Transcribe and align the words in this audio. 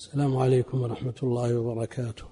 السلام 0.00 0.36
عليكم 0.36 0.80
ورحمة 0.82 1.14
الله 1.22 1.58
وبركاته. 1.58 2.24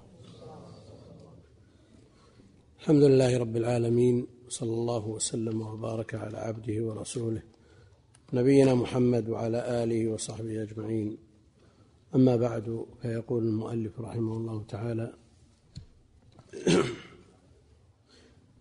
الحمد 2.79 3.03
لله 3.03 3.37
رب 3.37 3.57
العالمين 3.57 4.27
صلى 4.47 4.73
الله 4.73 5.07
وسلم 5.07 5.61
وبارك 5.61 6.15
على 6.15 6.37
عبده 6.37 6.83
ورسوله 6.85 7.41
نبينا 8.33 8.75
محمد 8.75 9.29
وعلى 9.29 9.83
آله 9.83 10.07
وصحبه 10.07 10.63
أجمعين. 10.63 11.17
أما 12.15 12.35
بعد 12.35 12.85
فيقول 13.01 13.43
المؤلف 13.43 13.99
رحمه 13.99 14.33
الله 14.37 14.63
تعالى: 14.63 15.13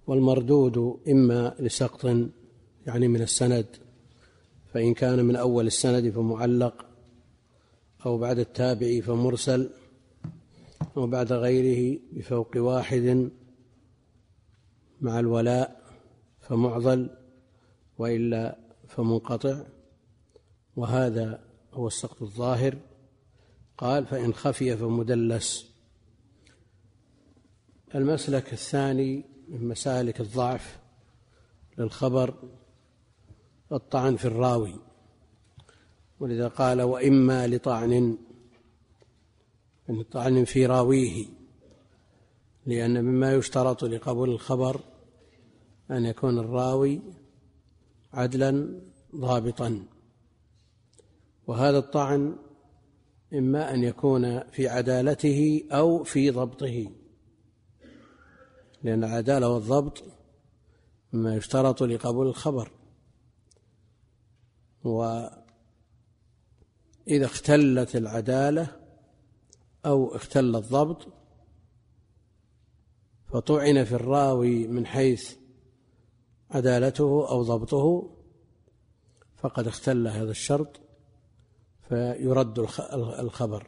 والمردود 0.06 1.00
إما 1.08 1.54
لسقط 1.58 2.04
يعني 2.86 3.08
من 3.08 3.22
السند 3.22 3.66
فإن 4.72 4.94
كان 4.94 5.24
من 5.24 5.36
أول 5.36 5.66
السند 5.66 6.10
فمعلق 6.10 6.87
أو 8.06 8.18
بعد 8.18 8.38
التابع 8.38 9.00
فمرسل 9.00 9.70
أو 10.96 11.06
بعد 11.06 11.32
غيره 11.32 12.00
بفوق 12.12 12.50
واحد 12.56 13.30
مع 15.00 15.18
الولاء 15.18 15.82
فمعضل 16.40 17.10
وإلا 17.98 18.58
فمنقطع. 18.88 19.62
وهذا 20.76 21.44
هو 21.72 21.86
السقط 21.86 22.22
الظاهر. 22.22 22.76
قال 23.78 24.06
فإن 24.06 24.34
خفي 24.34 24.76
فمدلس. 24.76 25.70
المسلك 27.94 28.52
الثاني 28.52 29.24
من 29.48 29.68
مسالك 29.68 30.20
الضعف 30.20 30.78
للخبر 31.78 32.34
الطعن 33.72 34.16
في 34.16 34.24
الراوي. 34.24 34.87
ولذا 36.20 36.48
قال 36.48 36.82
وإما 36.82 37.46
لطعن 37.46 38.18
من 39.88 40.02
طعن 40.02 40.44
في 40.44 40.66
راويه 40.66 41.26
لأن 42.66 43.04
مما 43.04 43.34
يشترط 43.34 43.84
لقبول 43.84 44.30
الخبر 44.30 44.80
أن 45.90 46.04
يكون 46.04 46.38
الراوي 46.38 47.00
عدلا 48.12 48.80
ضابطا. 49.16 49.86
وهذا 51.46 51.78
الطعن 51.78 52.36
إما 53.34 53.74
أن 53.74 53.84
يكون 53.84 54.40
في 54.40 54.68
عدالته 54.68 55.62
أو 55.72 56.04
في 56.04 56.30
ضبطه 56.30 56.90
لأن 58.82 59.04
العدالة 59.04 59.48
والضبط 59.48 60.04
مما 61.12 61.36
يشترط 61.36 61.82
لقبول 61.82 62.26
الخبر. 62.26 62.72
وإذا 67.08 67.26
اختلت 67.26 67.96
العدالة 67.96 68.76
أو 69.86 70.16
اختل 70.16 70.56
الضبط 70.56 71.06
فطعن 73.32 73.84
في 73.84 73.92
الراوي 73.92 74.66
من 74.66 74.86
حيث 74.86 75.34
عدالته 76.50 77.28
أو 77.28 77.42
ضبطه 77.42 78.10
فقد 79.36 79.66
اختل 79.66 80.08
هذا 80.08 80.30
الشرط 80.30 80.80
فيرد 81.88 82.58
الخبر 82.98 83.66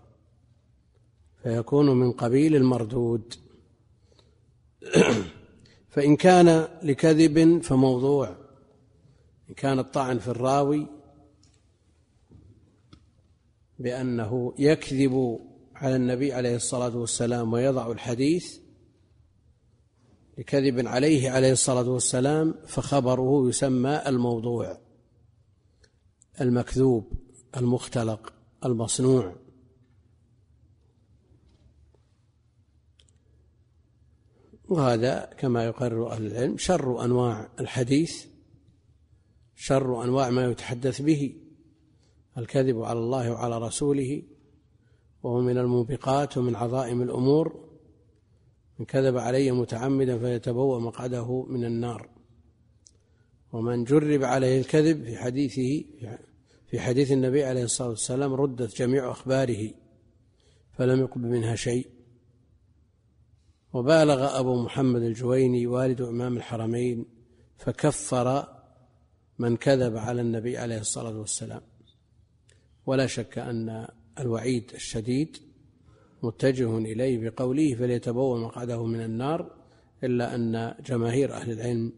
فيكون 1.43 1.91
من 1.91 2.13
قبيل 2.13 2.57
المردود. 2.57 3.35
فإن 5.93 6.17
كان 6.17 6.69
لكذب 6.83 7.63
فموضوع 7.63 8.37
إن 9.49 9.55
كان 9.55 9.79
الطعن 9.79 10.19
في 10.19 10.29
الراوي 10.29 11.00
بأنه 13.81 14.55
يكذب 14.59 15.41
على 15.75 15.97
النبي 15.97 16.33
عليه 16.33 16.57
الصلاة 16.57 16.97
والسلام 16.97 17.53
ويضع 17.53 17.93
الحديث 17.93 18.59
لكذب 20.39 20.87
عليه 20.87 21.31
عليه 21.31 21.53
الصلاة 21.53 21.89
والسلام 21.89 22.55
فخبره 22.67 23.49
يسمى 23.49 24.03
الموضوع 24.07 24.79
المكذوب 26.41 27.13
المختلق 27.57 28.33
المصنوع. 28.65 29.37
وهذا 34.69 35.31
كما 35.39 35.65
يقرر 35.65 36.13
أهل 36.13 36.27
العلم 36.27 36.59
شر 36.59 37.05
أنواع 37.05 37.49
الحديث 37.61 38.27
شر 39.57 40.05
أنواع 40.05 40.31
ما 40.31 40.45
يتحدث 40.45 41.03
به. 41.03 41.50
الكذب 42.41 42.83
على 42.83 42.99
الله 42.99 43.33
وعلى 43.33 43.59
رسوله 43.59 44.23
وهو 45.23 45.41
من 45.41 45.59
الموبقات 45.59 46.39
ومن 46.39 46.57
عظائم 46.57 47.03
الأمور 47.03 47.71
من 48.79 48.87
كذب 48.87 49.19
علي 49.19 49.53
متعمدا 49.53 50.19
فيتبوأ 50.19 50.81
مقعده 50.81 51.43
من 51.49 51.65
النار. 51.65 52.09
ومن 53.53 53.85
جرب 53.85 54.25
عليه 54.25 54.61
الكذب 54.61 55.05
في 55.05 55.17
حديثه 55.17 55.85
في 56.67 56.81
حديث 56.81 57.13
النبي 57.13 57.45
عليه 57.45 57.65
الصلاة 57.65 57.89
والسلام 57.89 58.35
ردت 58.35 58.77
جميع 58.77 59.11
أخباره 59.11 59.71
فلم 60.73 61.01
يقبل 61.01 61.29
منها 61.29 61.55
شيء. 61.55 61.87
وبالغ 63.73 64.41
أبو 64.41 64.63
محمد 64.63 65.03
الجويني 65.03 65.67
والد 65.67 66.01
إمام 66.01 66.37
الحرمين 66.37 67.05
فكفر 67.59 68.47
من 69.39 69.57
كذب 69.57 69.97
على 69.97 70.21
النبي 70.21 70.59
عليه 70.59 70.79
الصلاة 70.79 71.19
والسلام. 71.19 71.70
ولا 72.91 73.07
شك 73.07 73.39
أن 73.39 73.87
الوعيد 74.21 74.71
الشديد 74.75 75.37
متجه 76.23 76.79
إليه 76.79 77.31
بقوله 77.31 77.75
فليتبوأ 77.75 78.39
مقعده 78.39 78.87
من 78.87 79.01
النار 79.01 79.51
إلا 80.05 80.35
أن 80.35 80.75
جماهير 80.87 81.33
أهل 81.33 81.53
العلم 81.53 81.93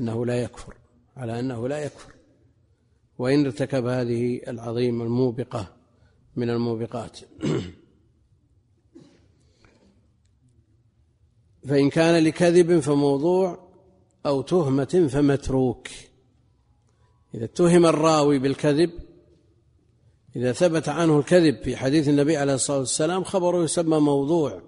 أنه 0.00 0.26
لا 0.26 0.42
يكفر 0.42 0.74
على 1.16 1.40
أنه 1.40 1.68
لا 1.68 1.78
يكفر. 1.78 2.12
وإن 3.18 3.44
ارتكب 3.44 3.86
هذه 3.86 4.40
العظيمة 4.48 5.04
الموبقة 5.04 5.76
من 6.36 6.50
الموبقات. 6.50 7.18
فإن 11.68 11.90
كان 11.90 12.24
لكذب 12.24 12.80
فموضوع 12.80 13.68
أو 14.26 14.42
تهمة 14.42 15.08
فمتروك. 15.12 15.88
إذا 17.34 17.44
اتهم 17.44 17.86
الراوي 17.86 18.38
بالكذب 18.38 19.09
إذا 20.36 20.52
ثبت 20.52 20.88
عنه 20.88 21.18
الكذب 21.18 21.62
في 21.62 21.76
حديث 21.76 22.08
النبي 22.08 22.36
عليه 22.36 22.54
الصلاة 22.54 22.78
والسلام 22.78 23.24
خبره 23.24 23.64
يسمى 23.64 23.98
موضوع. 23.98 24.62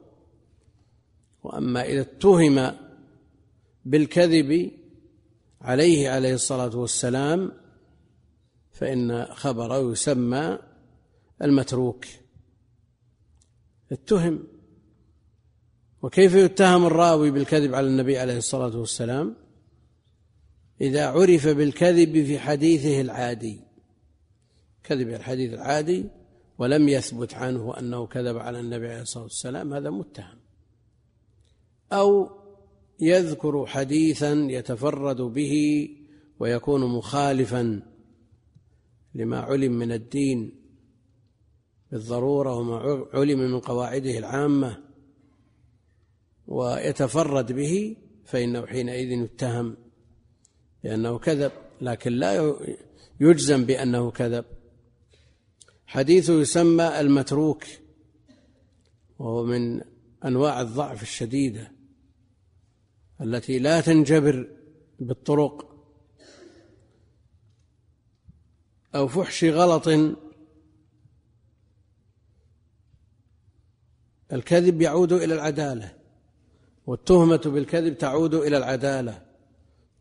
وأما 1.43 1.83
إذا 1.83 2.01
اتهم 2.01 2.73
بالكذب 3.85 4.71
عليه 5.61 6.11
عليه 6.11 6.35
الصلاة 6.35 6.77
والسلام 6.77 7.53
فإن 8.71 9.25
خبره 9.25 9.93
يسمى 9.93 10.59
المتروك. 11.43 12.05
اتهم. 13.93 14.45
وكيف 16.03 16.35
يتهم 16.35 16.87
الراوي 16.87 17.31
بالكذب 17.31 17.75
على 17.75 17.87
النبي 17.87 18.19
عليه 18.19 18.37
الصلاة 18.37 18.77
والسلام؟ 18.77 19.37
إذا 20.81 21.07
عرف 21.07 21.49
بالكذب 21.49 22.13
في 22.25 22.39
حديثه 22.39 23.01
العادي. 23.01 23.72
كذب 24.85 25.09
الحديث 25.09 25.55
العادي 25.55 26.05
ولم 26.59 26.89
يثبت 26.89 27.35
عنه 27.35 27.79
أنه 27.79 28.07
كذب 28.07 28.37
على 28.37 28.61
النبي 28.61 28.89
عليه 28.89 29.03
الصلاة 29.03 29.23
والسلام 29.25 29.75
هذا 29.75 29.91
متهم. 29.91 30.39
أو 31.93 32.31
يذكر 33.01 33.67
حديثا 33.67 34.33
يتفرد 34.33 35.21
به 35.21 35.89
ويكون 36.39 36.81
مخالفا 36.81 37.83
لما 39.15 39.41
علم 39.41 39.73
من 39.73 39.93
الدين 39.93 40.63
بالضرورة 41.93 42.57
وما 42.57 43.07
علم 43.15 43.39
من 43.39 43.61
قواعده 43.61 44.19
العامة 44.19 44.79
ويتفرد 46.47 47.53
به 47.53 47.97
فإنه 48.25 48.67
حينئذ 48.67 49.11
يتهم 49.11 49.77
بأنه 50.85 51.19
كذب 51.19 51.53
لكن 51.81 52.13
لا 52.13 52.55
يجزم 53.21 53.65
بأنه 53.65 54.11
كذب. 54.11 54.45
حديثه 55.93 56.41
يسمى 56.41 57.01
المتروك 57.01 57.65
وهو 59.19 59.45
من 59.45 59.81
أنواع 60.25 60.61
الضعف 60.61 61.03
الشديدة 61.03 61.73
التي 63.21 63.59
لا 63.59 63.81
تنجبر 63.81 64.57
بالطرق 65.01 65.73
أو 68.95 69.09
فحش 69.09 69.45
غلط. 69.45 69.89
الكذب 74.33 74.83
يعود 74.83 75.13
إلى 75.13 75.35
العدالة 75.35 75.99
والتهمة 76.87 77.43
بالكذب 77.47 77.99
تعود 77.99 78.35
إلى 78.35 78.57
العدالة 78.57 79.27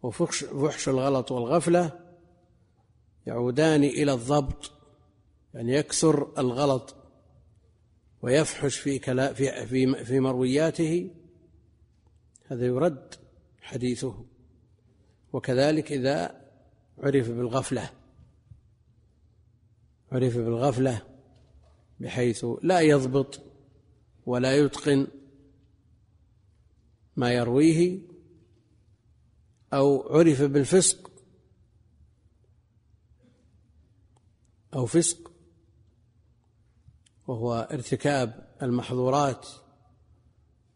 وفحش 0.04 0.44
فحش 0.44 0.90
الغلط 0.90 1.32
والغفلة 1.32 2.00
يعودان 3.26 3.84
إلى 3.84 4.14
الضبط. 4.14 4.81
يعني 5.54 5.74
يكثر 5.74 6.40
الغلط 6.40 6.96
ويفحش 8.22 8.78
في 8.78 9.00
في 9.66 10.04
في 10.06 10.20
مروياته 10.20 11.12
هذا 12.48 12.66
يرد 12.66 13.16
حديثه. 13.62 14.26
وكذلك 15.34 15.92
إذا 15.92 16.42
عرف 16.98 17.30
بالغفلة 17.30 17.90
عرف 20.12 20.38
بالغفلة 20.38 21.02
بحيث 22.00 22.46
لا 22.62 22.80
يضبط 22.80 23.42
ولا 24.26 24.58
يتقن 24.58 25.08
ما 27.16 27.32
يرويه 27.32 28.00
أو 29.74 30.18
عرف 30.18 30.42
بالفسق 30.42 31.12
أو 34.74 34.86
فسق 34.86 35.31
وهو 37.32 37.68
ارتكاب 37.72 38.48
المحظورات 38.62 39.48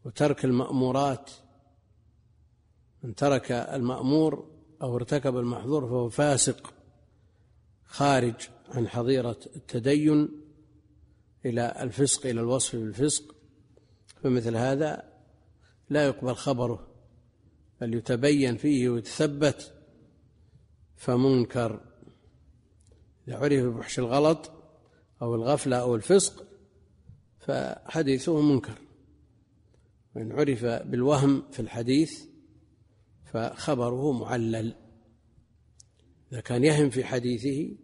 وترك 0.06 0.46
المأمورات. 0.46 1.32
من 3.04 3.16
ترك 3.16 3.52
المأمور 3.52 4.52
أو 4.82 4.96
ارتكب 4.96 5.38
المحظور 5.38 5.88
فهو 5.88 6.10
فاسق 6.10 6.74
خارج 7.86 8.36
عن 8.68 8.88
حظيرة 8.88 9.38
التدين 9.56 10.30
إلى 11.46 11.76
الفسق 11.80 12.26
إلى 12.26 12.42
الوصف 12.42 12.76
بالفسق. 12.76 13.36
فمثل 14.24 14.56
هذا 14.56 15.14
لا 15.90 16.06
يقبل 16.06 16.36
خبره 16.36 16.88
بل 17.82 17.94
يتبين 17.94 18.58
فيه 18.58 18.90
ويتثبت. 18.90 19.74
فمنكر 20.96 21.80
إذا 23.28 23.38
عرف 23.38 23.66
بفحش 23.66 24.00
الغلط 24.00 24.55
أو 25.22 25.36
الغفلة 25.36 25.78
أو 25.78 25.96
الفسق 25.96 26.48
فحديثه 27.40 28.42
منكر. 28.42 28.78
وإن 30.16 30.32
عرف 30.32 30.66
بالوهم 30.66 31.44
في 31.52 31.60
الحديث 31.60 32.26
فخبره 33.26 34.12
معلل. 34.12 34.76
إذا 36.32 36.42
كان 36.42 36.64
يهم 36.64 36.90
في 36.90 37.04
حديثه 37.04 37.76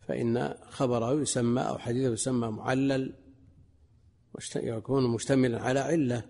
فإن 0.00 0.54
خبره 0.70 1.20
يسمى 1.20 1.62
أو 1.62 1.78
حديثه 1.78 2.12
يسمى 2.12 2.48
معلل 2.48 3.14
يكون 4.56 5.10
مشتملا 5.10 5.60
على 5.62 5.80
علة. 5.80 6.24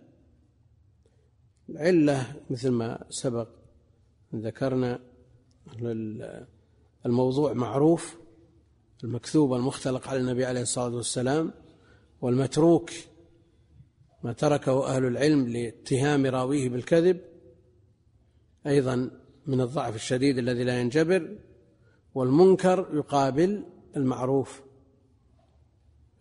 العلة 1.69 2.43
مثل 2.51 2.71
ما 2.71 3.05
سبق 3.11 3.49
ذكرنا 4.35 5.01
الموضوع 7.07 7.53
معروف. 7.53 8.17
المكذوب 9.05 9.55
المختلق 9.55 10.09
على 10.09 10.21
النبي 10.21 10.45
عليه 10.45 10.61
الصلاة 10.61 10.97
والسلام 10.97 11.53
والمتروك 12.21 12.91
ما 14.23 14.33
تركه 14.33 14.87
أهل 14.87 15.05
العلم 15.05 15.49
لاتهام 15.49 16.27
راويه 16.27 16.69
بالكذب 16.69 17.21
أيضا 18.67 19.11
من 19.47 19.61
الضعف 19.61 19.95
الشديد 19.95 20.39
الذي 20.39 20.65
لا 20.65 20.81
ينجبر 20.81 21.39
والمنكر 22.15 22.89
يقابل 22.93 23.65
المعروف. 23.97 24.63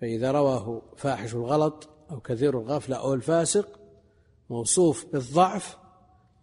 فإذا 0.01 0.31
رواه 0.31 0.81
فاحش 0.97 1.35
الغلط 1.35 1.89
أو 2.11 2.19
كثير 2.19 2.59
الغفلة 2.59 2.95
أو 2.95 3.13
الفاسق 3.13 3.79
موصوف 4.49 5.05
بالضعف 5.13 5.77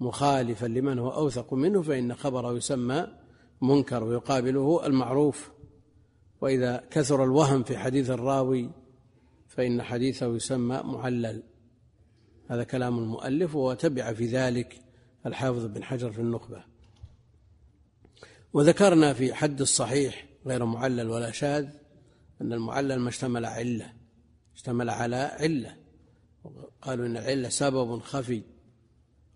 مخالفا 0.00 0.66
لمن 0.66 0.98
هو 0.98 1.10
أوثق 1.10 1.54
منه 1.54 1.82
فإن 1.82 2.14
خبره 2.14 2.52
يسمى 2.52 3.06
منكر 3.62 4.04
ويقابله 4.04 4.86
المعروف. 4.86 5.53
وإذا 6.44 6.84
كثر 6.90 7.24
الوهم 7.24 7.62
في 7.62 7.78
حديث 7.78 8.10
الراوي 8.10 8.70
فإن 9.48 9.82
حديثه 9.82 10.36
يسمى 10.36 10.80
معلل. 10.84 11.42
هذا 12.48 12.64
كلام 12.64 12.98
المؤلف 12.98 13.54
وتبع 13.54 14.12
في 14.12 14.26
ذلك 14.26 14.82
الحافظ 15.26 15.64
بن 15.64 15.84
حجر 15.84 16.12
في 16.12 16.18
النخبة. 16.18 16.64
وذكرنا 18.52 19.12
في 19.12 19.34
حد 19.34 19.60
الصحيح 19.60 20.26
غير 20.46 20.64
معلل 20.64 21.10
ولا 21.10 21.30
شاذ 21.30 21.66
أن 22.40 22.52
المعلل 22.52 22.98
ما 22.98 23.08
اشتمل 23.08 23.44
علة 23.44 23.92
اشتمل 24.54 24.90
على 24.90 25.16
علة. 25.16 25.76
قالوا 26.82 27.06
إن 27.06 27.16
العلة 27.16 27.48
سبب 27.48 27.98
خفي 27.98 28.42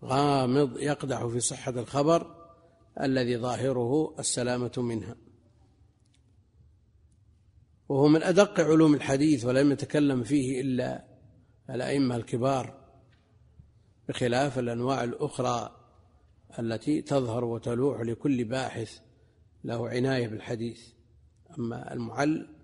غامض 0.03 0.77
يقدح 0.77 1.25
في 1.25 1.39
صحة 1.39 1.71
الخبر 1.71 2.35
الذي 3.01 3.37
ظاهره 3.37 4.15
السلامة 4.19 4.71
منها. 4.77 5.15
وهو 7.89 8.07
من 8.07 8.23
أدق 8.23 8.59
علوم 8.59 8.93
الحديث 8.93 9.45
ولم 9.45 9.71
يتكلم 9.71 10.23
فيه 10.23 10.61
إلا 10.61 11.05
الأئمة 11.69 12.15
الكبار 12.15 12.79
بخلاف 14.09 14.59
الأنواع 14.59 15.03
الأخرى 15.03 15.75
التي 16.59 17.01
تظهر 17.01 17.45
وتلوح 17.45 18.01
لكل 18.01 18.43
باحث 18.43 18.99
له 19.63 19.89
عناية 19.89 20.27
بالحديث. 20.27 20.87
أما 21.59 21.93
المعل 21.93 22.55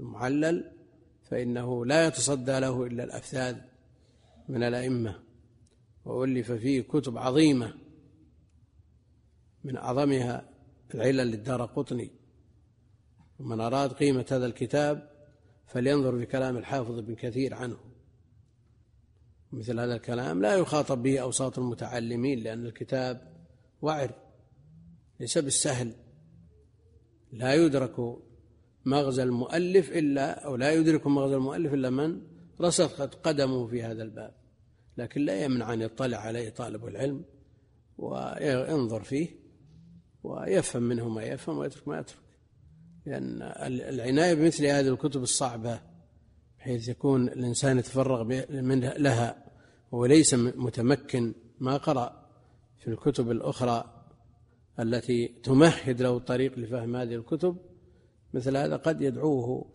المعلل 0.00 0.72
فإنه 1.30 1.86
لا 1.86 2.06
يتصدى 2.06 2.60
له 2.60 2.86
إلا 2.86 3.04
الأفذاذ 3.04 3.56
من 4.48 4.62
الأئمة 4.62 5.20
وألف 6.04 6.52
فيه 6.52 6.80
كتب 6.80 7.18
عظيمة 7.18 7.74
من 9.64 9.76
أعظمها 9.76 10.50
العلل 10.94 11.26
للدار 11.30 11.64
قطني. 11.64 12.23
ومن 13.44 13.60
أراد 13.60 13.92
قيمة 13.92 14.26
هذا 14.30 14.46
الكتاب 14.46 15.10
فلينظر 15.66 16.18
في 16.18 16.26
كلام 16.26 16.56
الحافظ 16.56 16.98
ابن 16.98 17.14
كثير 17.14 17.54
عنه. 17.54 17.76
مثل 19.52 19.80
هذا 19.80 19.94
الكلام 19.94 20.42
لا 20.42 20.56
يخاطب 20.56 21.02
به 21.02 21.18
أوساط 21.18 21.58
المتعلمين 21.58 22.38
لأن 22.38 22.66
الكتاب 22.66 23.32
وعر 23.82 24.10
ليس 25.20 25.38
بالسهل. 25.38 25.94
لا 27.32 27.54
يدرك 27.54 28.18
مغزى 28.84 29.22
المؤلف 29.22 29.92
إلا 29.92 30.46
أو 30.46 30.56
لا 30.56 30.72
يدرك 30.72 31.06
مغزى 31.06 31.34
المؤلف 31.34 31.74
إلا 31.74 31.90
من 31.90 32.20
رسخت 32.60 33.14
قدمه 33.14 33.66
في 33.66 33.82
هذا 33.82 34.02
الباب. 34.02 34.34
لكن 34.96 35.20
لا 35.20 35.44
يمنع 35.44 35.72
أن 35.72 35.82
يطلع 35.82 36.18
عليه 36.18 36.50
طالب 36.50 36.86
العلم 36.86 37.24
وينظر 37.98 39.02
فيه 39.02 39.28
ويفهم 40.22 40.82
منه 40.82 41.08
ما 41.08 41.22
يفهم 41.22 41.58
ويترك 41.58 41.88
ما 41.88 41.98
يترك. 41.98 42.23
لأن 43.06 43.42
العناية 43.62 44.34
بمثل 44.34 44.66
هذه 44.66 44.88
الكتب 44.88 45.22
الصعبة 45.22 45.80
بحيث 46.58 46.88
يكون 46.88 47.28
الإنسان 47.28 47.78
يتفرغ 47.78 48.24
من 48.50 48.80
لها 48.80 49.44
وليس 49.92 50.34
متمكن. 50.34 51.34
ما 51.60 51.76
قرأ 51.76 52.30
في 52.78 52.88
الكتب 52.88 53.30
الأخرى 53.30 54.06
التي 54.80 55.28
تمهد 55.28 56.02
له 56.02 56.16
الطريق 56.16 56.58
لفهم 56.58 56.96
هذه 56.96 57.14
الكتب 57.14 57.56
مثل 58.34 58.56
هذا 58.56 58.76
قد 58.76 59.00
يدعوه 59.02 59.70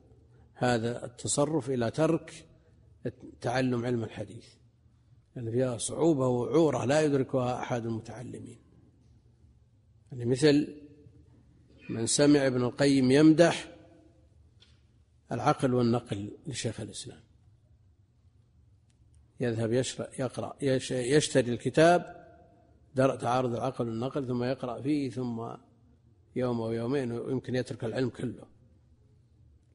هذا 0.53 1.05
التصرف 1.05 1.69
إلى 1.69 1.91
ترك 1.91 2.45
تعلم 3.41 3.85
علم 3.85 4.03
الحديث. 4.03 4.45
لأن 5.35 5.51
فيها 5.51 5.77
صعوبة 5.77 6.27
وعورة 6.27 6.85
لا 6.85 7.01
يدركها 7.01 7.61
أحد 7.61 7.85
المتعلمين. 7.85 8.59
يعني 10.11 10.25
مثل 10.25 10.81
من 11.89 12.07
سمع 12.07 12.47
ابن 12.47 12.63
القيم 12.63 13.11
يمدح 13.11 13.71
العقل 15.31 15.73
والنقل 15.73 16.31
لشيخ 16.47 16.79
الإسلام. 16.79 17.21
يذهب 19.39 19.73
يقرأ 20.19 20.55
يشتري 20.91 21.53
الكتاب 21.53 22.25
درء 22.95 23.15
تعارض 23.15 23.55
العقل 23.55 23.87
والنقل 23.87 24.27
ثم 24.27 24.43
يقرأ 24.43 24.81
فيه 24.81 25.09
ثم 25.09 25.47
يوم 26.35 26.61
أو 26.61 26.71
يومين 26.71 27.11
ويمكن 27.11 27.55
يترك 27.55 27.83
العلم 27.83 28.09
كله. 28.09 28.43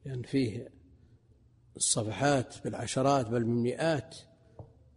لأن 0.05 0.21
فيه 0.21 0.69
الصفحات 1.75 2.63
بالعشرات 2.63 3.27
بل 3.27 3.43
بالمئات 3.43 4.17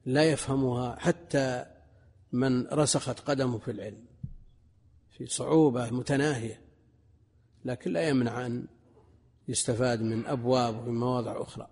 لا 0.06 0.24
يفهمها 0.24 0.96
حتى 0.96 1.66
من 2.32 2.66
رسخت 2.66 3.20
قدمه 3.20 3.58
في 3.58 3.70
العلم 3.70 4.04
في 5.10 5.26
صعوبة 5.26 5.90
متناهية. 5.90 6.67
لكن 7.68 7.92
لا 7.92 8.08
يمنع 8.08 8.46
أن 8.46 8.66
يستفاد 9.48 10.02
من 10.02 10.26
أبواب 10.26 10.78
ومن 10.78 11.00
مواضع 11.00 11.42
أخرى. 11.42 11.68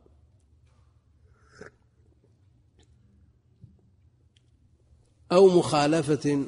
أو 5.33 5.59
مخالفة 5.59 6.47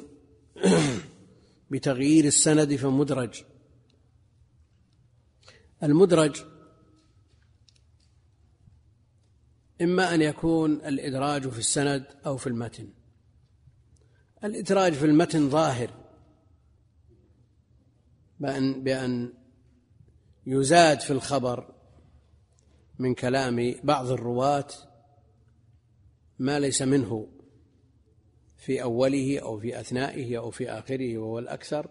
بتغيير 1.71 2.25
السند 2.25 2.75
فمدرج. 2.75 3.43
المدرج 5.83 6.45
إما 9.81 10.15
أن 10.15 10.21
يكون 10.21 10.71
الإدراج 10.73 11.49
في 11.49 11.59
السند 11.59 12.05
أو 12.25 12.37
في 12.37 12.47
المتن. 12.47 12.89
الإدراج 14.43 14.93
في 14.93 15.05
المتن 15.05 15.49
ظاهر 15.49 15.89
بأن 18.39 18.83
بأن 18.83 19.38
يزاد 20.51 20.99
في 20.99 21.11
الخبر 21.13 21.73
من 22.99 23.13
كلام 23.13 23.75
بعض 23.83 24.11
الرواة 24.11 24.67
ما 26.39 26.59
ليس 26.59 26.81
منه 26.81 27.27
في 28.57 28.83
أوله 28.83 29.39
أو 29.39 29.59
في 29.59 29.79
أثنائه 29.79 30.37
أو 30.37 30.51
في 30.51 30.71
آخره 30.71 31.17
وهو 31.17 31.39
الأكثر. 31.39 31.89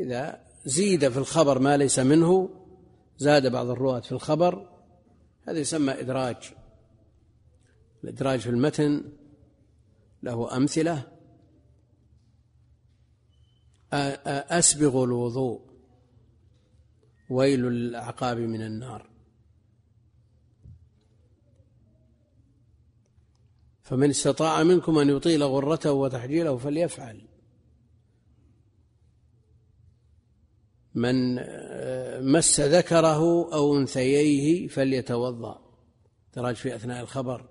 إذا 0.00 0.46
زيد 0.64 1.08
في 1.08 1.18
الخبر 1.18 1.58
ما 1.58 1.76
ليس 1.76 1.98
منه 1.98 2.50
زاد 3.18 3.52
بعض 3.52 3.70
الرواة 3.70 4.00
في 4.00 4.12
الخبر 4.12 4.68
هذا 5.48 5.58
يسمى 5.58 5.92
إدراج. 5.92 6.54
الإدراج 8.04 8.40
في 8.40 8.50
المتن 8.50 9.12
له 10.22 10.56
أمثلة. 10.56 11.02
أسبغ 13.92 15.04
الوضوء. 15.04 15.69
ويل 17.30 17.60
للأعقاب 17.60 18.38
من 18.38 18.62
النار. 18.62 19.10
فمن 23.82 24.10
استطاع 24.10 24.62
منكم 24.62 24.98
أن 24.98 25.08
يطيل 25.08 25.42
غرته 25.42 25.92
وتحجيله 25.92 26.56
فليفعل. 26.56 27.26
من 30.94 31.34
مس 32.32 32.60
ذكره 32.60 33.52
أو 33.54 33.78
أنثييه 33.78 34.68
فليتوضأ. 34.68 35.70
دراج 36.36 36.54
في 36.54 36.74
أثناء 36.74 37.02
الخبر 37.02 37.48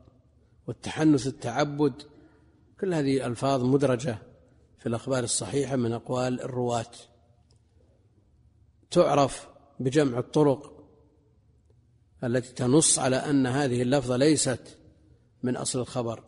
والتحنث 0.68 1.28
التعبد 1.28 2.02
كل 2.80 2.94
هذه 2.94 3.26
ألفاظ 3.26 3.64
مدرجة 3.64 4.18
في 4.80 4.86
الأخبار 4.86 5.24
الصحيحة 5.24 5.76
من 5.76 5.92
أقوال 5.92 6.42
الرواة. 6.42 6.92
تعرف 8.92 9.48
بجمع 9.80 10.20
الطرق 10.20 10.80
التي 12.24 12.54
تنص 12.54 13.00
على 13.00 13.16
أن 13.16 13.48
هذه 13.48 13.82
اللفظة 13.82 14.18
ليست 14.18 14.78
من 15.44 15.56
أصل 15.56 15.80
الخبر. 15.80 16.24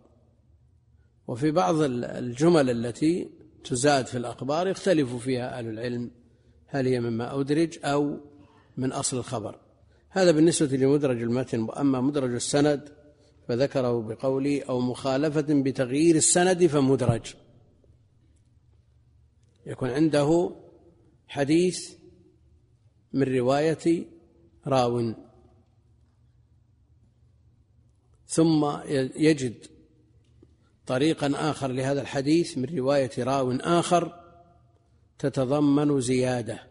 وفي 1.27 1.51
بعض 1.51 1.75
الجمل 1.81 2.70
التي 2.70 3.29
تزاد 3.63 4.05
في 4.05 4.17
الأخبار 4.17 4.67
يختلف 4.67 5.15
فيها 5.15 5.58
أهل 5.58 5.67
العلم 5.67 6.12
هل 6.67 6.88
هي 6.88 7.00
مما 7.00 7.39
أدرج 7.39 7.79
أو 7.84 8.17
من 8.77 8.91
أصل 8.91 9.17
الخبر. 9.17 9.60
هذا 10.10 10.31
بالنسبة 10.31 10.77
لمدرج 10.77 11.22
المتن 11.22 11.62
وأما 11.62 12.01
مدرج 12.01 12.34
السند 12.34 12.89
فذكره 13.48 14.01
بقولي 14.01 14.62
أو 14.62 14.79
مخالفة 14.79 15.46
بتغيير 15.50 16.15
السند 16.15 16.65
فمدرج. 16.65 17.34
يكون 19.65 19.89
عنده 19.89 20.55
حديث 21.27 22.00
من 23.13 23.24
رواية 23.24 24.06
راو. 24.68 25.13
ثم 28.27 28.82
يجد 29.15 29.68
طريقا 30.86 31.32
آخر 31.36 31.68
لهذا 31.68 32.01
الحديث 32.01 32.58
من 32.58 32.77
رواية 32.77 33.12
راو 33.18 33.51
آخر 33.51 34.24
تتضمن 35.20 36.01
زيادة. 36.01 36.68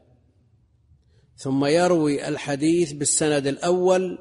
ثم 1.37 1.65
يروي 1.65 2.29
الحديث 2.29 2.93
بالسند 2.93 3.47
الأول 3.47 4.19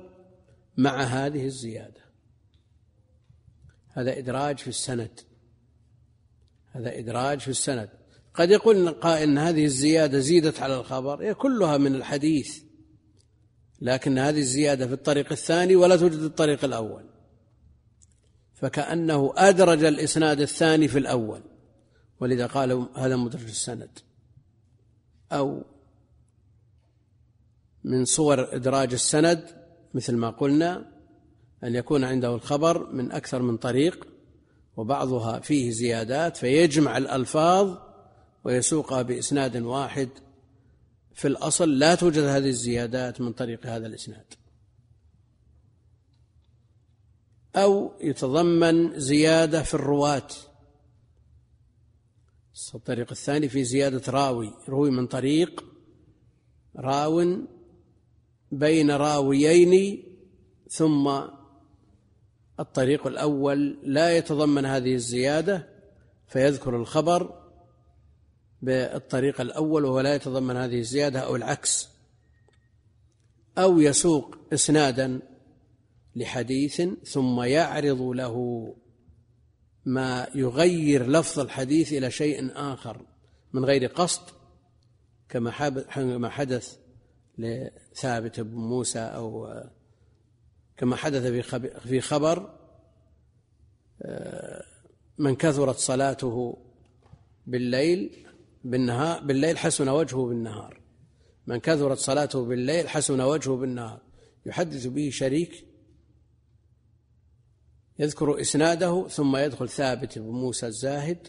مع 0.77 1.03
هذه 1.03 1.45
الزيادة. 1.45 2.01
هذا 3.89 4.17
إدراج 4.17 4.57
في 4.57 4.67
السند. 4.67 5.19
هذا 6.71 6.99
إدراج 6.99 7.39
في 7.39 7.47
السند. 7.47 7.98
قد 8.39 8.51
يقول 8.51 8.89
قائل 8.89 9.29
أن 9.29 9.37
هذه 9.37 9.65
الزيادة 9.65 10.19
زيدت 10.19 10.59
على 10.59 10.79
الخبر 10.79 11.23
هي 11.23 11.33
كلها 11.33 11.77
من 11.77 11.95
الحديث 11.95 12.63
لكن 13.81 14.17
هذه 14.17 14.39
الزيادة 14.39 14.87
في 14.87 14.93
الطريق 14.93 15.31
الثاني 15.31 15.75
ولا 15.75 15.97
توجد 15.97 16.19
في 16.19 16.25
الطريق 16.25 16.65
الأول. 16.65 17.03
فكأنه 18.53 19.33
أدرج 19.35 19.83
الإسناد 19.83 20.41
الثاني 20.41 20.87
في 20.87 20.99
الأول 20.99 21.41
ولذا 22.19 22.45
قالوا 22.45 22.85
هذا 22.95 23.15
مدرج 23.15 23.43
السند. 23.43 23.99
أو 25.31 25.63
من 27.83 28.05
صور 28.05 28.55
إدراج 28.55 28.93
السند 28.93 29.43
مثل 29.93 30.15
ما 30.15 30.29
قلنا 30.29 30.91
أن 31.63 31.75
يكون 31.75 32.03
عنده 32.03 32.35
الخبر 32.35 32.91
من 32.91 33.11
أكثر 33.11 33.41
من 33.41 33.57
طريق 33.57 34.07
وبعضها 34.77 35.39
فيه 35.39 35.71
زيادات 35.71 36.37
فيجمع 36.37 36.97
الألفاظ 36.97 37.88
ويسوقها 38.43 39.01
بإسناد 39.01 39.57
واحد. 39.57 40.09
في 41.13 41.27
الأصل 41.27 41.79
لا 41.79 41.95
توجد 41.95 42.23
هذه 42.23 42.47
الزيادات 42.47 43.21
من 43.21 43.33
طريق 43.33 43.65
هذا 43.65 43.87
الإسناد. 43.87 44.25
أو 47.55 47.91
يتضمن 48.01 48.99
زيادة 48.99 49.63
في 49.63 49.73
الرواة. 49.73 50.27
الطريق 52.75 53.11
الثاني 53.11 53.49
في 53.49 53.63
زيادة 53.63 54.11
راوي 54.11 54.53
روي 54.69 54.91
من 54.91 55.07
طريق 55.07 55.65
راو 56.75 57.37
بين 58.51 58.91
راويين 58.91 60.03
ثم 60.69 61.21
الطريق 62.59 63.07
الأول 63.07 63.79
لا 63.83 64.17
يتضمن 64.17 64.65
هذه 64.65 64.93
الزيادة 64.93 65.67
فيذكر 66.27 66.75
الخبر 66.75 67.38
بالطريق 68.61 69.41
الأول 69.41 69.85
وهو 69.85 69.99
لا 69.99 70.15
يتضمن 70.15 70.57
هذه 70.57 70.79
الزيادة 70.79 71.19
أو 71.19 71.35
العكس 71.35 71.89
أو 73.57 73.79
يسوق 73.79 74.37
إسنادا 74.53 75.19
لحديث 76.15 76.81
ثم 77.03 77.41
يعرض 77.41 78.01
له 78.01 78.65
ما 79.85 80.27
يغير 80.35 81.07
لفظ 81.07 81.39
الحديث 81.39 81.93
إلى 81.93 82.11
شيء 82.11 82.51
آخر 82.55 83.05
من 83.53 83.65
غير 83.65 83.85
قصد 83.85 84.21
كما 85.29 85.51
حدث 86.29 86.77
لثابت 87.37 88.39
بن 88.39 88.55
موسى 88.55 88.99
أو 88.99 89.53
كما 90.77 90.95
حدث 90.95 91.25
في 91.87 92.01
خبر 92.01 92.59
من 95.17 95.35
كثرت 95.35 95.75
صلاته 95.75 96.57
بالليل 97.47 98.28
بالنهار 98.63 99.23
بالليل 99.23 99.57
حسن 99.57 99.89
وجهه 99.89 100.25
بالنهار. 100.25 100.81
من 101.47 101.59
كثرت 101.59 101.97
صلاته 101.97 102.45
بالليل 102.45 102.89
حسن 102.89 103.21
وجهه 103.21 103.55
بالنهار. 103.55 104.01
يحدث 104.45 104.87
به 104.87 105.09
شريك 105.09 105.65
يذكر 107.99 108.41
إسناده 108.41 109.07
ثم 109.07 109.35
يدخل 109.37 109.69
ثابت 109.69 110.19
بن 110.19 110.29
موسى 110.29 110.67
الزاهد 110.67 111.27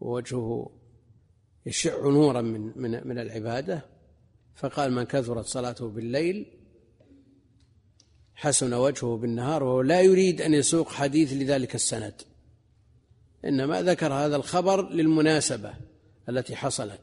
ووجهه 0.00 0.70
يشع 1.66 2.08
نورا 2.08 2.40
من 2.40 2.72
من 2.76 3.08
من 3.08 3.18
العبادة. 3.18 3.84
فقال 4.54 4.92
من 4.92 5.02
كثرت 5.04 5.44
صلاته 5.44 5.88
بالليل 5.88 6.46
حسن 8.34 8.74
وجهه 8.74 9.16
بالنهار 9.16 9.64
وهو 9.64 9.80
لا 9.80 10.00
يريد 10.00 10.40
أن 10.40 10.54
يسوق 10.54 10.88
حديث 10.88 11.32
لذلك 11.32 11.74
السند. 11.74 12.22
إنما 13.44 13.82
ذكر 13.82 14.12
هذا 14.12 14.36
الخبر 14.36 14.90
للمناسبة. 14.90 15.74
التي 16.28 16.56
حصلت. 16.56 17.00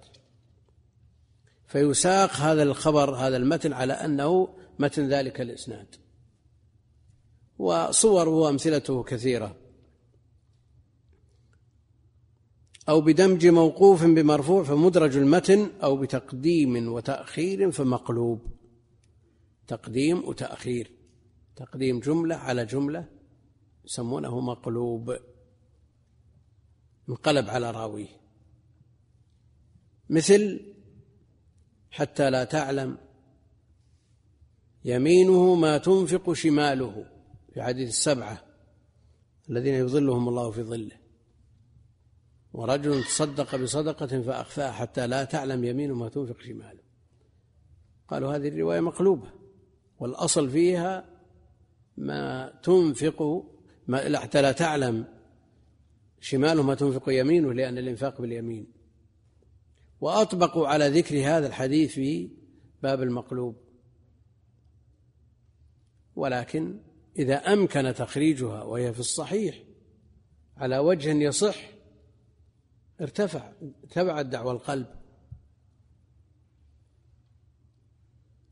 فيساق 1.67 2.31
هذا 2.31 2.63
الخبر 2.63 3.15
هذا 3.15 3.37
المتن 3.37 3.73
على 3.73 3.93
أنه 3.93 4.55
متن 4.79 5.09
ذلك 5.09 5.41
الإسناد. 5.41 5.95
وصوره 7.59 8.29
وأمثلته 8.29 9.03
كثيرة. 9.03 9.55
أو 12.89 13.01
بدمج 13.01 13.47
موقوف 13.47 14.03
بمرفوع 14.03 14.63
فمدرج 14.63 15.17
المتن 15.17 15.71
أو 15.83 15.97
بتقديم 15.97 16.93
وتأخير 16.93 17.71
فمقلوب. 17.71 18.41
تقديم 19.67 20.27
وتأخير. 20.27 20.91
تقديم 21.55 21.99
جملة 21.99 22.35
على 22.35 22.65
جملة 22.65 23.05
يسمونه 23.85 24.39
مقلوب. 24.39 25.17
انقلب 27.09 27.49
على 27.49 27.71
راويه. 27.71 28.20
مثل 30.11 30.59
حتى 31.91 32.29
لا 32.29 32.43
تعلم 32.43 32.97
يمينه 34.85 35.55
ما 35.55 35.77
تنفق 35.77 36.33
شماله 36.33 37.05
في 37.53 37.63
حديث 37.63 37.89
السبعة 37.89 38.41
الذين 39.49 39.73
يظلهم 39.73 40.29
الله 40.29 40.51
في 40.51 40.63
ظله. 40.63 41.01
ورجل 42.53 43.03
تصدق 43.03 43.55
بصدقة 43.55 44.21
فأخفاها 44.21 44.71
حتى 44.71 45.07
لا 45.07 45.23
تعلم 45.23 45.63
يمينه 45.63 45.95
ما 45.95 46.09
تنفق 46.09 46.41
شماله. 46.41 46.81
قالوا 48.07 48.35
هذه 48.35 48.47
الرواية 48.47 48.79
مقلوبة 48.79 49.31
والأصل 49.99 50.49
فيها 50.49 51.05
ما 51.97 52.53
تنفق 52.63 53.45
ما 53.87 54.19
حتى 54.19 54.41
لا 54.41 54.51
تعلم 54.51 55.05
شماله 56.19 56.63
ما 56.63 56.75
تنفق 56.75 57.09
يمينه 57.09 57.53
لأن 57.53 57.77
الإنفاق 57.77 58.21
باليمين. 58.21 58.80
وأطبقوا 60.01 60.67
على 60.67 60.87
ذكر 60.87 61.15
هذا 61.19 61.47
الحديث 61.47 61.93
في 61.93 62.29
باب 62.83 63.01
المقلوب. 63.01 63.55
ولكن 66.15 66.79
إذا 67.19 67.35
أمكن 67.35 67.93
تخريجها 67.93 68.63
وهي 68.63 68.93
في 68.93 68.99
الصحيح 68.99 69.63
على 70.57 70.77
وجه 70.77 71.11
يصح 71.11 71.55
ارتفع 73.01 73.53
ارتفعت 73.83 74.25
دعوى 74.25 74.51
القلب. 74.51 74.87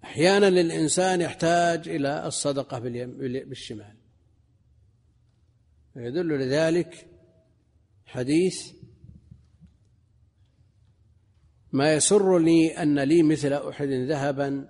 أحيانا 0.03 0.47
الإنسان 0.47 1.21
يحتاج 1.21 1.89
إلى 1.89 2.27
الصدقة 2.27 2.79
بالشمال. 2.79 3.95
يدل 5.95 6.27
لذلك 6.27 7.07
حديث 8.05 8.78
ما 11.71 11.93
يسرني 11.93 12.81
أن 12.81 12.99
لي 12.99 13.23
مثل 13.23 13.53
أحد 13.53 13.87
ذهبا 13.87 14.69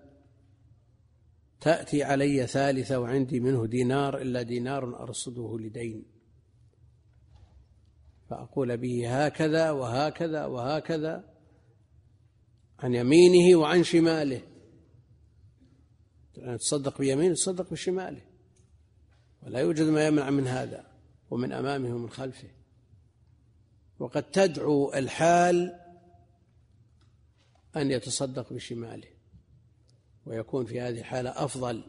تأتي 1.61 2.03
علي 2.03 2.47
ثالثة 2.47 2.99
وعندي 2.99 3.39
منه 3.39 3.65
دينار 3.65 4.21
إلا 4.21 4.41
دينار 4.41 5.03
أرصده 5.03 5.57
لدين. 5.59 6.05
فأقول 8.29 8.77
به 8.77 9.25
هكذا 9.25 9.71
وهكذا 9.71 10.45
وهكذا 10.45 11.23
عن 12.79 12.93
يمينه 12.93 13.59
وعن 13.59 13.83
شماله. 13.83 14.41
تصدق 16.59 16.97
بيمينه 16.97 17.33
تصدق 17.33 17.71
بشماله. 17.71 18.21
ولا 19.43 19.59
يوجد 19.59 19.85
ما 19.85 20.07
يمنع 20.07 20.29
من 20.29 20.47
هذا 20.47 20.85
ومن 21.29 21.51
أمامه 21.51 21.95
ومن 21.95 22.09
خلفه. 22.09 22.49
وقد 23.99 24.23
تدعو 24.23 24.93
الحال 24.93 25.79
أن 27.77 27.91
يتصدق 27.91 28.53
بشماله 28.53 29.07
ويكون 30.25 30.65
في 30.65 30.81
هذه 30.81 30.99
الحالة 30.99 31.29
أفضل 31.29 31.83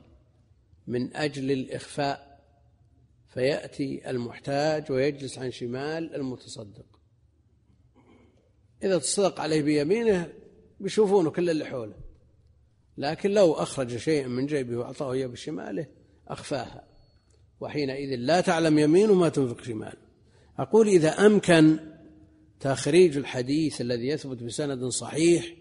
من 0.86 1.16
أجل 1.16 1.50
الإخفاء 1.50 2.40
فيأتي 3.28 4.10
المحتاج 4.10 4.92
ويجلس 4.92 5.38
عن 5.38 5.50
شمال 5.50 6.14
المتصدق. 6.14 6.86
إذا 8.82 8.98
تصدق 8.98 9.40
عليه 9.40 9.62
بيمينه 9.62 10.32
بيشوفونه 10.80 11.30
كل 11.30 11.50
اللي 11.50 11.64
حوله 11.64 11.94
لكن 12.98 13.30
لو 13.30 13.52
أخرج 13.52 13.96
شيئا 13.96 14.28
من 14.28 14.46
جيبه 14.46 14.76
وأعطاه 14.76 15.12
إياه 15.12 15.26
بشماله 15.26 15.86
أخفاها 16.28 16.84
وحينئذ 17.60 18.16
لا 18.16 18.40
تعلم 18.40 18.78
يمينه 18.78 19.14
ما 19.14 19.28
تنفق 19.28 19.62
شماله. 19.62 20.10
أقول 20.58 20.88
إذا 20.88 21.26
أمكن 21.26 21.78
تخريج 22.60 23.16
الحديث 23.16 23.80
الذي 23.80 24.08
يثبت 24.08 24.42
بسند 24.42 24.84
صحيح 24.84 25.59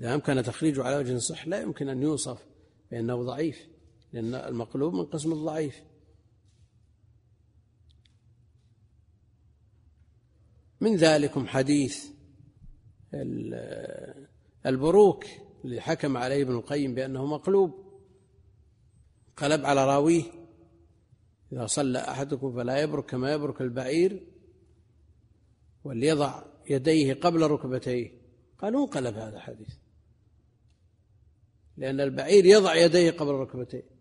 إذا 0.00 0.14
أمكن 0.14 0.42
تخريجه 0.42 0.84
على 0.84 0.96
وجه 0.96 1.18
صح 1.18 1.46
لا 1.46 1.60
يمكن 1.60 1.88
أن 1.88 2.02
يوصف 2.02 2.46
بأنه 2.90 3.22
ضعيف 3.22 3.68
لأن 4.12 4.34
المقلوب 4.34 4.94
من 4.94 5.04
قسم 5.04 5.32
الضعيف. 5.32 5.82
من 10.80 10.96
ذلكم 10.96 11.46
حديث 11.46 12.06
البروك 14.66 15.24
اللي 15.64 15.80
حكم 15.80 16.16
عليه 16.16 16.42
ابن 16.42 16.54
القيم 16.54 16.94
بأنه 16.94 17.26
مقلوب. 17.26 17.92
قلب 19.36 19.66
على 19.66 19.84
راويه 19.84 20.22
إذا 21.52 21.66
صلى 21.66 21.98
أحدكم 21.98 22.54
فلا 22.56 22.82
يبرك 22.82 23.10
كما 23.10 23.32
يبرك 23.32 23.60
البعير 23.60 24.26
وليضع 25.84 26.42
يديه 26.70 27.14
قبل 27.14 27.42
ركبتيه. 27.42 28.22
قالوا 28.58 28.86
انقلب 28.86 29.14
هذا 29.14 29.36
الحديث 29.36 29.81
لأن 31.76 32.00
البعير 32.00 32.44
يضع 32.44 32.74
يديه 32.74 33.10
قبل 33.10 33.30
ركبتيه. 33.30 33.92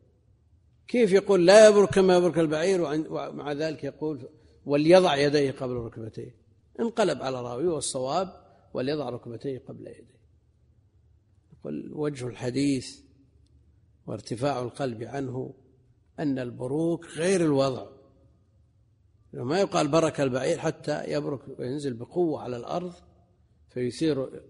كيف 0.87 1.11
يقول 1.11 1.45
لا 1.45 1.67
يبرك 1.67 1.89
كما 1.89 2.17
يبرك 2.17 2.39
البعير 2.39 2.81
ومع 2.81 3.51
ذلك 3.51 3.83
يقول 3.83 4.29
وليضع 4.65 5.15
يديه 5.15 5.51
قبل 5.51 5.73
ركبتيه. 5.73 6.35
انقلب 6.79 7.21
على 7.21 7.41
راويه 7.41 7.67
والصواب 7.67 8.41
وليضع 8.73 9.09
ركبتيه 9.09 9.63
قبل 9.67 9.87
يديه. 9.87 10.21
يقول 11.53 11.91
وجه 11.93 12.27
الحديث 12.27 12.99
وارتفاع 14.07 14.61
القلب 14.61 15.03
عنه 15.03 15.53
أن 16.19 16.39
البروك 16.39 17.05
غير 17.05 17.41
الوضع. 17.41 17.85
ما 19.33 19.59
يقال 19.59 19.87
برك 19.87 20.21
البعير 20.21 20.57
حتى 20.57 21.11
يبرك 21.11 21.59
وينزل 21.59 21.93
بقوة 21.93 22.41
على 22.41 22.57
الأرض 22.57 22.93
فيثير 23.69 24.41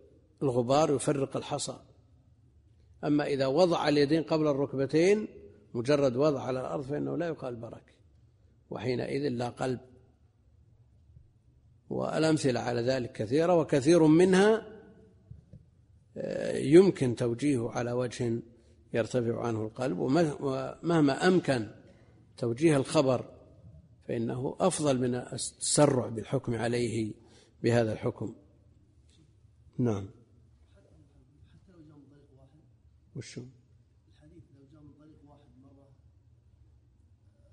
الغبار 0.43 0.91
ويفرق 0.91 1.37
الحصى. 1.37 1.79
أما 3.03 3.25
إذا 3.25 3.47
وضع 3.47 3.87
اليدين 3.87 4.23
قبل 4.23 4.47
الركبتين 4.47 5.27
مجرد 5.73 6.15
وضع 6.15 6.41
على 6.41 6.59
الأرض 6.59 6.83
فإنه 6.83 7.17
لا 7.17 7.27
يقال 7.27 7.55
برك. 7.55 7.95
وحينئذ 8.69 9.27
لا 9.27 9.49
قلب. 9.49 9.79
والأمثلة 11.89 12.59
على 12.59 12.81
ذلك 12.81 13.11
كثيرة 13.11 13.55
وكثير 13.55 14.03
منها 14.03 14.67
آه، 16.17 16.57
يمكن 16.57 17.15
توجيهه 17.15 17.71
على 17.71 17.91
وجه 17.91 18.41
يرتفع 18.93 19.47
عنه 19.47 19.61
القلب. 19.61 19.99
ومهما 19.99 21.27
أمكن 21.27 21.67
توجيه 22.37 22.77
الخبر 22.77 23.25
فإنه 24.07 24.55
أفضل 24.59 24.99
من 24.99 25.15
التسرع 25.15 26.07
بالحكم 26.07 26.55
عليه 26.55 27.13
بهذا 27.63 27.93
الحكم. 27.93 28.35
نعم. 29.77 30.20
وشو؟ 33.15 33.41
الحديث 33.41 34.43
لو 34.57 34.65
جاء 34.71 34.81
من 34.81 34.93
طريق 34.99 35.17
واحد 35.29 35.49
مرة 35.63 35.87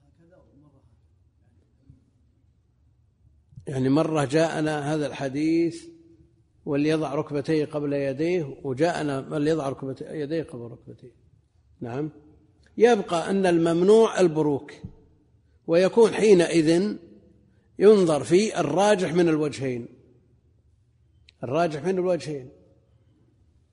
هكذا 0.04 0.36
ومرة 0.36 0.82
يعني 3.66 3.88
مرة 3.88 4.24
جاءنا 4.24 4.94
هذا 4.94 5.06
الحديث 5.06 5.84
وليضع 6.66 7.14
ركبتيه 7.14 7.64
قبل 7.64 7.92
يديه 7.92 8.56
وجاءنا 8.64 9.20
من 9.20 9.46
يضع 9.46 9.68
ركبتيه 9.68 10.10
يديه 10.10 10.42
قبل 10.42 10.62
ركبتيه. 10.62 11.12
نعم. 11.80 12.10
يبقى 12.76 13.30
أن 13.30 13.46
الممنوع 13.46 14.20
البروك 14.20 14.72
ويكون 15.66 16.14
حينئذ 16.14 16.96
ينظر 17.78 18.24
في 18.24 18.60
الراجح 18.60 19.14
من 19.14 19.28
الوجهين. 19.28 19.88
الراجح 21.44 21.84
من 21.84 21.98
الوجهين. 21.98 22.57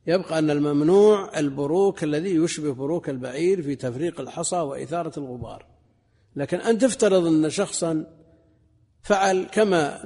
يبقى 0.08 0.40
أن 0.40 0.50
الممنوع 0.50 1.40
البروك 1.40 2.04
الذي 2.04 2.36
يشبه 2.36 2.74
بروك 2.74 3.10
البعير 3.10 3.62
في 3.62 3.76
تفريق 3.76 4.20
الحصى 4.20 4.56
وإثارة 4.56 5.20
الغبار. 5.20 5.66
لكن 6.36 6.58
أن 6.58 6.78
تفترض 6.78 7.26
أن 7.26 7.50
شخصا 7.50 8.06
فعل 9.02 9.44
كما 9.44 9.98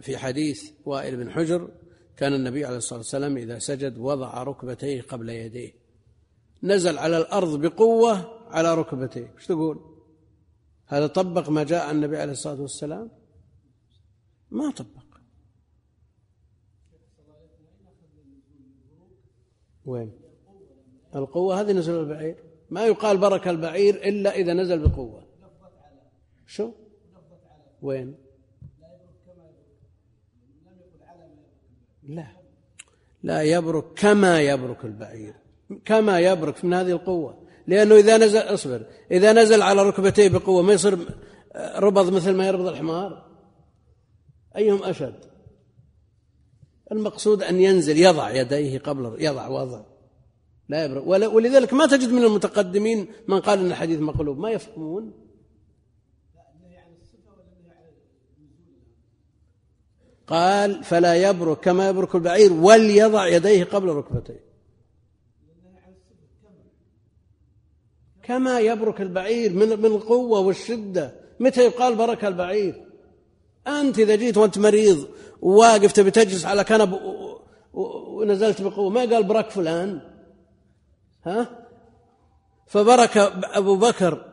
في 0.00 0.16
حديث 0.16 0.70
وائل 0.84 1.16
بن 1.16 1.30
حجر 1.30 1.68
كان 2.16 2.34
النبي 2.34 2.64
عليه 2.64 2.76
الصلاة 2.76 2.98
والسلام 2.98 3.36
إذا 3.36 3.58
سجد 3.58 3.98
وضع 3.98 4.42
ركبتيه 4.42 5.02
قبل 5.02 5.28
يديه. 5.28 5.72
نزل 6.62 6.98
على 6.98 7.18
الأرض 7.18 7.60
بقوة 7.60 8.38
على 8.50 8.74
ركبتيه. 8.74 9.34
إيش 9.36 9.46
تقول؟ 9.46 9.80
هذا 10.86 11.06
طبق 11.06 11.48
ما 11.48 11.64
جاء 11.64 11.86
عن 11.86 11.96
النبي 11.96 12.16
عليه 12.16 12.32
الصلاة 12.32 12.60
والسلام؟ 12.60 13.10
ما 14.50 14.70
طبق. 14.70 14.97
وين؟ 19.88 20.12
القوة 21.14 21.60
هذه 21.60 21.72
نزل 21.72 22.00
البعير. 22.00 22.36
ما 22.70 22.86
يقال 22.86 23.18
برك 23.18 23.48
البعير 23.48 23.94
إلا 23.94 24.34
إذا 24.34 24.52
نزل 24.52 24.88
بقوة. 24.88 25.22
شو؟ 26.46 26.70
وين؟ 27.82 28.14
لا. 32.08 32.26
لا 33.22 33.42
يبرك 33.42 33.84
كما 33.96 34.40
يبرك 34.40 34.84
البعير. 34.84 35.34
كما 35.84 36.20
يبرك 36.20 36.64
من 36.64 36.74
هذه 36.74 36.90
القوة. 36.90 37.42
لأنه 37.66 37.94
إذا 37.94 38.16
نزل 38.16 38.38
اصبر. 38.38 38.86
إذا 39.10 39.32
نزل 39.32 39.62
على 39.62 39.82
ركبتيه 39.82 40.28
بقوة 40.28 40.62
ما 40.62 40.72
يصير 40.72 40.98
ربض 41.56 42.12
مثل 42.12 42.34
ما 42.34 42.46
يربض 42.46 42.66
الحمار. 42.66 43.28
أيهم 44.56 44.84
أشد؟ 44.84 45.14
المقصود 46.92 47.42
أن 47.42 47.60
ينزل 47.60 47.96
يضع 47.96 48.30
يديه 48.30 48.78
قبل 48.78 49.16
يضع 49.18 49.48
وضع. 49.48 49.82
لا 50.68 50.84
يبرأ. 50.84 51.00
ولذلك 51.28 51.74
ما 51.74 51.86
تجد 51.86 52.12
من 52.12 52.24
المتقدمين 52.24 53.08
من 53.28 53.40
قال 53.40 53.58
أن 53.58 53.66
الحديث 53.66 54.00
مقلوب. 54.00 54.38
ما 54.38 54.50
يفهمون؟ 54.50 55.12
قال 60.26 60.84
فلا 60.84 61.14
يبرك 61.30 61.60
كما 61.60 61.88
يبرك 61.88 62.14
البعير 62.14 62.52
وليضع 62.52 63.26
يديه 63.26 63.64
قبل 63.64 63.88
ركبتيه. 63.88 64.48
كما 68.22 68.60
يبرك 68.60 69.00
البعير 69.00 69.52
من 69.52 69.68
من 69.68 69.86
القوة 69.86 70.40
والشدة. 70.40 71.20
متى 71.40 71.60
يقال 71.60 71.96
برك 71.96 72.24
البعير؟ 72.24 72.87
أنت 73.68 73.98
إذا 73.98 74.16
جيت 74.16 74.36
وأنت 74.36 74.58
مريض 74.58 75.08
وواقف 75.40 75.92
تبي 75.92 76.10
تجلس 76.10 76.44
على 76.44 76.64
كنب 76.64 76.98
ونزلت 77.72 78.62
بقوة 78.62 78.90
ما 78.90 79.00
قال 79.00 79.24
برك 79.24 79.50
فلان؟ 79.50 80.00
ها؟ 81.26 81.68
فبرك 82.66 83.16
أبو 83.60 83.76
بكر 83.76 84.24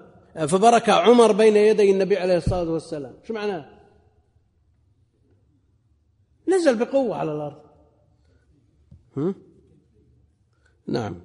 فبرك 0.48 0.90
عمر 0.90 1.32
بين 1.32 1.56
يدي 1.56 1.92
النبي 1.92 2.18
عليه 2.18 2.38
الصلاة 2.38 2.70
والسلام. 2.70 3.14
شو 3.24 3.34
معناه؟ 3.34 3.66
نزل 6.48 6.76
بقوة 6.76 7.16
على 7.16 7.32
الأرض. 7.32 7.62
هم؟ 9.18 9.36
نعم. 10.88 11.22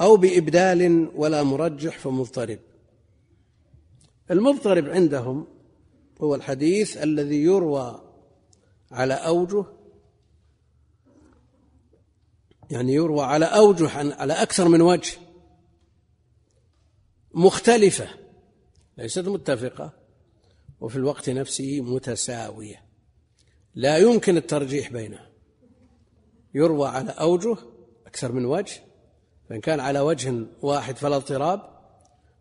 أو 0.00 0.16
بإبدال 0.16 1.10
ولا 1.14 1.42
مرجح 1.42 1.98
فمضطرب. 1.98 2.58
المضطرب 4.30 4.88
عندهم 4.88 5.46
هو 6.22 6.34
الحديث 6.34 6.96
الذي 6.96 7.42
يروى 7.42 8.02
على 8.90 9.14
أوجه 9.14 9.64
يعني 12.70 12.92
يروى 12.92 13.22
على 13.22 13.44
أوجه 13.44 13.88
على 14.14 14.32
أكثر 14.32 14.68
من 14.68 14.82
وجه 14.82 15.18
مختلفة 17.34 18.08
ليست 18.98 19.28
متفقة 19.28 19.92
وفي 20.80 20.96
الوقت 20.96 21.30
نفسه 21.30 21.80
متساوية. 21.80 22.84
لا 23.74 23.98
يمكن 23.98 24.36
الترجيح 24.36 24.92
بينها. 24.92 25.30
يروى 26.54 26.88
على 26.88 27.10
أوجه 27.10 27.56
أكثر 28.06 28.32
من 28.32 28.44
وجه 28.44 28.82
فإن 29.48 29.60
كان 29.60 29.80
على 29.80 30.00
وجه 30.00 30.46
واحد 30.62 30.96
فلا 30.96 31.16
اضطراب. 31.16 31.79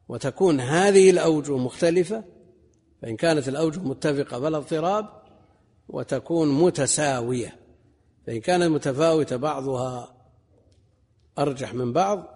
وتكون 0.09 0.59
هذه 0.59 1.09
الأوجه 1.09 1.57
مختلفة 1.57 2.23
فإن 3.01 3.15
كانت 3.15 3.47
الأوجه 3.47 3.79
متفقة 3.79 4.39
فلا 4.39 4.57
اضطراب 4.57 5.09
وتكون 5.89 6.61
متساوية. 6.61 7.59
فإن 8.27 8.39
كانت 8.41 8.63
متفاوتة 8.63 9.35
بعضها 9.35 10.15
أرجح 11.39 11.73
من 11.73 11.93
بعض 11.93 12.27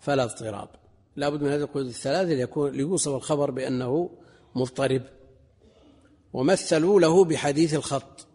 فلا 0.00 0.24
اضطراب. 0.24 0.68
لا 1.16 1.28
بد 1.28 1.42
من 1.42 1.48
هذه 1.48 1.60
القيود 1.60 1.86
الثلاثة 1.86 2.34
ليكون 2.34 2.70
ليوصف 2.70 3.14
الخبر 3.14 3.50
بأنه 3.50 4.10
مضطرب. 4.54 5.02
ومثلوا 6.32 7.00
له 7.00 7.24
بحديث 7.24 7.74
الخط. 7.74 8.26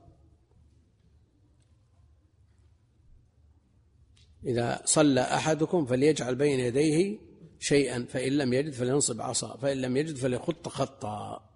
إذا 4.45 4.81
صلى 4.85 5.21
أحدكم 5.21 5.85
فليجعل 5.85 6.35
بين 6.35 6.59
يديه 6.59 7.30
شيئا 7.61 8.05
فإن 8.09 8.31
لم 8.31 8.53
يجد 8.53 8.73
فلينصب 8.73 9.21
عصا 9.21 9.57
فإن 9.57 9.77
لم 9.77 9.97
يجد 9.97 10.15
فليخط 10.15 10.67
خطا. 10.67 11.49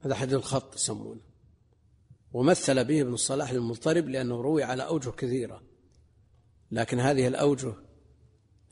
هذا 0.00 0.14
حديث 0.14 0.34
الخط 0.34 0.74
يسمونه. 0.74 1.20
ومثل 2.32 2.84
به 2.84 3.00
ابن 3.00 3.14
الصلاح 3.14 3.52
للمضطرب 3.52 4.08
لأنه 4.08 4.40
روي 4.40 4.62
على 4.62 4.86
أوجه 4.86 5.10
كثيرة. 5.10 5.62
لكن 6.70 7.00
هذه 7.00 7.28
الأوجه 7.28 7.74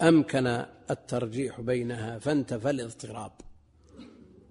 أمكن 0.03 0.47
الترجيح 0.91 1.61
بينها 1.61 2.19
فانتفى 2.19 2.71
الاضطراب 2.71 3.33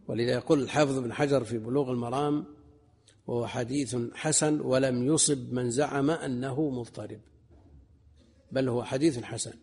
ولذا 0.07 0.31
يقول 0.31 0.61
الحافظ 0.61 0.97
بن 0.97 1.13
حجر 1.13 1.43
في 1.43 1.57
بلوغ 1.57 1.91
المرام 1.91 2.45
وهو 3.27 3.47
حديث 3.47 3.95
حسن 4.13 4.61
ولم 4.61 5.03
يصب 5.13 5.53
من 5.53 5.71
زعم 5.71 6.11
أنه 6.11 6.69
مضطرب 6.69 7.19
بل 8.51 8.69
هو 8.69 8.83
حديث 8.83 9.23
حسن. 9.23 9.53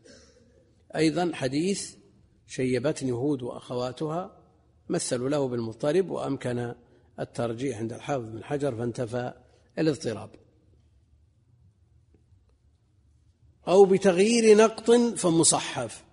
أيضا 0.96 1.30
حديث 1.34 1.96
شيبتني 2.46 3.12
هود 3.12 3.42
وأخواتها 3.42 4.42
مثلوا 4.88 5.28
له 5.28 5.48
بالمضطرب 5.48 6.10
وأمكن 6.10 6.74
الترجيح 7.20 7.78
عند 7.78 7.92
الحافظ 7.92 8.28
بن 8.28 8.44
حجر 8.44 8.76
فانتفى 8.76 9.32
الاضطراب. 9.78 10.30
أو 13.68 13.84
بتغيير 13.84 14.56
نقط 14.56 14.90
فمصحف 14.90 16.04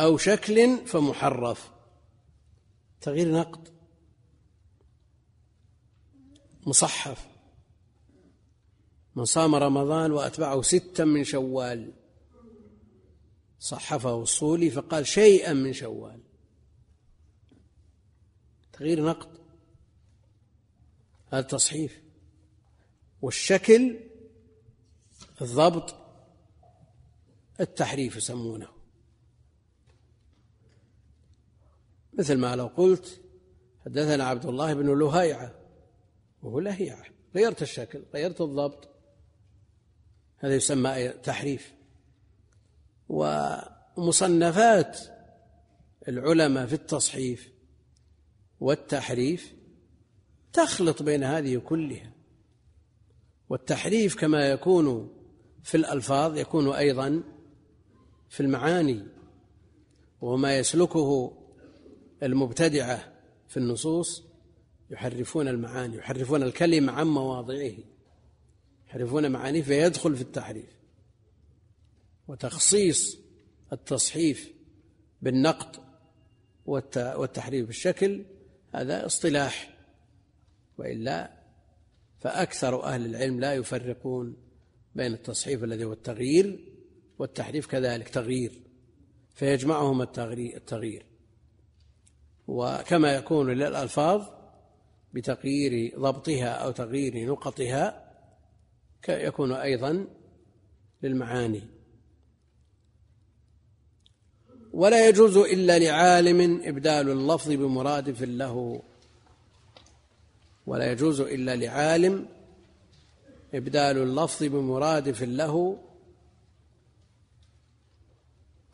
أو 0.00 0.16
شكل 0.16 0.86
فمحرف. 0.86 1.70
تغيير 3.00 3.32
نقط 3.32 3.72
مصحف. 6.66 7.28
من 9.16 9.24
صام 9.24 9.54
رمضان 9.54 10.12
وأتبعه 10.12 10.62
ستا 10.62 11.04
من 11.04 11.24
شوال. 11.24 11.92
صحفه 13.58 14.22
الصولي 14.22 14.70
فقال 14.70 15.06
شيئا 15.06 15.52
من 15.52 15.72
شوال. 15.72 16.20
تغيير 18.72 19.04
نقد. 19.04 19.38
هذا 21.32 21.42
تصحيف. 21.42 22.02
والشكل 23.22 24.00
الضبط 25.40 25.94
التحريف 27.60 28.16
يسمونه. 28.16 28.68
مثل 32.12 32.38
ما 32.38 32.56
لو 32.56 32.66
قلت 32.66 33.20
حدثنا 33.84 34.24
عبد 34.24 34.46
الله 34.46 34.74
بن 34.74 34.98
لهيعة 34.98 35.54
وهو 36.42 36.60
لهيعة. 36.60 37.04
غيرت 37.34 37.62
الشكل 37.62 38.04
غيرت 38.14 38.40
الضبط. 38.40 38.88
هذا 40.38 40.54
يسمى 40.54 41.08
تحريف. 41.08 41.77
ومصنفات 43.08 44.98
العلماء 46.08 46.66
في 46.66 46.72
التصحيف 46.72 47.52
والتحريف 48.60 49.54
تخلط 50.52 51.02
بين 51.02 51.24
هذه 51.24 51.56
كلها. 51.56 52.12
والتحريف 53.48 54.16
كما 54.16 54.50
يكون 54.50 55.14
في 55.62 55.76
الألفاظ 55.76 56.38
يكون 56.38 56.68
أيضا 56.72 57.22
في 58.28 58.40
المعاني 58.40 59.06
وما 60.20 60.58
يسلكه 60.58 61.32
المبتدعة 62.22 63.12
في 63.48 63.56
النصوص 63.56 64.24
يحرفون 64.90 65.48
المعاني 65.48 65.96
يحرفون 65.96 66.42
الكلمة 66.42 66.92
عن 66.92 67.06
مواضعه 67.06 67.72
يحرفون 68.88 69.30
معانيه 69.30 69.62
فيدخل 69.62 70.16
في 70.16 70.22
التحريف. 70.22 70.77
وتخصيص 72.28 73.18
التصحيف 73.72 74.52
بالنقد 75.22 75.76
والتحريف 76.66 77.66
بالشكل 77.66 78.24
هذا 78.74 79.06
اصطلاح. 79.06 79.74
وإلا 80.78 81.30
فأكثر 82.18 82.84
أهل 82.84 83.06
العلم 83.06 83.40
لا 83.40 83.54
يفرقون 83.54 84.36
بين 84.94 85.12
التصحيف 85.12 85.64
الذي 85.64 85.84
هو 85.84 85.92
التغيير 85.92 86.74
والتحريف 87.18 87.66
كذلك 87.66 88.08
تغيير. 88.08 88.62
فيجمعهما 89.34 90.04
التغيير. 90.56 91.06
وكما 92.46 93.14
يكون 93.14 93.50
للألفاظ 93.50 94.28
بتغيير 95.14 95.98
ضبطها 95.98 96.48
أو 96.48 96.70
تغيير 96.70 97.30
نقطها 97.30 98.14
يكون 99.08 99.52
أيضا 99.52 100.06
للمعاني. 101.02 101.77
ولا 104.78 105.08
يجوز 105.08 105.36
إلا 105.36 105.78
لعالم 105.78 106.60
إبدال 106.64 107.10
اللفظ 107.10 107.48
بمرادف 107.50 108.22
له. 108.22 108.82
ولا 110.66 110.92
يجوز 110.92 111.20
إلا 111.20 111.56
لعالم 111.56 112.28
إبدال 113.54 113.98
اللفظ 113.98 114.44
بمرادف 114.44 115.22
له 115.22 115.78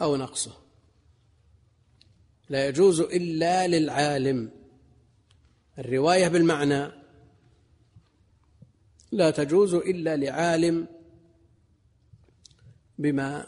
أو 0.02 0.16
نقصه. 0.16 0.52
لا 2.48 2.68
يجوز 2.68 3.00
إلا 3.00 3.66
للعالم. 3.66 4.50
الرواية 5.78 6.28
بالمعنى 6.28 6.92
لا 9.12 9.30
تجوز 9.30 9.74
إلا 9.74 10.16
لعالم 10.16 10.86
بما 12.98 13.46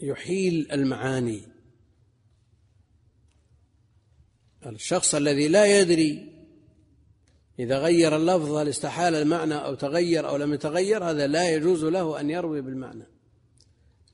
يحيل 0.00 0.72
المعاني. 0.72 1.53
الشخص 4.66 5.14
الذي 5.14 5.48
لا 5.48 5.80
يدري 5.80 6.34
إذا 7.58 7.78
غير 7.78 8.16
اللفظ 8.16 8.52
هل 8.52 8.68
استحال 8.68 9.14
المعنى 9.14 9.54
أو 9.54 9.74
تغير 9.74 10.28
أو 10.28 10.36
لم 10.36 10.54
يتغير 10.54 11.04
هذا 11.04 11.26
لا 11.26 11.54
يجوز 11.54 11.84
له 11.84 12.20
أن 12.20 12.30
يروي 12.30 12.60
بالمعنى. 12.60 13.06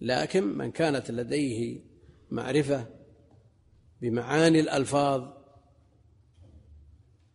لكن 0.01 0.45
من 0.45 0.71
كانت 0.71 1.11
لديه 1.11 1.81
معرفة 2.31 2.87
بمعاني 4.01 4.61
الألفاظ 4.61 5.29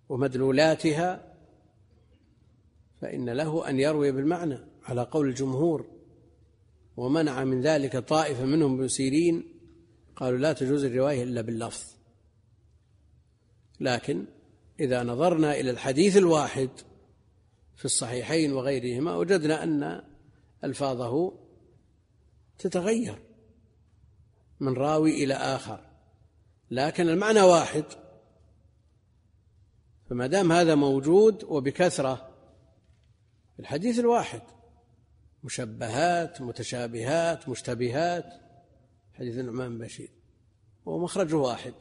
ومدلولاتها 0.09 1.33
فإن 3.01 3.29
له 3.29 3.69
أن 3.69 3.79
يروي 3.79 4.11
بالمعنى 4.11 4.57
على 4.83 5.01
قول 5.01 5.27
الجمهور. 5.27 5.85
ومنع 6.97 7.43
من 7.43 7.61
ذلك 7.61 7.97
طائفة 7.97 8.45
منهم 8.45 8.73
ابن 8.73 8.87
سيرين 8.87 9.43
قالوا 10.15 10.39
لا 10.39 10.53
تجوز 10.53 10.83
الرواية 10.83 11.23
إلا 11.23 11.41
باللفظ. 11.41 11.94
لكن 13.79 14.25
إذا 14.79 15.03
نظرنا 15.03 15.59
إلى 15.59 15.71
الحديث 15.71 16.17
الواحد 16.17 16.69
في 17.75 17.85
الصحيحين 17.85 18.53
وغيرهما 18.53 19.15
وجدنا 19.15 19.63
أن 19.63 20.01
ألفاظه 20.63 21.33
تتغير 22.57 23.21
من 24.59 24.73
راوي 24.73 25.23
إلى 25.23 25.33
آخر. 25.33 25.79
لكن 26.71 27.09
المعنى 27.09 27.41
واحد. 27.41 27.83
فما 30.09 30.27
دام 30.27 30.51
هذا 30.51 30.75
موجود 30.75 31.43
وبكثرة 31.43 32.29
الحديث 33.59 33.99
الواحد 33.99 34.41
مشبهات 35.43 36.41
متشابهات 36.41 37.49
مشتبهات 37.49 38.25
حديث 39.13 39.37
النعمان 39.37 39.77
بن 39.77 39.85
بشير 39.85 40.09
ومخرجه 40.85 41.35
واحد. 41.35 41.73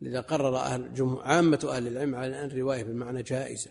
لذا 0.00 0.20
قرر 0.20 0.56
أهل 0.56 1.18
عامة 1.22 1.68
أهل 1.72 1.86
العلم 1.86 2.14
على 2.14 2.40
أن 2.40 2.46
الرواية 2.46 2.84
بالمعنى 2.84 3.22
جائزة 3.22 3.70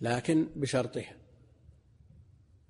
لكن 0.00 0.48
بشرطها. 0.56 1.16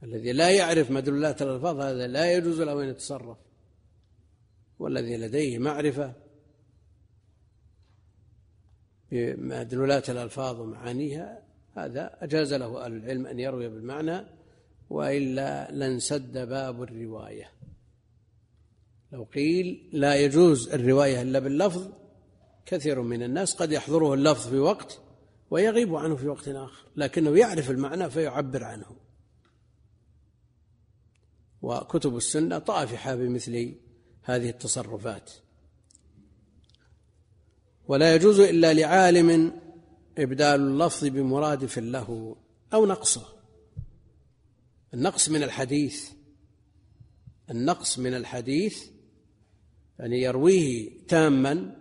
الذي 0.02 0.32
لا 0.32 0.50
يعرف 0.50 0.90
مدلولات 0.90 1.42
الألفاظ 1.42 1.80
هذا 1.80 2.06
لا 2.06 2.32
يجوز 2.32 2.60
له 2.60 2.82
أن 2.82 2.88
يتصرف. 2.88 3.38
والذي 4.78 5.16
لديه 5.16 5.58
معرفة 5.58 6.12
بمدلولات 9.10 10.10
الألفاظ 10.10 10.60
ومعانيها 10.60 11.42
هذا 11.76 12.18
أجاز 12.20 12.54
له 12.54 12.84
أهل 12.84 12.92
العلم 12.92 13.26
أن 13.26 13.38
يروي 13.40 13.68
بالمعنى 13.68 14.26
وإلا 14.90 15.70
لانسد 15.70 16.48
باب 16.48 16.82
الرواية. 16.82 17.50
لو 19.12 19.24
قيل 19.24 19.88
لا 19.92 20.14
يجوز 20.14 20.68
الرواية 20.68 21.22
إلا 21.22 21.38
باللفظ 21.38 21.88
كثير 22.66 23.02
من 23.02 23.22
الناس 23.22 23.54
قد 23.54 23.72
يحضره 23.72 24.14
اللفظ 24.14 24.48
في 24.48 24.58
وقت 24.58 25.00
ويغيب 25.50 25.94
عنه 25.94 26.16
في 26.16 26.28
وقت 26.28 26.48
آخر 26.48 26.86
لكنه 26.96 27.38
يعرف 27.38 27.70
المعنى 27.70 28.10
فيعبر 28.10 28.64
عنه. 28.64 28.96
وكتب 31.62 32.16
السنة 32.16 32.58
طافحة 32.58 33.14
بمثل 33.14 33.74
هذه 34.22 34.50
التصرفات. 34.50 35.30
ولا 37.88 38.14
يجوز 38.14 38.40
إلا 38.40 38.74
لعالم 38.74 39.60
إبدال 40.18 40.60
اللفظ 40.60 41.04
بمرادف 41.04 41.78
له 41.78 42.36
أو 42.74 42.86
نقصه. 42.86 43.26
النقص 44.94 45.28
من 45.28 45.42
الحديث 45.42 46.10
النقص 47.50 47.98
من 47.98 48.14
الحديث 48.14 48.91
يعني 49.98 50.22
يرويه 50.22 50.90
تاما 51.08 51.76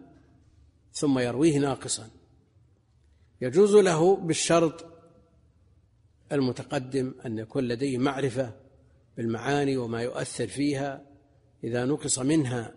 ثم 0.93 1.19
يرويه 1.19 1.58
ناقصا. 1.58 2.10
يجوز 3.41 3.76
له 3.76 4.15
بالشرط 4.15 4.86
المتقدم 6.32 7.13
أن 7.26 7.38
يكون 7.38 7.63
لديه 7.63 7.97
معرفة 7.97 8.54
بالمعاني 9.17 9.78
وما 9.78 10.02
يؤثر 10.02 10.47
فيها 10.47 11.06
إذا 11.63 11.86
نقص 11.86 12.19
منها. 12.19 12.74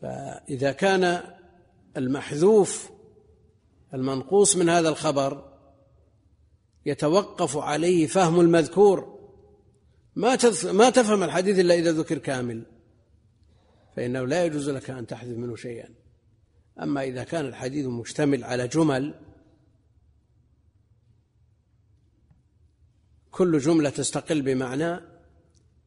فإذا 0.00 0.72
كان 0.72 1.22
المحذوف 1.96 2.90
المنقوص 3.94 4.56
من 4.56 4.68
هذا 4.68 4.88
الخبر 4.88 5.54
يتوقف 6.86 7.56
عليه 7.56 8.06
فهم 8.06 8.40
المذكور 8.40 9.14
ما 10.16 10.38
ما 10.64 10.90
تفهم 10.90 11.22
الحديث 11.22 11.58
إلا 11.58 11.74
إذا 11.74 11.92
ذكر 11.92 12.18
كامل. 12.18 12.73
فإنه 13.96 14.24
لا 14.26 14.44
يجوز 14.44 14.70
لك 14.70 14.90
أن 14.90 15.06
تحذف 15.06 15.38
منه 15.38 15.56
شيئا. 15.56 15.88
أما 16.82 17.02
إذا 17.02 17.24
كان 17.24 17.46
الحديث 17.46 17.86
مشتمل 17.86 18.44
على 18.44 18.68
جمل 18.68 19.14
كل 23.30 23.58
جملة 23.58 23.90
تستقل 23.90 24.42
بمعنى 24.42 25.00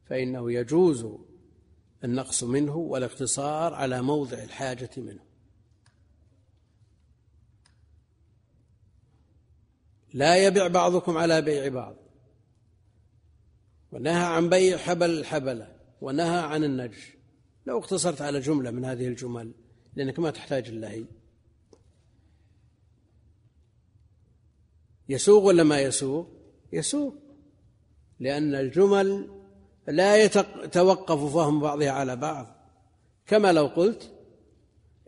فإنه 0.06 0.52
يجوز 0.52 1.06
النقص 2.04 2.44
منه 2.44 2.76
والاقتصار 2.76 3.74
على 3.74 4.02
موضع 4.02 4.38
الحاجة 4.38 4.90
منه. 4.96 5.28
لا 10.14 10.46
يبع 10.46 10.66
بعضكم 10.66 11.16
على 11.16 11.42
بيع 11.42 11.68
بعض. 11.68 11.96
ونهى 13.92 14.24
عن 14.24 14.48
بيع 14.48 14.76
حبل 14.76 15.10
الحبلة 15.10 15.76
ونهى 16.00 16.38
عن 16.40 16.64
النجش. 16.64 17.17
لو 17.68 17.78
اقتصرت 17.78 18.22
على 18.22 18.40
جملة 18.40 18.70
من 18.70 18.84
هذه 18.84 19.08
الجمل 19.08 19.52
لأنك 19.96 20.18
ما 20.18 20.30
تحتاج 20.30 20.68
إلا 20.68 20.90
هي 20.90 21.04
يسوق 25.08 25.42
ولا 25.42 25.62
ما 25.62 25.80
يسوق 25.80 26.28
يسوق 26.72 27.14
لأن 28.20 28.54
الجمل 28.54 29.30
لا 29.88 30.24
يتوقف 30.24 31.34
فهم 31.34 31.60
بعضها 31.60 31.90
على 31.90 32.16
بعض. 32.16 32.46
كما 33.26 33.52
لو 33.52 33.66
قلت 33.66 34.12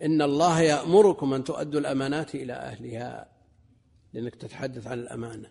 إن 0.02 0.22
الله 0.22 0.60
يأمركم 0.60 1.34
أن 1.34 1.44
تؤدوا 1.44 1.80
الأمانات 1.80 2.34
إلى 2.34 2.52
أهلها 2.52 3.32
لأنك 4.12 4.34
تتحدث 4.34 4.86
عن 4.86 4.98
الأمانة. 4.98 5.50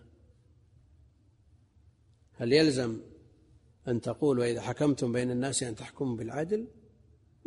هل 2.34 2.54
يلزم 2.54 3.02
أن 3.88 4.02
تقول 4.02 4.39
وإذا 4.39 4.62
حكمتم 4.62 5.12
بين 5.12 5.32
الناس 5.32 5.63
أن 5.63 5.76
تحكموا 5.76 6.17
بالعدل؟ 6.17 6.67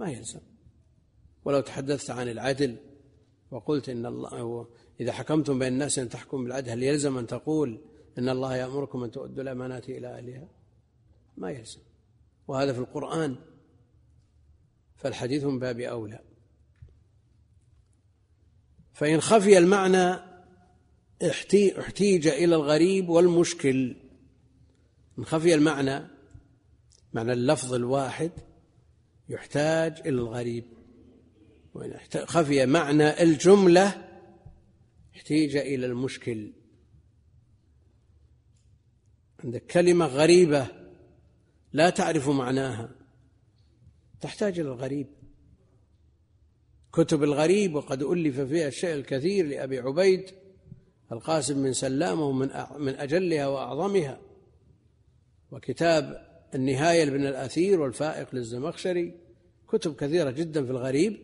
ما 0.03 0.11
يلزم. 0.11 0.41
ولو 1.45 1.61
تحدثت 1.61 2.11
عن 2.11 2.29
العدل 2.29 2.77
وقلت 3.51 3.89
إن 3.89 4.07
الله 4.07 4.69
إذا 5.01 5.13
حكمتم 5.13 5.59
بين 5.59 5.73
الناس 5.73 5.99
أن 5.99 6.09
تحكموا 6.09 6.43
بالعدل 6.43 6.71
هل 6.71 6.83
يلزم 6.83 7.19
أن 7.19 7.27
تقول 7.27 7.81
إن 8.19 8.29
الله 8.29 8.57
يأمركم 8.57 9.05
أن 9.05 9.11
تؤدوا 9.11 9.43
الأمانات 9.43 9.89
إلى 9.89 10.07
أهلها؟ 10.07 10.49
ما 11.37 11.51
يلزم. 11.51 11.81
وهذا 12.49 12.73
في 12.73 12.79
القرآن 12.79 13.37
فالحديث 14.97 15.45
من 15.45 15.59
باب 15.59 15.81
أولى. 15.81 16.21
فإن 18.93 19.21
خفي 19.21 19.59
المعنى 19.59 20.15
احتيج 21.79 22.27
إلى 22.27 22.55
الغريب 22.55 23.09
والمشكل. 23.09 23.97
من 25.17 25.25
خفي 25.25 25.55
المعنى 25.55 26.09
معنى 27.13 27.33
اللفظ 27.33 27.75
الواحد 27.75 28.31
يحتاج 29.33 30.01
إلى 30.01 30.09
الغريب. 30.09 30.65
وإن 31.75 31.99
خفي 32.25 32.67
معنى 32.67 33.23
الجملة 33.23 34.09
احتيج 35.17 35.57
إلى 35.57 35.87
المشكل. 35.87 36.53
عندك 39.45 39.67
كلمة 39.67 40.07
غريبة 40.07 40.67
لا 41.73 41.91
تعرف 41.91 42.29
معناها 42.29 42.91
تحتاج 44.21 44.61
إلى 44.61 44.69
الغريب. 44.69 45.07
كتب 46.93 47.23
الغريب 47.23 47.75
وقد 47.75 48.03
ألف 48.03 48.41
فيها 48.41 48.69
الشيء 48.69 48.95
الكثير 48.95 49.47
لأبي 49.47 49.79
عبيد 49.79 50.31
القاسم 51.13 51.63
بن 51.63 51.73
سلامة 51.73 52.33
من 52.33 52.51
من 52.79 52.95
أجلها 52.95 53.47
وأعظمها. 53.47 54.21
وكتاب 55.51 56.29
النهاية 56.55 57.05
لابن 57.05 57.27
الأثير 57.27 57.81
والفائق 57.81 58.35
للزمخشري. 58.35 59.22
كتب 59.73 59.97
كثيرة 59.97 60.31
جدا 60.31 60.65
في 60.65 60.71
الغريب 60.71 61.19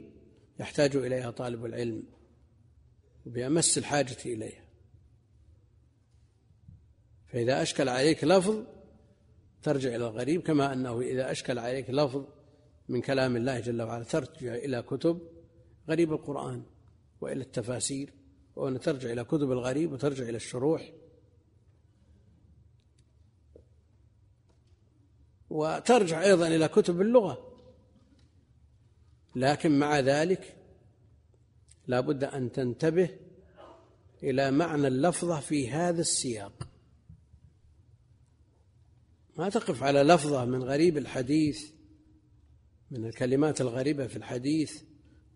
يحتاج 0.61 0.97
إليها 0.97 1.31
طالب 1.31 1.65
العلم 1.65 2.03
بأمس 3.27 3.79
الحاجة 3.79 4.17
إليها. 4.27 4.65
فإذا 7.27 7.63
أشكل 7.63 7.89
عليك 7.89 8.25
لفظ 8.25 8.65
ترجع 9.63 9.89
إلى 9.89 9.97
الغريب 9.97 10.43
كما 10.43 10.73
أنه 10.73 11.01
إذا 11.01 11.31
أشكل 11.31 11.59
عليك 11.59 11.91
لفظ 11.91 12.25
من 12.89 13.01
كلام 13.01 13.37
الله 13.37 13.61
جل 13.61 13.83
وعلا 13.83 14.05
ترجع 14.05 14.55
إلى 14.55 14.83
كتب 14.83 15.21
غريب 15.89 16.13
القرآن 16.13 16.63
وإلى 17.21 17.41
التفاسير 17.41 18.13
وأن 18.57 18.81
ترجع 18.81 19.13
إلى 19.13 19.25
كتب 19.25 19.53
الغريب 19.53 19.93
وترجع 19.93 20.25
إلى 20.25 20.37
الشروح. 20.37 20.93
وترجع 25.51 26.23
أيضا 26.23 26.47
إلى 26.47 26.69
كتب 26.69 27.01
اللغة. 27.01 27.48
لكن 29.37 29.79
مع 29.79 30.01
ذلك 30.01 30.57
لا 31.87 32.01
بد 32.01 32.25
أن 32.25 32.53
تنتبه 32.53 33.11
إلى 34.23 34.51
معنى 34.51 34.87
اللفظة 34.87 35.41
في 35.41 35.71
هذا 35.71 36.01
السياق. 36.01 36.69
ما 39.37 39.49
تقف 39.49 39.83
على 39.83 40.03
لفظة 40.03 40.45
من 40.45 40.63
غريب 40.63 40.99
الحديث 40.99 41.71
من 42.91 43.05
الكلمات 43.05 43.61
الغريبة 43.61 44.07
في 44.07 44.17
الحديث 44.17 44.83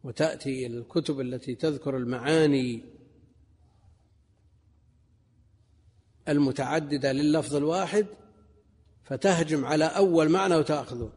وتأتي 0.05 0.67
إلى 0.67 0.79
الكتب 0.79 1.21
التي 1.21 1.55
تذكر 1.55 1.97
المعاني 1.97 2.85
المتعددة 6.29 7.13
لللفظ 7.13 7.55
الواحد 7.55 8.07
فتهجم 9.05 9.65
على 9.65 9.85
أول 9.85 10.29
معنى 10.29 10.57
وتأخذه. 10.57 11.13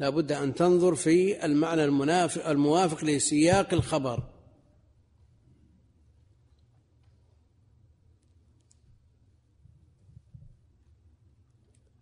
لا 0.00 0.10
بد 0.10 0.32
أن 0.32 0.54
تنظر 0.54 0.94
في 0.94 1.44
المعنى 1.44 1.84
المنافق 1.84 2.48
الموافق 2.48 3.04
لسياق 3.04 3.74
الخبر. 3.74 4.30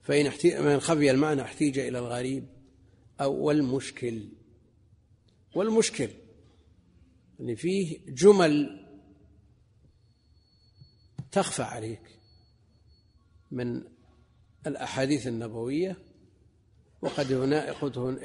فإن 0.03 0.25
من 0.65 0.81
خفي 0.81 1.11
المعنى 1.11 1.43
احتيج 1.43 1.79
إلى 1.79 1.99
الغريب 1.99 2.49
أو 3.21 3.35
والمشكل. 3.35 4.29
والمشكل 5.55 6.09
يعني 7.39 7.57
فيه 7.57 7.99
جمل 8.09 8.87
تخفى 11.33 11.63
عليك 11.63 12.19
من 13.51 13.83
الأحاديث 14.67 15.27
النبوية 15.27 16.08
وقد 17.03 17.33
هنا 17.33 17.73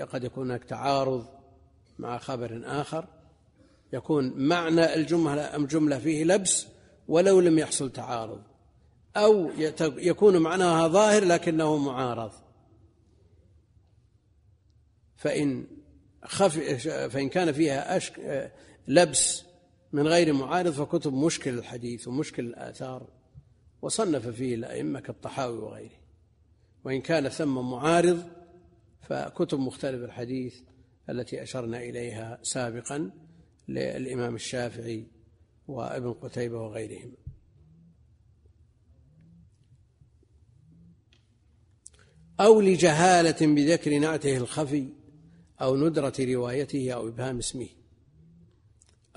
قد 0.05 0.23
يكون 0.23 0.45
هناك 0.45 0.63
تعارض 0.63 1.25
مع 1.99 2.17
خبر 2.17 2.61
آخر. 2.65 3.07
يكون 3.93 4.33
معنى 4.47 4.93
الجملة 4.93 5.55
الجملة 5.55 5.99
فيه 5.99 6.23
لبس 6.23 6.67
ولو 7.07 7.39
لم 7.39 7.59
يحصل 7.59 7.91
تعارض. 7.91 8.41
أو 9.17 9.49
يكون 9.81 10.37
معناها 10.37 10.87
ظاهر 10.87 11.23
لكنه 11.25 11.77
معارض. 11.77 12.31
فإن 15.15 15.67
خف 16.23 16.57
فإن 17.13 17.29
كان 17.29 17.51
فيها 17.51 17.97
أشك 17.97 18.51
لبس 18.87 19.43
من 19.91 20.07
غير 20.07 20.33
معارض 20.33 20.71
فكتب 20.71 21.13
مشكل 21.13 21.59
الحديث 21.59 22.07
ومشكل 22.07 22.45
الآثار 22.45 23.07
وصنف 23.81 24.27
فيه 24.27 24.55
الأئمة 24.55 24.99
كالطحاوي 24.99 25.57
وغيره. 25.57 25.97
وإن 26.83 27.01
كان 27.01 27.29
ثم 27.29 27.71
معارض 27.71 28.23
فكتب 29.03 29.59
مختلف 29.59 30.03
الحديث 30.03 30.61
التي 31.09 31.43
أشرنا 31.43 31.77
إليها 31.77 32.39
سابقا 32.41 33.11
للإمام 33.67 34.35
الشافعي 34.35 35.07
وابن 35.67 36.13
قتيبة 36.13 36.61
وغيرهم. 36.61 37.13
أو 42.39 42.61
لجهالة 42.61 43.55
بذكر 43.55 43.99
نعته 43.99 44.37
الخفي 44.37 44.87
أو 45.61 45.77
ندرة 45.77 46.13
روايته 46.19 46.91
أو 46.91 47.07
إبهام 47.07 47.37
اسمه. 47.37 47.67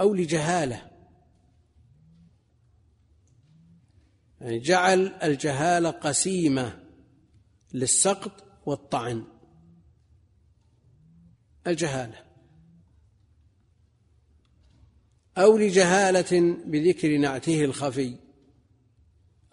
أو 0.00 0.14
لجهالة. 0.14 0.90
يعني 4.40 4.58
جعل 4.58 5.06
الجهالة 5.22 5.90
قسيمة 5.90 6.82
للسقط 7.74 8.44
والطعن. 8.66 9.35
الجهالة. 11.66 12.26
أو 15.38 15.58
لجهالة 15.58 16.56
بذكر 16.66 17.16
نعته 17.16 17.64
الخفي 17.64 18.16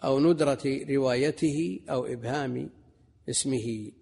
أو 0.04 0.20
ندرة 0.20 0.62
روايته 0.90 1.80
أو 1.90 2.06
إبهام 2.06 2.70
اسمه. 3.28 3.92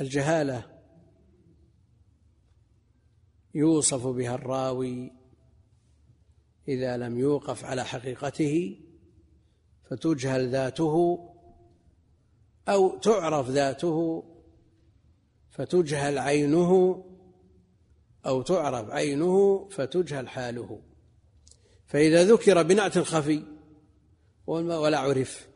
الجهالة 0.00 0.78
يوصف 3.54 4.06
بها 4.06 4.34
الراوي 4.34 5.12
إذا 6.68 6.96
لم 6.96 7.18
يوقف 7.18 7.64
على 7.64 7.84
حقيقته 7.84 8.80
فتجهل 9.90 10.50
ذاته 10.50 11.18
أو 12.68 12.98
تعرف 12.98 13.48
ذاته 13.48 14.24
فتجهل 15.58 16.18
عينه 16.18 17.04
أو 18.26 18.42
تعرف 18.42 18.90
عينه 18.90 19.68
فتجهل 19.68 20.28
حاله. 20.28 20.82
فإذا 21.86 22.24
ذكر 22.24 22.62
بنعت 22.62 22.98
خفي 22.98 23.42
ولا 24.46 24.98
عرف. 24.98 25.48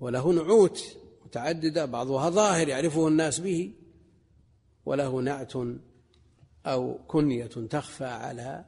وله 0.00 0.32
نعوت 0.32 0.98
متعددة 1.26 1.84
بعضها 1.84 2.30
ظاهر 2.30 2.68
يعرفه 2.68 3.08
الناس 3.08 3.38
به. 3.38 3.74
وله 4.86 5.20
نعت 5.20 5.52
أو 6.66 6.98
كنية 7.06 7.46
تخفى 7.46 8.04
على 8.04 8.64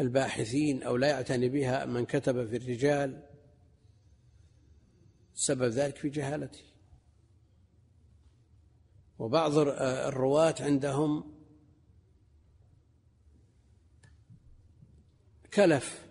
الباحثين 0.00 0.82
أو 0.82 0.96
لا 0.96 1.08
يعتني 1.08 1.48
بها 1.48 1.84
من 1.84 2.04
كتب 2.04 2.48
في 2.48 2.56
الرجال. 2.56 3.31
سبب 5.34 5.62
ذلك 5.62 5.96
في 5.96 6.08
جهالته. 6.08 6.64
وبعض 9.18 9.58
الرواة 9.58 10.54
عندهم 10.60 11.34
كلف 15.54 16.06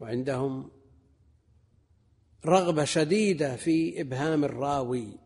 وعندهم 0.00 0.70
رغبة 2.46 2.84
شديدة 2.84 3.56
في 3.56 4.00
إبهام 4.00 4.44
الراوي. 4.44 5.18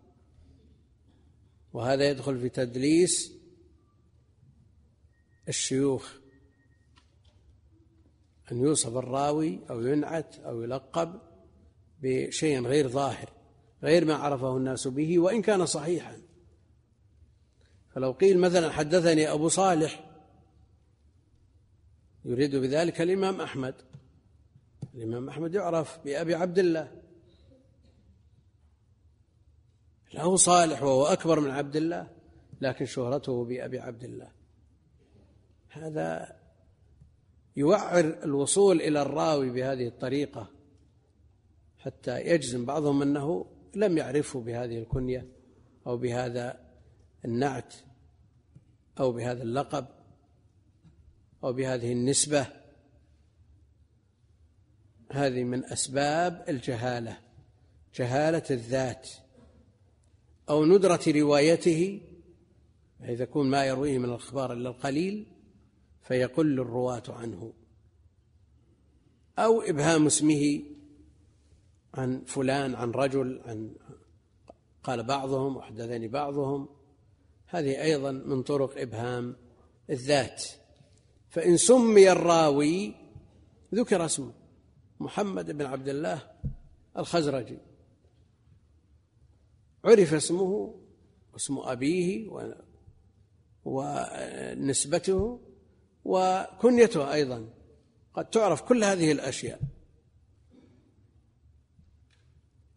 وهذا 1.73 2.11
يدخل 2.11 2.41
في 2.41 2.49
تدليس 2.49 3.33
الشيوخ. 5.49 6.15
أن 8.53 8.59
يوصف 8.59 8.97
الراوي 8.97 9.61
أو 9.71 9.81
ينعت 9.81 10.39
أو 10.39 10.63
يلقب 10.63 11.34
بشيء 12.05 12.67
غير 12.67 12.89
ظاهر 12.89 13.31
غير 13.83 14.05
ما 14.05 14.15
عرفه 14.15 14.57
الناس 14.57 14.89
به 14.89 15.19
وإن 15.19 15.43
كان 15.43 15.67
صحيحا. 15.67 16.21
فلو 17.95 18.13
قيل 18.13 18.39
مثلا 18.39 18.71
حدثني 18.71 19.33
أبو 19.33 19.49
صالح 19.49 20.11
يريد 22.25 22.57
بذلك 22.57 23.01
الإمام 23.01 23.41
أحمد. 23.41 23.75
الإمام 24.95 25.29
أحمد 25.29 25.55
يعرف 25.55 25.99
بأبي 26.05 26.35
عبد 26.35 26.59
الله. 26.59 27.03
له 30.15 30.37
صالح 30.37 30.83
وهو 30.83 31.07
أكبر 31.07 31.41
من 31.41 31.51
عبد 31.51 31.77
الله 31.77 32.11
لكن 32.61 32.87
شهرته 32.87 33.45
بأبي 33.45 33.79
عبد 33.79 34.05
الله. 34.05 34.33
هذا 35.69 36.37
يوعر 37.57 38.05
الوصول 38.25 38.81
إلى 38.81 39.03
الراوي 39.03 39.51
بهذه 39.51 39.87
الطريقة. 39.87 40.54
حتى 41.85 42.21
يجزم 42.21 42.65
بعضهم 42.65 43.03
أنه 43.03 43.47
لم 43.75 43.99
يعرفه 43.99 44.41
بهذه 44.41 44.79
الكنية 44.79 45.29
أو 45.87 45.97
بهذا 45.97 46.61
النعت 47.25 47.75
أو 49.01 49.13
بهذا 49.13 49.43
اللقب 49.43 49.87
أو 51.45 51.53
بهذه 51.53 51.93
النسبة. 51.93 52.47
هذه 55.11 55.45
من 55.45 55.65
أسباب 55.65 56.45
الجهالة 56.49 57.19
جهالة 57.95 58.43
الذات 58.51 59.11
أو 60.51 60.65
ندرة 60.65 61.01
روايته 61.09 62.01
بحيث 63.01 63.21
يكون 63.21 63.51
ما 63.51 63.65
يرويه 63.65 63.99
من 63.99 64.05
الأخبار 64.05 64.53
إلا 64.53 64.69
القليل 64.69 65.27
فيقل 66.03 66.61
الرواة 66.61 67.03
عنه 67.09 67.53
أو 69.39 69.63
إبهام 69.63 70.07
اسمه 70.07 70.63
عن 71.95 72.25
فلان 72.25 72.75
عن 72.75 72.91
رجل 72.91 73.41
عن 73.45 73.77
قال 74.83 75.03
بعضهم 75.03 75.57
وحدثني 75.57 76.09
بعضهم. 76.09 76.69
هذه 77.47 77.83
أيضا 77.83 78.13
من 78.13 78.43
طرق 78.43 78.81
إبهام 78.81 79.37
الذات. 79.91 80.45
فإن 81.29 81.57
سمي 81.57 82.13
الراوي 82.13 82.95
ذكر 83.75 84.05
اسمه 84.05 84.33
محمد 85.01 85.51
بن 85.51 85.67
عبد 85.67 85.89
الله 85.89 86.31
الخزرجي. 86.99 87.59
عرف 89.85 90.15
اسمه 90.15 90.75
واسم 91.33 91.59
أبيه 91.59 92.31
ونسبته 93.65 95.41
وكنيته 96.05 97.13
أيضا. 97.13 97.49
قد 98.15 98.31
تعرف 98.31 98.63
كل 98.63 98.85
هذه 98.85 99.13
الأشياء. 99.13 99.61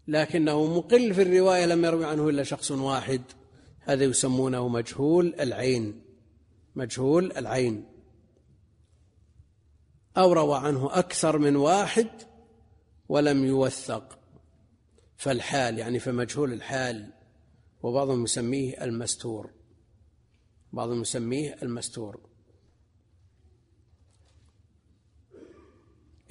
لكنه 0.07 0.77
مقل 0.77 1.13
في 1.13 1.21
الرواية 1.21 1.65
لم 1.65 1.85
يروي 1.85 2.05
عنه 2.05 2.29
إلا 2.29 2.43
شخص 2.43 2.71
واحد. 2.71 3.21
هذا 3.79 4.03
يسمونه 4.03 4.67
مجهول 4.67 5.35
العين. 5.39 6.01
مجهول 6.75 7.31
العين. 7.37 7.85
أو 10.17 10.33
روى 10.33 10.57
عنه 10.57 10.89
أكثر 10.99 11.37
من 11.37 11.55
واحد 11.55 12.09
ولم 13.09 13.45
يوثق. 13.45 14.19
فالحال 15.17 15.79
يعني 15.79 15.99
فمجهول 15.99 16.53
الحال 16.53 17.13
وبعضهم 17.83 18.23
يسميه 18.23 18.83
المستور. 18.83 19.49
بعضهم 20.73 21.01
يسميه 21.01 21.57
المستور. 21.63 22.19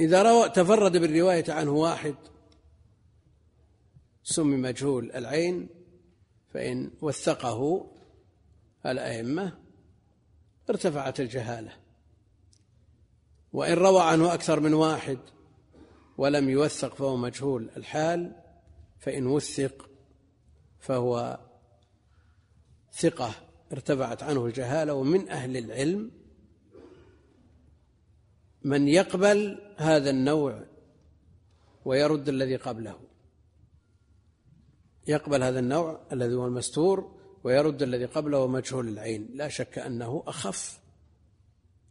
إذا 0.00 0.22
روى 0.22 0.48
تفرد 0.48 0.96
بالرواية 0.96 1.52
عنه 1.52 1.70
واحد 1.70 2.14
سمي 4.28 4.56
مجهول 4.56 5.12
العين 5.12 5.68
فإن 6.54 6.90
وثقه 7.00 7.90
الأئمة 8.86 9.58
ارتفعت 10.70 11.20
الجهالة. 11.20 11.72
وإن 13.52 13.72
روى 13.72 14.02
عنه 14.02 14.34
أكثر 14.34 14.60
من 14.60 14.74
واحد 14.74 15.18
ولم 16.18 16.50
يوثق 16.50 16.94
فهو 16.94 17.16
مجهول 17.16 17.70
الحال 17.76 18.42
فإن 18.98 19.26
وثق 19.26 19.90
فهو 20.78 21.40
ثقة 22.92 23.34
ارتفعت 23.72 24.22
عنه 24.22 24.46
الجهالة. 24.46 24.94
ومن 24.94 25.28
أهل 25.28 25.56
العلم 25.56 26.10
من 28.62 28.88
يقبل 28.88 29.58
هذا 29.76 30.10
النوع 30.10 30.64
ويرد 31.84 32.28
الذي 32.28 32.56
قبله. 32.56 33.05
يقبل 35.06 35.42
هذا 35.42 35.58
النوع 35.58 36.00
الذي 36.12 36.34
هو 36.34 36.46
المستور 36.46 37.16
ويرد 37.44 37.82
الذي 37.82 38.04
قبله 38.04 38.46
مجهول 38.46 38.88
العين. 38.88 39.28
لا 39.34 39.48
شك 39.48 39.78
أنه 39.78 40.22
أخف 40.26 40.80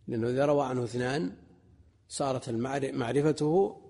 لأنه 0.07 0.29
إذا 0.29 0.45
روى 0.45 0.65
عنه 0.65 0.83
اثنان 0.83 1.33
صارت 2.07 2.49
معرفته 2.49 3.81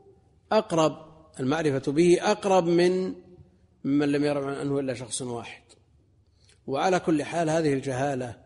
أقرب 0.52 1.16
المعرفة 1.40 1.92
به 1.92 2.18
أقرب 2.22 2.66
من 2.66 3.16
ممن 3.84 4.12
لم 4.12 4.24
يرى 4.24 4.56
عنه 4.56 4.80
إلا 4.80 4.94
شخص 4.94 5.22
واحد. 5.22 5.64
وعلى 6.68 7.00
كل 7.00 7.24
حال 7.24 7.50
هذه 7.50 7.74
الجهالة 7.74 8.46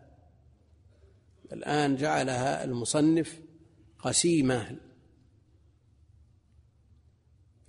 الآن 1.52 1.96
جعلها 1.96 2.64
المصنف 2.64 3.40
قسيمة 3.98 4.76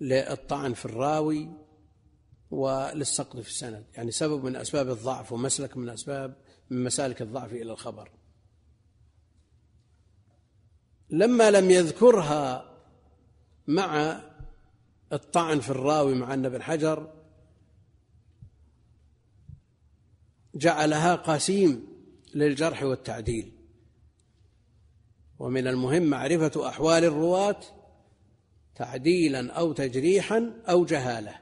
للطعن 0.02 0.74
في 0.74 0.86
الراوي 0.86 1.50
وللسقط 2.52 3.40
في 3.40 3.50
السند. 3.50 3.86
يعني 3.94 4.12
سبب 4.12 4.44
من 4.44 4.56
أسباب 4.56 4.90
الضعف 4.90 5.32
ومسلك 5.32 5.78
من 5.78 5.90
أسباب 5.90 6.36
من 6.70 6.84
مسالك 6.84 7.22
الضعف 7.22 7.54
إلى 7.54 7.72
الخبر. 7.72 8.12
لما 11.10 11.52
لم 11.52 11.72
يذكرها 11.72 12.78
مع 13.68 14.22
الطعن 15.14 15.60
في 15.60 15.70
الراوي 15.70 16.16
مع 16.16 16.34
أن 16.34 16.46
ابن 16.46 16.62
حجر 16.62 17.14
جعلها 20.56 21.16
قسيم 21.16 21.88
للجرح 22.36 22.84
والتعديل. 22.84 23.52
ومن 25.40 25.68
المهم 25.68 26.04
معرفة 26.04 26.70
أحوال 26.70 27.04
الرواة 27.04 27.62
تعديلا 28.76 29.54
أو 29.54 29.74
تجريحا 29.74 30.54
أو 30.70 30.86
جهالة. 30.86 31.41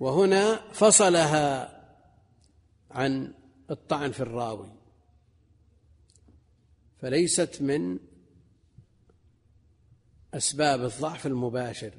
وهنا 0.00 0.72
فصلها 0.72 1.76
عن 2.90 3.34
الطعن 3.70 4.12
في 4.12 4.20
الراوي. 4.20 4.72
فليست 6.98 7.62
من 7.62 7.98
أسباب 10.34 10.84
الضعف 10.84 11.26
المباشر 11.26 11.92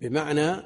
بمعنى 0.00 0.62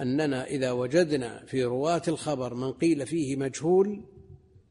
أننا 0.00 0.44
إذا 0.44 0.72
وجدنا 0.72 1.44
في 1.46 1.64
رواة 1.64 2.02
الخبر 2.08 2.54
من 2.54 2.72
قيل 2.72 3.06
فيه 3.06 3.36
مجهول 3.36 4.04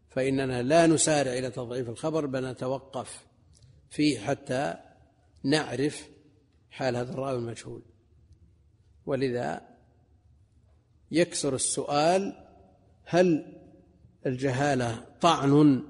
فإننا 0.10 0.62
لا 0.62 0.88
نسارع 0.88 1.34
إلى 1.34 1.52
تضعيف 1.52 1.90
الخبر 1.90 2.26
بل 2.26 2.52
نتوقف 2.52 3.26
فيه 3.90 4.20
حتى 4.20 4.76
نعرف 5.44 6.10
حال 6.72 6.96
هذا 6.96 7.14
الراوي 7.14 7.38
المجهول. 7.38 7.93
ولذا 9.06 9.62
يكثر 11.12 11.56
السؤال 11.56 12.34
هل 13.06 13.56
الجهالة 14.26 15.06
طعن 15.22 15.84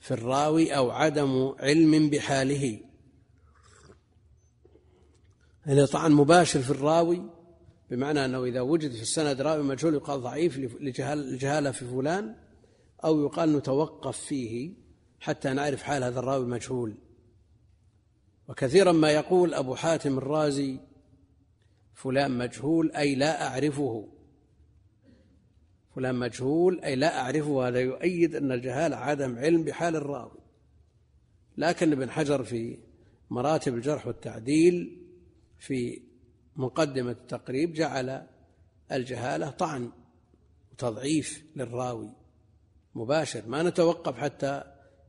في 0.00 0.10
الراوي 0.10 0.76
أو 0.76 0.90
عدم 0.90 1.54
علم 1.58 2.10
بحاله؟ 2.10 2.80
هل 5.62 5.88
طعن 5.88 6.12
مباشر 6.12 6.60
في 6.60 6.70
الراوي 6.70 7.22
بمعنى 7.90 8.24
أنه 8.24 8.44
إذا 8.44 8.60
وجد 8.60 8.92
في 8.92 9.02
السند 9.02 9.40
راوي 9.40 9.62
مجهول 9.62 9.94
يقال 9.94 10.20
ضعيف 10.20 10.58
لجهالة 10.80 11.70
في 11.70 11.84
فلان 11.84 12.36
أو 13.04 13.24
يقال 13.24 13.56
نتوقف 13.56 14.18
فيه 14.18 14.74
حتى 15.20 15.52
نعرف 15.52 15.82
حال 15.82 16.04
هذا 16.04 16.20
الراوي 16.20 16.44
المجهول 16.44 16.94
وكثيرا 18.48 18.92
ما 18.92 19.10
يقول 19.10 19.54
أبو 19.54 19.74
حاتم 19.74 20.18
الرازي 20.18 20.80
فلان 21.94 22.38
مجهول 22.38 22.92
أي 22.92 23.14
لا 23.14 23.48
أعرفه. 23.48 24.08
فلان 25.94 26.14
مجهول 26.14 26.80
أي 26.80 26.96
لا 26.96 27.20
أعرفه. 27.20 27.68
هذا 27.68 27.80
يؤيد 27.80 28.34
أن 28.34 28.52
الجهالة 28.52 28.96
عدم 28.96 29.38
علم 29.38 29.64
بحال 29.64 29.96
الراوي. 29.96 30.38
لكن 31.56 31.92
ابن 31.92 32.10
حجر 32.10 32.44
في 32.44 32.78
مراتب 33.30 33.74
الجرح 33.74 34.06
والتعديل 34.06 34.98
في 35.58 36.02
مقدمة 36.56 37.10
التقريب 37.10 37.72
جعل 37.72 38.26
الجهالة 38.92 39.50
طعن 39.50 39.90
وتضعيف 40.72 41.44
للراوي 41.56 42.14
مباشر. 42.94 43.46
ما 43.46 43.62
نتوقف 43.62 44.16
حتى 44.16 44.62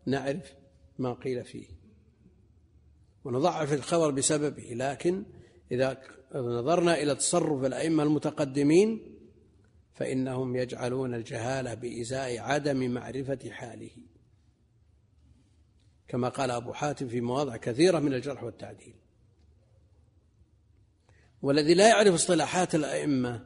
نعرف 0.06 0.54
ما 1.00 1.14
قيل 1.14 1.44
فيه. 1.44 1.68
ونضعف 3.24 3.74
الخبر 3.74 4.12
بسببه. 4.12 4.74
لكن 4.74 5.24
إذا 5.72 6.02
نظرنا 6.42 7.02
إلى 7.02 7.16
تصرف 7.16 7.66
الأئمة 7.66 8.04
المتقدمين 8.04 9.20
فإنهم 9.94 10.56
يجعلون 10.56 11.14
الجهالة 11.14 11.74
بإزاء 11.74 12.40
عدم 12.40 12.92
معرفة 12.92 13.50
حاله. 13.52 13.92
كما 16.08 16.30
قال 16.30 16.52
أبو 16.52 16.74
حاتم 16.74 17.08
في 17.08 17.22
مواضع 17.22 17.58
كثيرة 17.58 18.00
من 18.00 18.14
الجرح 18.14 18.44
والتعديل. 18.44 18.96
والذي 21.42 21.74
لا 21.74 21.90
يعرف 21.90 22.14
اصطلاحات 22.14 22.76
الأئمة 22.76 23.46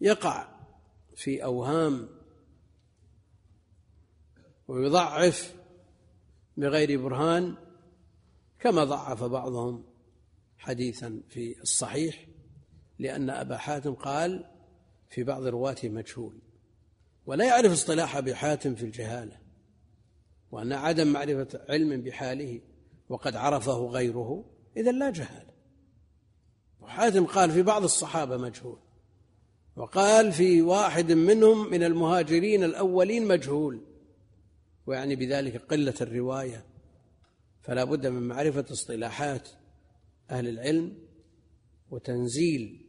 يقع 0.00 0.48
في 1.16 1.44
أوهام 1.44 2.08
ويضعف 4.68 5.54
بغير 6.56 7.02
برهان 7.02 7.54
كما 8.58 8.84
ضعف 8.84 9.24
بعضهم. 9.24 9.93
حديثا 10.64 11.20
في 11.28 11.60
الصحيح 11.62 12.26
لأن 12.98 13.30
أبا 13.30 13.56
حاتم 13.56 13.94
قال 13.94 14.44
في 15.10 15.24
بعض 15.24 15.46
رواته 15.46 15.88
مجهول 15.88 16.38
ولا 17.26 17.44
يعرف 17.44 17.72
اصطلاح 17.72 18.16
أبي 18.16 18.34
حاتم 18.34 18.74
في 18.74 18.82
الجهالة 18.82 19.38
وأن 20.50 20.72
عدم 20.72 21.06
معرفة 21.06 21.60
علم 21.68 22.02
بحاله 22.02 22.60
وقد 23.08 23.36
عرفه 23.36 23.86
غيره 23.86 24.44
إذا 24.76 24.92
لا 24.92 25.10
جهالة. 25.10 25.54
وحاتم 26.80 27.26
قال 27.26 27.50
في 27.50 27.62
بعض 27.62 27.84
الصحابة 27.84 28.36
مجهول 28.36 28.78
وقال 29.76 30.32
في 30.32 30.62
واحد 30.62 31.12
منهم 31.12 31.70
من 31.70 31.82
المهاجرين 31.82 32.64
الأولين 32.64 33.28
مجهول 33.28 33.80
ويعني 34.86 35.16
بذلك 35.16 35.56
قلة 35.56 35.94
الرواية 36.00 36.64
فلا 37.62 37.84
بد 37.84 38.06
من 38.06 38.22
معرفة 38.22 38.64
اصطلاحات 38.72 39.48
أهل 40.30 40.48
العلم 40.48 40.98
وتنزيل 41.90 42.86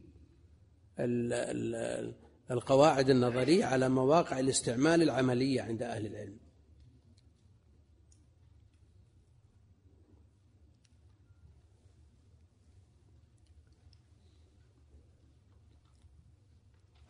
القواعد 2.52 3.10
النظرية 3.10 3.66
على 3.66 3.90
مواقع 3.90 4.40
الاستعمال 4.40 5.02
العملية 5.02 5.62
عند 5.62 5.84
أهل 5.84 6.06
العلم. 6.06 6.38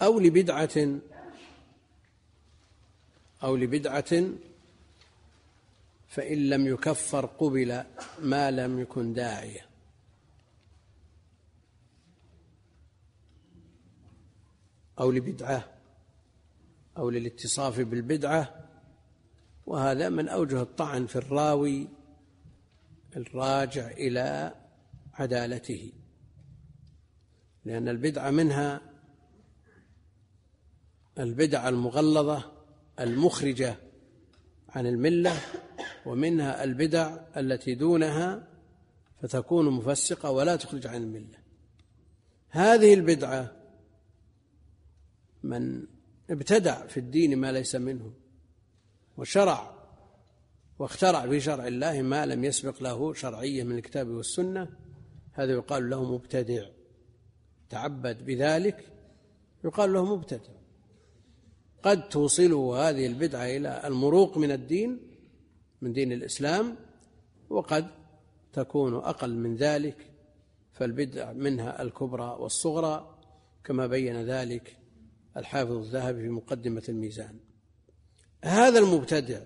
أو 0.01 0.19
لبدعة 0.19 0.99
أو 3.43 3.55
لبدعة 3.55 4.30
فإن 6.07 6.49
لم 6.49 6.67
يكفر 6.67 7.26
قبل 7.26 7.84
ما 8.19 8.51
لم 8.51 8.80
يكن 8.80 9.13
داعية. 9.13 9.74
أو 14.99 15.11
لبدعة 15.11 15.65
أو 16.97 17.09
للاتصاف 17.09 17.79
بالبدعة 17.79 18.69
وهذا 19.65 20.09
من 20.09 20.29
أوجه 20.29 20.61
الطعن 20.61 21.05
في 21.05 21.15
الراوي 21.15 21.87
الراجع 23.17 23.87
إلى 23.91 24.55
عدالته. 25.13 25.91
لأن 27.65 27.87
البدعة 27.87 28.31
منها 28.31 28.81
البدعة 31.19 31.69
المغلظة 31.69 32.51
المخرجة 32.99 33.75
عن 34.69 34.87
الملة 34.87 35.33
ومنها 36.05 36.63
البدع 36.63 37.17
التي 37.37 37.75
دونها 37.75 38.47
فتكون 39.21 39.69
مفسقة 39.69 40.31
ولا 40.31 40.55
تخرج 40.55 40.87
عن 40.87 41.03
الملة. 41.03 41.37
هذه 42.49 42.93
البدعة 42.93 43.64
من 45.45 45.85
ابتدع 46.29 46.87
في 46.87 46.99
الدين 46.99 47.37
ما 47.37 47.51
ليس 47.51 47.75
منه 47.75 48.13
وشرع 49.17 49.75
واخترع 50.79 51.27
في 51.27 51.39
شرع 51.39 51.67
الله 51.67 52.01
ما 52.01 52.25
لم 52.25 52.43
يسبق 52.43 52.83
له 52.83 53.13
شرعية 53.13 53.63
من 53.63 53.75
الكتاب 53.75 54.07
والسنة 54.07 54.67
هذا 55.31 55.51
يقال 55.51 55.89
له 55.89 56.13
مبتدع. 56.13 56.65
تعبد 57.69 58.25
بذلك 58.25 58.91
يقال 59.63 59.93
له 59.93 60.15
مبتدع. 60.15 60.53
قد 61.83 62.09
توصله 62.09 62.89
هذه 62.89 63.07
البدعة 63.07 63.45
إلى 63.45 63.87
المروق 63.87 64.37
من 64.37 64.51
الدين 64.51 64.99
من 65.81 65.93
دين 65.93 66.11
الإسلام 66.11 66.75
وقد 67.49 67.87
تكون 68.53 68.95
أقل 68.95 69.35
من 69.35 69.55
ذلك 69.55 69.97
فالبدع 70.71 71.33
منها 71.33 71.81
الكبرى 71.81 72.37
والصغرى 72.39 73.17
كما 73.63 73.87
بين 73.87 74.15
ذلك 74.23 74.77
الحافظ 75.38 75.71
الذهبي 75.71 76.21
في 76.21 76.29
مقدمة 76.29 76.83
الميزان. 76.89 77.39
هذا 78.43 78.79
المبتدع 78.79 79.41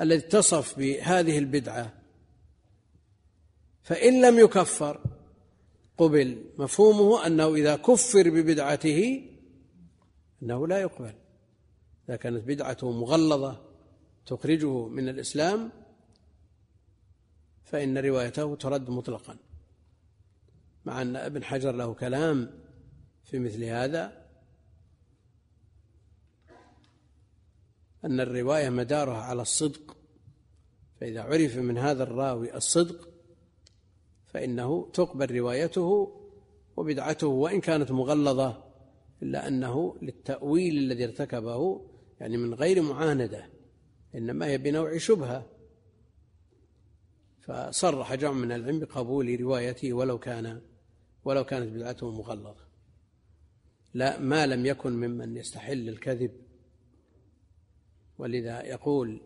الذي 0.00 0.26
اتصف 0.26 0.78
بهذه 0.78 1.38
البدعة 1.38 1.92
فإن 3.82 4.20
لم 4.20 4.38
يكفر 4.38 5.00
قبل 5.98 6.44
مفهومه 6.58 7.26
أنه 7.26 7.54
إذا 7.54 7.76
كفر 7.76 8.30
ببدعته 8.30 9.28
أنه 10.42 10.66
لا 10.66 10.80
يقبل. 10.80 11.14
إذا 12.08 12.16
كانت 12.16 12.44
بدعته 12.44 12.92
مغلظة 12.92 13.60
تخرجه 14.26 14.88
من 14.88 15.08
الإسلام 15.08 15.70
فإن 17.64 17.98
روايته 17.98 18.56
ترد 18.56 18.90
مطلقا. 18.90 19.36
مع 20.84 21.02
أن 21.02 21.16
ابن 21.16 21.44
حجر 21.44 21.72
له 21.72 21.94
كلام 21.94 22.50
في 23.24 23.38
مثل 23.38 23.64
هذا 23.64 24.21
أن 28.04 28.20
الرواية 28.20 28.70
مدارها 28.70 29.22
على 29.22 29.42
الصدق 29.42 29.96
فإذا 31.00 31.22
عرف 31.22 31.56
من 31.56 31.78
هذا 31.78 32.02
الراوي 32.02 32.56
الصدق 32.56 33.08
فإنه 34.26 34.90
تقبل 34.92 35.38
روايته 35.38 36.18
وبدعته 36.76 37.26
وإن 37.26 37.60
كانت 37.60 37.92
مغلظة 37.92 38.64
إلا 39.22 39.48
أنه 39.48 39.96
للتأويل 40.02 40.78
الذي 40.78 41.04
ارتكبه 41.04 41.86
يعني 42.20 42.36
من 42.36 42.54
غير 42.54 42.82
معاندة 42.82 43.46
إنما 44.14 44.46
هي 44.46 44.58
بنوع 44.58 44.98
شبهة. 44.98 45.46
فصرح 47.40 48.14
جمع 48.14 48.32
من 48.32 48.52
العلم 48.52 48.80
بقبول 48.80 49.40
روايته 49.40 49.92
ولو 49.92 50.18
كان 50.18 50.60
ولو 51.24 51.44
كانت 51.44 51.72
بدعته 51.72 52.10
مغلظة. 52.10 52.56
لا 53.94 54.18
ما 54.18 54.46
لم 54.46 54.66
يكن 54.66 54.92
ممن 54.92 55.36
يستحل 55.36 55.88
الكذب 55.88 56.41
ولذا 58.22 58.62
يقول 58.62 59.20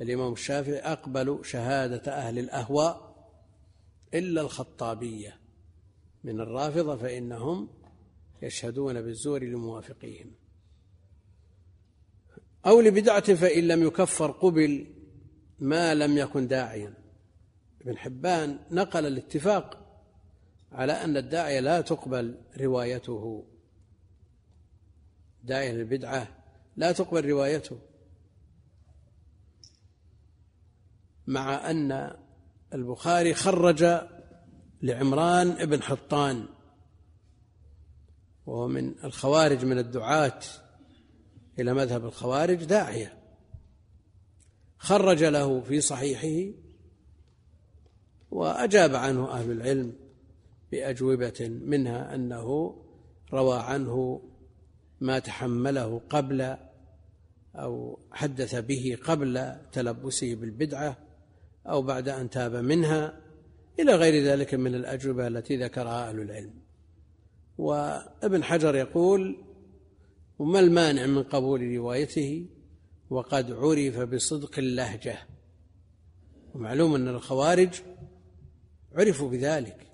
الإمام 0.00 0.32
الشافعي 0.32 0.78
أقبل 0.78 1.38
شهادة 1.42 2.12
أهل 2.12 2.38
الأهواء 2.38 3.28
إلا 4.14 4.40
الخطابية 4.40 5.40
من 6.24 6.40
الرافضة 6.40 6.96
فإنهم 6.96 7.68
يشهدون 8.42 9.02
بالزور 9.02 9.44
لموافقيهم. 9.44 10.30
أو 12.66 12.80
لبدعة 12.80 13.34
فإن 13.34 13.68
لم 13.68 13.82
يكفر 13.82 14.30
قبل 14.30 14.86
ما 15.58 15.94
لم 15.94 16.18
يكن 16.18 16.46
داعيا. 16.46 16.94
ابن 17.80 17.98
حبان 17.98 18.58
نقل 18.70 19.06
الاتفاق 19.06 20.00
على 20.72 20.92
أن 20.92 21.16
الداعية 21.16 21.60
لا 21.60 21.80
تقبل 21.80 22.40
روايته. 22.60 23.44
داعية 25.44 25.72
للبدعة 25.72 26.28
لا 26.76 26.92
تقبل 26.92 27.28
روايته. 27.28 27.87
مع 31.28 31.70
أن 31.70 32.10
البخاري 32.74 33.34
خرج 33.34 33.84
لعمران 34.82 35.66
بن 35.66 35.82
حطان 35.82 36.48
وهو 38.46 38.68
من 38.68 39.04
الخوارج 39.04 39.64
من 39.64 39.78
الدعاة 39.78 40.40
إلى 41.58 41.74
مذهب 41.74 42.04
الخوارج 42.04 42.64
داعية. 42.64 43.12
خرج 44.78 45.24
له 45.24 45.60
في 45.60 45.80
صحيحه 45.80 46.54
وأجاب 48.30 48.94
عنه 48.94 49.30
أهل 49.30 49.50
العلم 49.50 49.92
بأجوبة 50.72 51.48
منها 51.48 52.14
أنه 52.14 52.76
روى 53.32 53.58
عنه 53.58 54.22
ما 55.00 55.18
تحمله 55.18 56.00
قبل 56.10 56.56
أو 57.54 57.98
حدث 58.12 58.54
به 58.54 58.98
قبل 59.04 59.56
تلبسه 59.72 60.34
بالبدعة 60.34 61.07
أو 61.68 61.82
بعد 61.82 62.08
أن 62.08 62.30
تاب 62.30 62.54
منها 62.56 63.20
إلى 63.80 63.94
غير 63.94 64.24
ذلك 64.24 64.54
من 64.54 64.74
الأجوبة 64.74 65.26
التي 65.26 65.56
ذكرها 65.56 66.08
أهل 66.08 66.20
العلم. 66.20 66.54
وابن 67.58 68.44
حجر 68.44 68.74
يقول 68.74 69.44
وما 70.38 70.60
المانع 70.60 71.06
من 71.06 71.22
قبول 71.22 71.76
روايته؟ 71.76 72.46
وقد 73.10 73.52
عرف 73.52 74.00
بصدق 74.00 74.58
اللهجة. 74.58 75.18
ومعلوم 76.54 76.94
أن 76.94 77.08
الخوارج 77.08 77.82
عرفوا 78.94 79.30
بذلك 79.30 79.86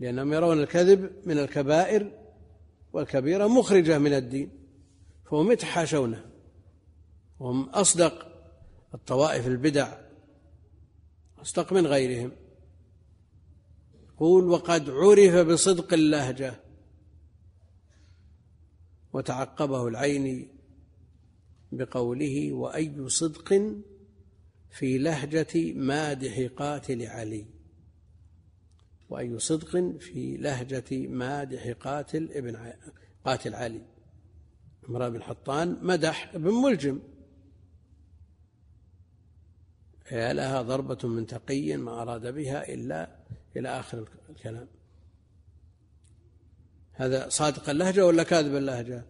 لأنهم 0.00 0.32
يرون 0.32 0.60
الكذب 0.60 1.10
من 1.24 1.38
الكبائر 1.38 2.12
والكبيرة 2.92 3.46
مخرجة 3.46 3.98
من 3.98 4.12
الدين 4.12 4.50
فهم 5.30 5.52
يتحاشونه 5.52 6.24
وهم 7.40 7.68
أصدق 7.68 8.26
الطوائف 8.94 9.46
البدع 9.46 10.09
أصدق 11.42 11.72
من 11.72 11.86
غيرهم. 11.86 12.32
قول 14.18 14.44
وقد 14.44 14.90
عرف 14.90 15.46
بصدق 15.46 15.92
اللهجة 15.92 16.60
وتعقبه 19.12 19.88
العيني 19.88 20.48
بقوله 21.72 22.52
وأي 22.52 23.08
صدق 23.08 23.48
في 24.70 24.98
لهجة 24.98 25.72
مادح 25.72 26.48
قاتل 26.56 27.02
علي 27.02 27.46
وأي 29.08 29.38
صدق 29.38 29.98
في 29.98 30.36
لهجة 30.36 31.08
مادح 31.08 31.70
قاتل 31.80 32.28
ابن 32.32 32.72
قاتل 33.24 33.54
علي. 33.54 33.82
عمران 34.88 35.12
بن 35.12 35.22
حطان 35.22 35.78
مدح 35.82 36.34
ابن 36.34 36.54
ملجم. 36.54 36.98
يا 40.10 40.32
لها 40.32 40.62
ضربة 40.62 41.08
من 41.08 41.26
تقي 41.26 41.76
ما 41.76 42.02
أراد 42.02 42.34
بها 42.34 42.68
إلا 42.68 43.16
إلى 43.56 43.68
آخر 43.68 44.08
الكلام. 44.30 44.68
هذا 46.92 47.28
صادق 47.28 47.70
اللهجة 47.70 48.06
ولا 48.06 48.22
كاذب 48.22 48.56
اللهجة؟ 48.56 49.04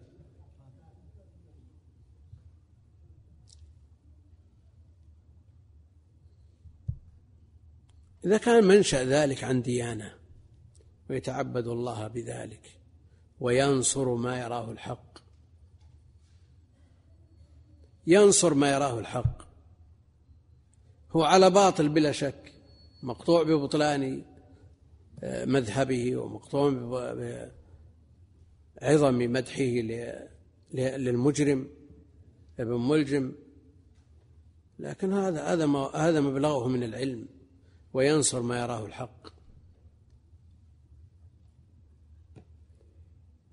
إذا 8.25 8.37
كان 8.37 8.63
منشأ 8.63 9.03
ذلك 9.03 9.43
عن 9.43 9.61
ديانة 9.61 10.13
ويتعبد 11.09 11.67
الله 11.67 12.07
بذلك 12.07 12.79
وينصر 13.39 14.15
ما 14.15 14.39
يراه 14.39 14.71
الحق 14.71 15.17
ينصر 18.07 18.53
ما 18.53 18.71
يراه 18.71 18.99
الحق 18.99 19.50
هو 21.15 21.23
على 21.23 21.49
باطل 21.49 21.89
بلا 21.89 22.11
شك 22.11 22.53
مقطوع 23.03 23.43
ببطلان 23.43 24.25
آه، 25.23 25.45
مذهبه 25.45 26.17
ومقطوع 26.17 26.69
بعظم 28.81 29.17
مدحه 29.17 29.63
للمجرم 30.73 31.67
ابن 32.59 32.73
ملجم. 32.73 33.33
لكن 34.79 35.13
هذا 35.13 35.43
هذا 35.43 35.65
هذا 35.95 36.21
مبلغه 36.21 36.67
من 36.67 36.83
العلم 36.83 37.27
وينصر 37.93 38.41
ما 38.41 38.61
يراه 38.61 38.85
الحق. 38.85 39.27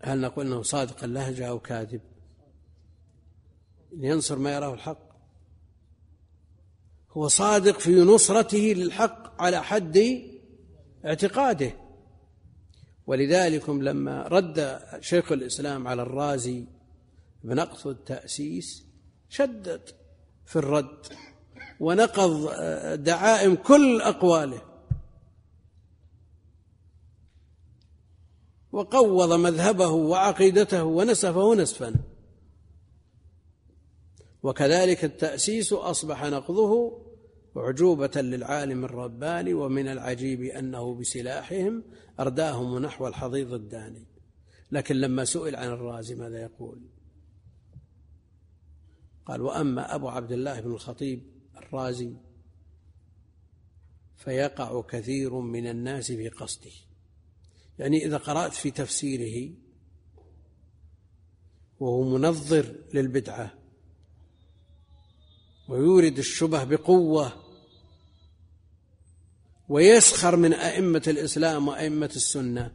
هل 0.03 0.21
نقول 0.21 0.47
إنه 0.47 0.63
صادق 0.63 1.05
اللهجة 1.05 1.49
أو 1.49 1.59
كاذب؟ 1.59 2.01
ينصر 3.93 4.39
ما 4.39 4.55
يراه 4.55 4.75
الحق. 4.75 5.08
هو 7.19 7.29
صادق 7.29 7.79
في 7.79 8.01
نصرته 8.01 8.59
للحق 8.59 9.43
على 9.43 9.63
حد 9.63 10.23
اعتقاده. 11.05 11.73
ولذلك 13.07 13.69
لما 13.69 14.23
رد 14.23 14.81
شيخ 15.01 15.33
الإسلام 15.33 15.89
على 15.89 16.03
الرازي 16.03 16.65
بنقض 17.45 17.89
التأسيس 17.89 18.85
شدد 19.29 19.81
في 20.47 20.57
الرد 20.57 21.07
ونقض 21.81 22.51
دعائم 22.95 23.55
كل 23.55 24.01
أقواله. 24.01 24.63
وقوض 28.73 29.33
مذهبه 29.33 29.89
وعقيدته 29.89 30.85
ونسفه 30.85 31.55
نسفا 31.55 31.95
وكذلك 34.43 35.05
التأسيس 35.05 35.73
أصبح 35.73 36.25
نقضه 36.25 37.03
أعجوبة 37.59 38.21
للعالم 38.21 38.85
الرباني 38.85 39.55
ومن 39.55 39.89
العجيب 39.89 40.43
أنه 40.43 40.95
بسلاحهم 40.95 41.85
أرداهم 42.21 42.79
نحو 42.79 43.07
الحضيض 43.09 43.53
الداني. 43.53 44.07
لكن 44.73 44.97
لما 44.97 45.25
سئل 45.25 45.57
عن 45.57 45.69
الرازي 45.69 46.15
ماذا 46.15 46.43
يقول؟ 46.43 46.81
قال 49.27 49.43
وأما 49.43 49.95
أبو 49.95 50.09
عبد 50.09 50.33
الله 50.33 50.61
بن 50.61 50.71
الخطيب 50.71 51.23
الرازي 51.57 52.17
فيقع 54.17 54.83
كثير 54.83 55.35
من 55.35 55.67
الناس 55.67 56.13
في 56.13 56.29
قصده. 56.29 56.71
يعني 57.79 58.05
إذا 58.05 58.17
قرأت 58.17 58.53
في 58.53 58.71
تفسيره 58.71 59.55
وهو 61.81 62.03
منظر 62.03 62.75
للبدعة 62.95 63.55
ويورد 65.69 66.19
الشبه 66.19 66.65
بقوة 66.65 67.48
ويسخر 69.69 70.37
من 70.37 70.55
أئمة 70.55 71.03
الإسلام 71.07 71.69
وأئمة 71.69 72.11
السنة. 72.17 72.73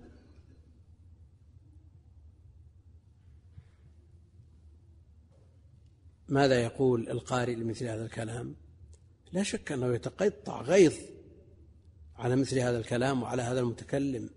ماذا 6.28 6.64
يقول 6.64 7.10
القارئ 7.10 7.56
لمثل 7.56 7.86
هذا 7.86 8.06
الكلام؟ 8.06 8.56
لا 9.32 9.44
شك 9.44 9.72
أنه 9.72 9.96
يتقطع 9.96 10.62
غيظ 10.62 10.94
على 12.16 12.36
مثل 12.36 12.60
هذا 12.60 12.78
الكلام 12.78 13.24
وعلى 13.24 13.42
هذا 13.42 13.60
المتكلم. 13.60 14.30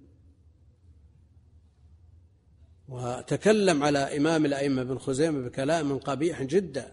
وتكلم 2.88 3.82
على 3.82 4.16
إمام 4.16 4.44
الأئمة 4.44 4.82
بن 4.82 4.98
خزيمة 4.98 5.40
بكلام 5.48 5.98
قبيح 5.98 6.42
جدا. 6.42 6.92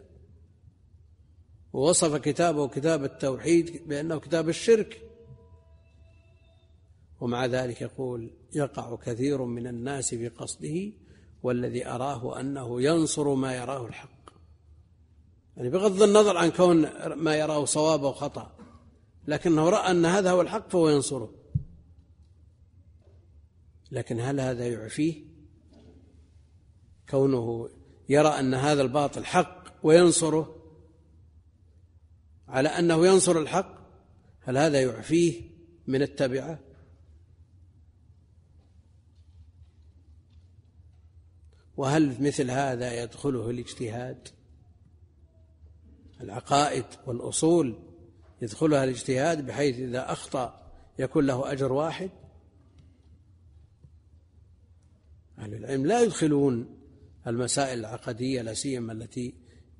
ووصف 1.73 2.15
كتابه 2.15 2.67
كتاب 2.67 3.03
التوحيد 3.03 3.87
بأنه 3.87 4.19
كتاب 4.19 4.49
الشرك. 4.49 5.12
ومع 7.23 7.45
ذلك 7.45 7.81
يقول 7.81 8.31
يقع 8.53 8.95
كثير 8.95 9.43
من 9.43 9.67
الناس 9.67 10.09
في 10.09 10.27
قصده 10.27 10.91
والذي 11.43 11.87
أراه 11.87 12.39
أنه 12.39 12.81
ينصر 12.81 13.33
ما 13.33 13.55
يراه 13.55 13.85
الحق. 13.85 14.29
يعني 15.57 15.69
بغض 15.69 16.01
النظر 16.01 16.37
عن 16.37 16.49
كون 16.49 16.89
ما 17.15 17.35
يراه 17.35 17.65
صواب 17.65 18.05
أو 18.05 18.13
خطأ 18.13 18.55
لكنه 19.27 19.69
رأى 19.69 19.91
أن 19.91 20.05
هذا 20.05 20.31
هو 20.31 20.41
الحق 20.41 20.69
فهو 20.69 20.89
ينصره. 20.89 21.33
لكن 23.91 24.19
هل 24.19 24.39
هذا 24.39 24.67
يعفيه؟ 24.67 25.25
كونه 27.09 27.69
يرى 28.09 28.29
أن 28.29 28.53
هذا 28.53 28.81
الباطل 28.81 29.25
حق 29.25 29.65
وينصره 29.83 30.55
على 32.47 32.69
أنه 32.69 33.07
ينصر 33.07 33.39
الحق 33.39 33.75
هل 34.41 34.57
هذا 34.57 34.81
يعفيه 34.81 35.41
من 35.87 36.01
التبعة؟ 36.01 36.72
وهل 41.77 42.23
مثل 42.23 42.51
هذا 42.51 43.03
يدخله 43.03 43.49
الاجتهاد؟ 43.49 44.27
العقائد 46.21 46.85
والأصول 47.07 47.79
يدخلها 48.41 48.83
الاجتهاد 48.83 49.45
بحيث 49.45 49.79
إذا 49.79 50.11
أخطأ 50.11 50.71
يكون 50.99 51.25
له 51.25 51.51
أجر 51.51 51.73
واحد؟ 51.73 52.09
أهل 55.39 55.53
العلم 55.53 55.85
لا 55.85 56.01
يدخلون 56.01 56.79
المسائل 57.27 57.79
العقدية 57.79 58.41
لا 58.41 58.53
سيما 58.53 58.93
التي 58.93 59.33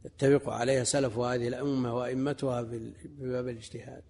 يتفق 0.05 0.49
عليها 0.49 0.83
سلف 0.83 1.17
هذه 1.17 1.47
الأمة 1.47 1.95
وأئمتها 1.95 2.63
في 2.63 2.93
باب 3.19 3.47
الاجتهاد. 3.47 4.03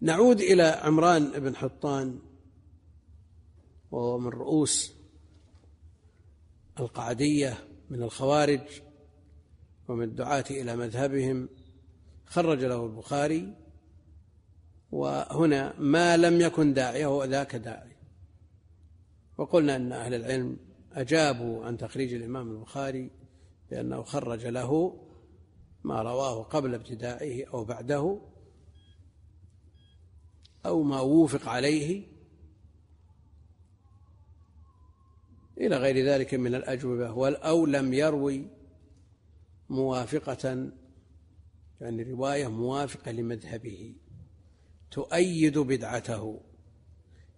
نعود 0.00 0.40
إلى 0.40 0.62
عمران 0.62 1.40
بن 1.40 1.56
حطان 1.56 2.18
وهو 3.90 4.18
من 4.18 4.28
رؤوس 4.28 4.92
القعدية 6.80 7.58
من 7.90 8.02
الخوارج 8.02 8.60
ومن 9.88 10.04
الدعاة 10.04 10.44
إلى 10.50 10.76
مذهبهم. 10.76 11.48
خرج 12.26 12.64
له 12.64 12.86
البخاري 12.86 13.54
وهنا 14.92 15.74
ما 15.78 16.16
لم 16.16 16.40
يكن 16.40 16.74
داعية 16.74 17.06
هو 17.06 17.24
ذاك 17.24 17.56
داعي. 17.56 17.96
وقلنا 19.38 19.76
أن 19.76 19.92
أهل 19.92 20.14
العلم 20.14 20.56
أجابوا 20.92 21.64
عن 21.64 21.76
تخريج 21.78 22.14
الإمام 22.14 22.50
البخاري 22.50 23.10
بأنه 23.70 24.02
خرج 24.02 24.46
له 24.46 25.00
ما 25.84 26.02
رواه 26.02 26.42
قبل 26.42 26.74
ابتدائه 26.74 27.46
أو 27.46 27.64
بعده. 27.64 28.29
أو 30.66 30.82
ما 30.82 31.00
وافق 31.00 31.48
عليه 31.48 32.06
إلى 35.60 35.76
غير 35.76 36.06
ذلك 36.06 36.34
من 36.34 36.54
الأجوبة 36.54 37.36
أو 37.36 37.66
لم 37.66 37.94
يروي 37.94 38.46
موافقة 39.68 40.70
يعني 41.80 42.02
رواية 42.02 42.48
موافقة 42.48 43.10
لمذهبه 43.10 43.94
تؤيد 44.90 45.58
بدعته. 45.58 46.40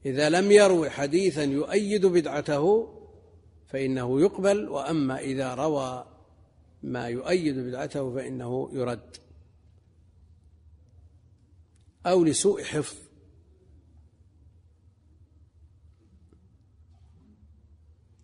إذا 0.07 0.31
لم 0.31 0.51
يروي 0.51 0.91
حديثا 0.91 1.45
يؤيد 1.45 2.07
بدعته 2.07 2.95
فإنه 3.67 4.21
يقبل 4.21 4.69
وأما 4.69 5.19
إذا 5.19 5.55
روى 5.55 6.07
ما 6.83 7.09
يؤيد 7.09 7.59
بدعته 7.59 8.15
فإنه 8.15 8.71
يرد. 8.73 9.17
أو 12.07 12.25
لسوء 12.25 12.63
حفظ. 12.63 13.02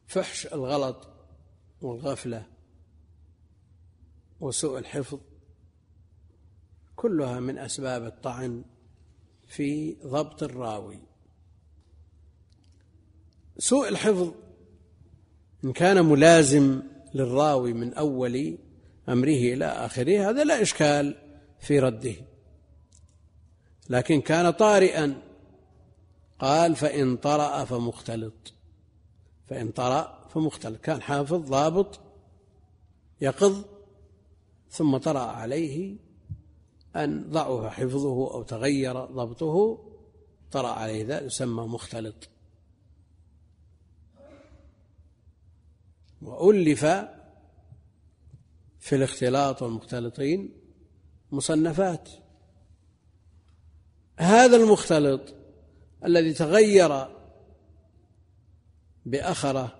فحش 0.08 0.46
الغلط 0.46 1.08
والغفلة 1.82 2.46
وسوء 4.40 4.78
الحفظ 4.78 5.18
كلها 6.96 7.40
من 7.40 7.58
أسباب 7.58 8.04
الطعن 8.04 8.64
في 9.46 9.96
ضبط 10.04 10.42
الراوي. 10.42 10.98
سوء 13.58 13.88
الحفظ 13.88 14.34
إن 15.64 15.72
كان 15.72 16.04
ملازم 16.04 16.82
للراوي 17.14 17.72
من 17.72 17.94
أول 17.94 18.58
أمره 19.08 19.28
إلى 19.28 19.64
آخره 19.64 20.30
هذا 20.30 20.44
لا 20.44 20.62
إشكال 20.62 21.16
في 21.60 21.78
رده. 21.78 22.14
لكن 23.90 24.20
كان 24.20 24.50
طارئا 24.50 25.22
قال 26.38 26.76
فإن 26.76 27.16
طرأ 27.16 27.64
فمختلط. 27.64 28.57
فإن 29.48 29.70
طرأ 29.70 30.28
فمختلط 30.28 30.80
كان 30.80 31.02
حافظ 31.02 31.48
ضابط 31.50 32.00
يقظ 33.20 33.64
ثم 34.70 34.96
طرأ 34.96 35.20
عليه 35.20 35.96
أن 36.96 37.30
ضعف 37.30 37.72
حفظه 37.72 38.34
أو 38.34 38.42
تغير 38.42 39.04
ضبطه 39.04 39.84
طرأ 40.52 40.68
عليه 40.68 41.04
ذلك 41.06 41.26
يسمى 41.26 41.62
مختلط. 41.62 42.28
وألف 46.22 46.84
في 48.78 48.96
الاختلاط 48.96 49.62
والمختلطين 49.62 50.52
مصنفات. 51.32 52.08
هذا 54.16 54.56
المختلط 54.56 55.34
الذي 56.04 56.32
تغير 56.32 57.17
بأخره 59.10 59.78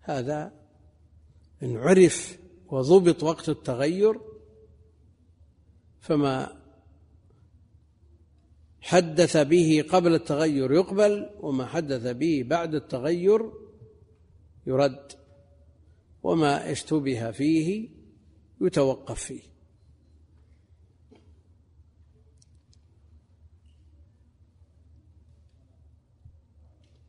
هذا 0.00 0.52
إن 1.62 1.76
عرف 1.76 2.38
وضبط 2.66 3.22
وقت 3.22 3.48
التغير 3.48 4.20
فما 6.00 6.64
حدث 8.80 9.36
به 9.36 9.84
قبل 9.90 10.14
التغير 10.14 10.72
يقبل 10.72 11.30
وما 11.40 11.66
حدث 11.66 12.06
به 12.06 12.44
بعد 12.46 12.74
التغير 12.74 13.52
يرد 14.66 15.12
وما 16.22 16.70
اشتبه 16.72 17.30
فيه 17.30 17.88
يتوقف 18.60 19.20
فيه. 19.24 19.53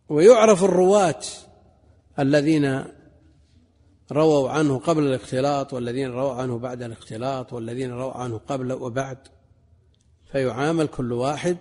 ويعرف 0.10 0.64
الرواة 0.64 1.22
الذين 2.20 2.84
رووا 4.12 4.50
عنه 4.50 4.80
قبل 4.80 5.04
الاختلاط 5.04 5.74
والذين 5.74 6.12
رووا 6.12 6.34
عنه 6.34 6.60
بعد 6.60 6.82
الاختلاط 6.82 7.54
والذين 7.54 7.92
رووا 7.92 8.14
عنه 8.14 8.38
قبل 8.38 8.74
وبعد. 8.74 9.18
فيعامل 10.32 10.88
كل 10.88 11.14
واحد 11.14 11.58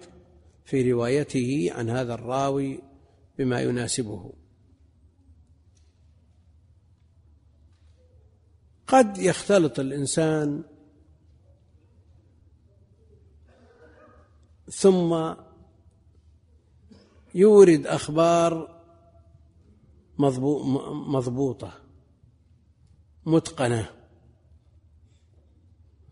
في 0.64 0.92
روايته 0.92 1.70
عن 1.74 1.90
هذا 1.90 2.14
الراوي 2.14 2.82
بما 3.38 3.60
يناسبه. 3.60 4.32
قد 8.86 9.18
يختلط 9.18 9.80
الإنسان 9.80 10.62
ثم 14.70 15.34
يورد 17.34 17.86
أخبار 17.86 18.80
مضبوطة 21.08 21.72
متقنة. 23.26 23.90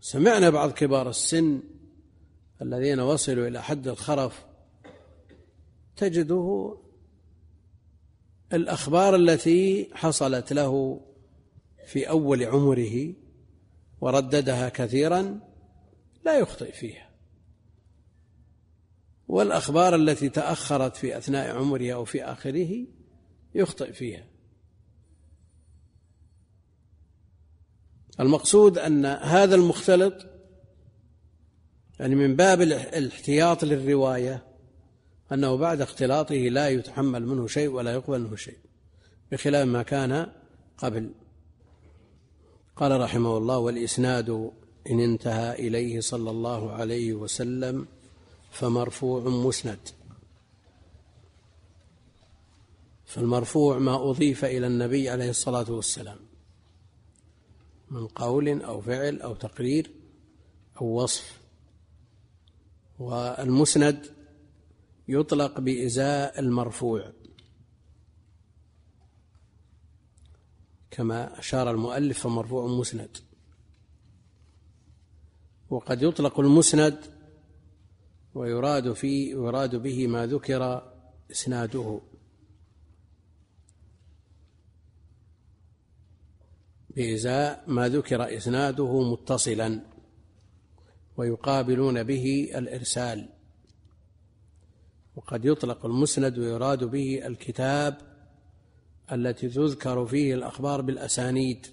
سمعنا 0.01 0.49
بعض 0.49 0.71
كبار 0.71 1.09
السن 1.09 1.63
الذين 2.61 2.99
وصلوا 2.99 3.47
إلى 3.47 3.63
حد 3.63 3.87
الخرف 3.87 4.45
تجده 5.95 6.77
الأخبار 8.53 9.15
التي 9.15 9.89
حصلت 9.93 10.53
له 10.53 11.01
في 11.85 12.09
أول 12.09 12.43
عمره 12.43 13.13
ورددها 14.01 14.69
كثيرا 14.69 15.39
لا 16.25 16.39
يخطئ 16.39 16.71
فيها. 16.71 17.12
والأخبار 19.33 19.95
التي 19.95 20.29
تأخرت 20.29 20.95
في 20.95 21.17
أثناء 21.17 21.55
عمره 21.55 21.93
أو 21.93 22.05
في 22.05 22.23
آخره 22.23 22.85
يخطئ 23.55 23.93
فيها. 23.93 24.25
المقصود 28.19 28.77
أن 28.77 29.05
هذا 29.05 29.55
المختلط 29.55 30.13
يعني 31.99 32.15
من 32.15 32.35
باب 32.35 32.61
الاحتياط 32.61 33.63
للرواية 33.63 34.43
أنه 35.31 35.55
بعد 35.57 35.81
اختلاطه 35.81 36.35
لا 36.35 36.69
يتحمل 36.69 37.25
منه 37.25 37.47
شيء 37.47 37.69
ولا 37.69 37.93
يقبل 37.93 38.19
منه 38.19 38.35
شيء 38.35 38.57
بخلاف 39.31 39.67
ما 39.67 39.83
كان 39.83 40.31
قبل. 40.77 41.11
قال 42.75 43.01
رحمه 43.01 43.37
الله 43.37 43.57
والإسناد 43.57 44.51
إن 44.89 44.99
انتهى 44.99 45.67
إليه 45.67 45.99
صلى 45.99 46.31
الله 46.31 46.71
عليه 46.71 47.13
وسلم 47.13 47.87
فمرفوع 48.53 49.21
مسند. 49.29 49.79
فالمرفوع 53.05 53.77
ما 53.79 54.09
أضيف 54.09 54.45
إلى 54.45 54.67
النبي 54.67 55.09
عليه 55.09 55.29
الصلاة 55.29 55.71
والسلام 55.71 56.19
من 57.91 58.07
قول 58.07 58.61
أو 58.61 58.81
فعل 58.81 59.21
أو 59.21 59.35
تقرير 59.35 59.91
أو 60.81 60.85
وصف. 60.85 61.39
والمسند 62.99 64.15
يطلق 65.07 65.59
بإزاء 65.59 66.39
المرفوع 66.39 67.13
كما 70.91 71.39
أشار 71.39 71.71
المؤلف 71.71 72.19
فمرفوع 72.19 72.67
مسند. 72.67 73.17
وقد 75.69 76.01
يطلق 76.03 76.39
المسند 76.39 77.12
ويراد 78.35 78.93
في 78.93 79.29
يراد 79.29 79.75
به 79.75 80.07
ما 80.07 80.25
ذكر 80.25 80.91
إسناده. 81.31 82.01
بإزاء 86.89 87.63
ما 87.67 87.89
ذكر 87.89 88.37
إسناده 88.37 89.11
متصلا 89.11 89.79
ويقابلون 91.17 92.03
به 92.03 92.51
الإرسال. 92.55 93.29
وقد 95.15 95.45
يطلق 95.45 95.85
المسند 95.85 96.37
ويراد 96.37 96.83
به 96.83 97.27
الكتاب 97.27 97.97
التي 99.11 99.49
تذكر 99.49 100.05
فيه 100.05 100.33
الأخبار 100.33 100.81
بالأسانيد. 100.81 101.67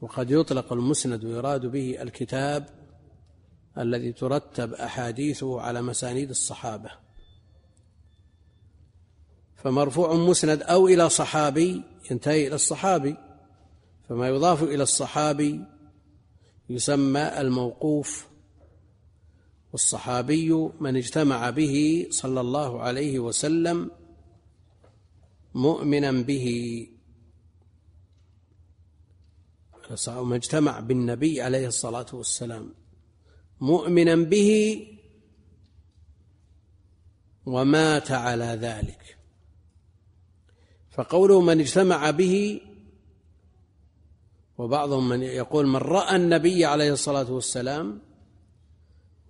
وقد 0.00 0.30
يطلق 0.30 0.72
المسند 0.72 1.24
ويراد 1.24 1.66
به 1.66 2.02
الكتاب 2.02 2.79
الذي 3.78 4.12
ترتب 4.12 4.74
أحاديثه 4.74 5.60
على 5.60 5.82
مسانيد 5.82 6.30
الصحابة. 6.30 6.90
فمرفوع 9.56 10.14
مسند 10.14 10.62
أو 10.62 10.88
إلى 10.88 11.08
صحابي 11.08 11.82
ينتهي 12.10 12.46
إلى 12.46 12.54
الصحابي 12.54 13.16
فما 14.08 14.28
يضاف 14.28 14.62
إلى 14.62 14.82
الصحابي 14.82 15.64
يسمى 16.70 17.40
الموقوف. 17.40 18.26
والصحابي 19.72 20.52
من 20.80 20.96
اجتمع 20.96 21.50
به 21.50 22.06
صلى 22.10 22.40
الله 22.40 22.80
عليه 22.82 23.18
وسلم 23.18 23.90
مؤمنا 25.54 26.12
به. 26.12 26.86
من 30.06 30.32
اجتمع 30.32 30.80
بالنبي 30.80 31.42
عليه 31.42 31.66
الصلاة 31.66 32.06
والسلام. 32.12 32.79
مؤمنا 33.60 34.14
به 34.14 34.86
ومات 37.46 38.10
على 38.10 38.44
ذلك. 38.44 39.16
فقوله 40.90 41.40
من 41.40 41.60
اجتمع 41.60 42.10
به 42.10 42.60
وبعضهم 44.58 45.08
من 45.08 45.22
يقول 45.22 45.66
من 45.66 45.76
رأى 45.76 46.16
النبي 46.16 46.64
عليه 46.64 46.92
الصلاة 46.92 47.32
والسلام 47.32 48.00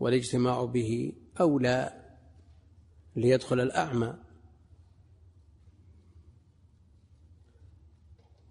والاجتماع 0.00 0.64
به 0.64 1.12
اولى 1.40 1.92
ليدخل 3.16 3.60
الأعمى. 3.60 4.14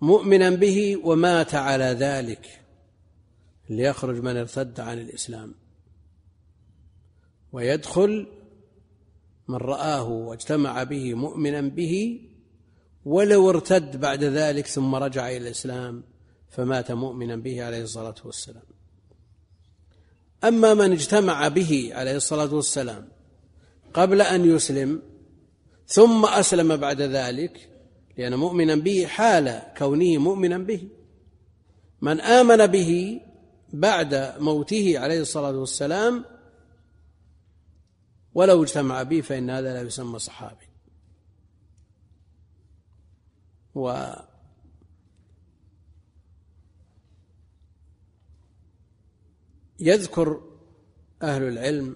مؤمنا 0.02 0.50
به 0.50 0.98
ومات 1.04 1.56
على 1.56 1.86
ذلك 1.86 2.62
ليخرج 3.70 4.20
من 4.20 4.38
ارتد 4.38 4.80
عن 4.80 5.00
الإسلام. 5.00 5.56
ويدخل 7.52 8.28
من 9.48 9.56
رآه 9.58 10.10
واجتمع 10.10 10.84
به 10.84 11.14
مؤمنا 11.14 11.62
به 11.62 12.22
ولو 13.06 13.50
ارتد 13.50 14.00
بعد 14.00 14.24
ذلك 14.24 14.68
ثم 14.68 14.96
رجع 14.96 15.30
إلى 15.30 15.38
الإسلام 15.38 16.04
فمات 16.50 16.92
مؤمنا 16.92 17.36
به 17.36 17.64
عليه 17.64 17.82
الصلاة 17.82 18.16
والسلام. 18.26 18.64
أما 20.44 20.74
من 20.74 20.92
اجتمع 20.92 21.48
به 21.48 21.90
عليه 21.94 22.16
الصلاة 22.16 22.54
والسلام 22.54 23.08
قبل 23.94 24.22
أن 24.22 24.56
يسلم 24.56 25.02
ثم 25.88 26.26
أسلم 26.26 26.78
بعد 26.78 27.02
ذلك 27.02 27.70
لأن 28.18 28.36
مؤمنا 28.36 28.76
به 28.76 29.06
حال 29.06 29.62
كونه 29.78 30.18
مؤمنا 30.18 30.58
به. 30.58 30.88
من 32.02 32.22
آمن 32.22 32.68
به 32.68 33.22
بعد 33.74 34.34
موته 34.40 35.00
عليه 35.00 35.22
الصلاة 35.22 35.58
والسلام 35.60 36.26
ولو 38.40 38.64
اجتمع 38.64 39.04
به 39.04 39.22
فإن 39.22 39.50
هذا 39.50 39.74
لا 39.74 39.82
يسمى 39.82 40.20
صحابي. 40.20 40.66
و 43.76 44.14
يذكر 49.80 50.42
أهل 51.22 51.44
العلم 51.44 51.96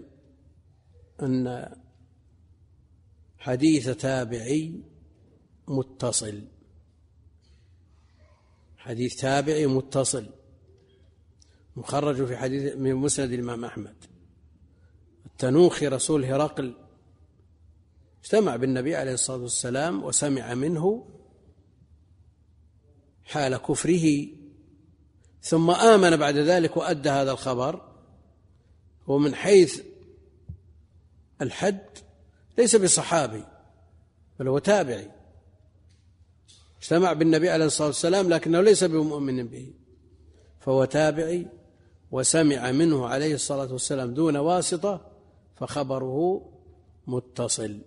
أن 1.21 1.75
حديث 3.37 3.89
تابعي 3.89 4.81
متصل. 5.67 6.47
حديث 8.77 9.15
تابعي 9.15 9.67
متصل. 9.67 10.29
مخرج 11.75 12.25
في 12.25 12.37
حديث 12.37 12.75
من 12.75 12.95
مسند 12.95 13.31
الإمام 13.31 13.65
أحمد. 13.65 14.12
التنوخي 15.43 15.87
رسول 15.87 16.25
هرقل. 16.25 16.73
اجتمع 18.23 18.55
بالنبي 18.55 18.95
عليه 18.95 19.13
الصلاة 19.13 19.37
والسلام 19.37 20.03
وسمع 20.03 20.53
منه 20.53 21.07
حال 23.23 23.57
كفره 23.57 24.27
ثم 25.41 25.71
آمن 25.71 26.17
بعد 26.17 26.37
ذلك 26.37 26.77
وأدى 26.77 27.09
هذا 27.09 27.31
الخبر. 27.31 27.81
ومن 29.07 29.35
حيث 29.35 29.81
الحد 31.41 31.85
ليس 32.57 32.75
بصحابي 32.75 33.43
بل 34.39 34.47
هو 34.47 34.59
تابعي. 34.59 35.11
اجتمع 36.81 37.13
بالنبي 37.13 37.49
عليه 37.49 37.65
الصلاة 37.65 37.87
والسلام 37.87 38.29
لكنه 38.29 38.61
ليس 38.61 38.83
بمؤمن 38.83 39.47
به 39.47 39.73
فهو 40.59 40.85
تابعي 40.85 41.47
وسمع 42.11 42.71
منه 42.71 43.07
عليه 43.07 43.35
الصلاة 43.35 43.71
والسلام 43.71 44.13
دون 44.13 44.37
واسطة. 44.37 45.12
فخبره 45.55 46.49
متصل. 47.07 47.81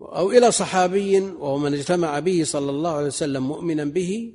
أو 0.00 0.30
إلى 0.30 0.50
صحابي 0.52 1.20
وهو 1.20 1.58
من 1.58 1.74
اجتمع 1.74 2.18
به 2.18 2.44
صلى 2.44 2.70
الله 2.70 2.90
عليه 2.90 3.06
وسلم 3.06 3.48
مؤمنا 3.48 3.84
به 3.84 4.34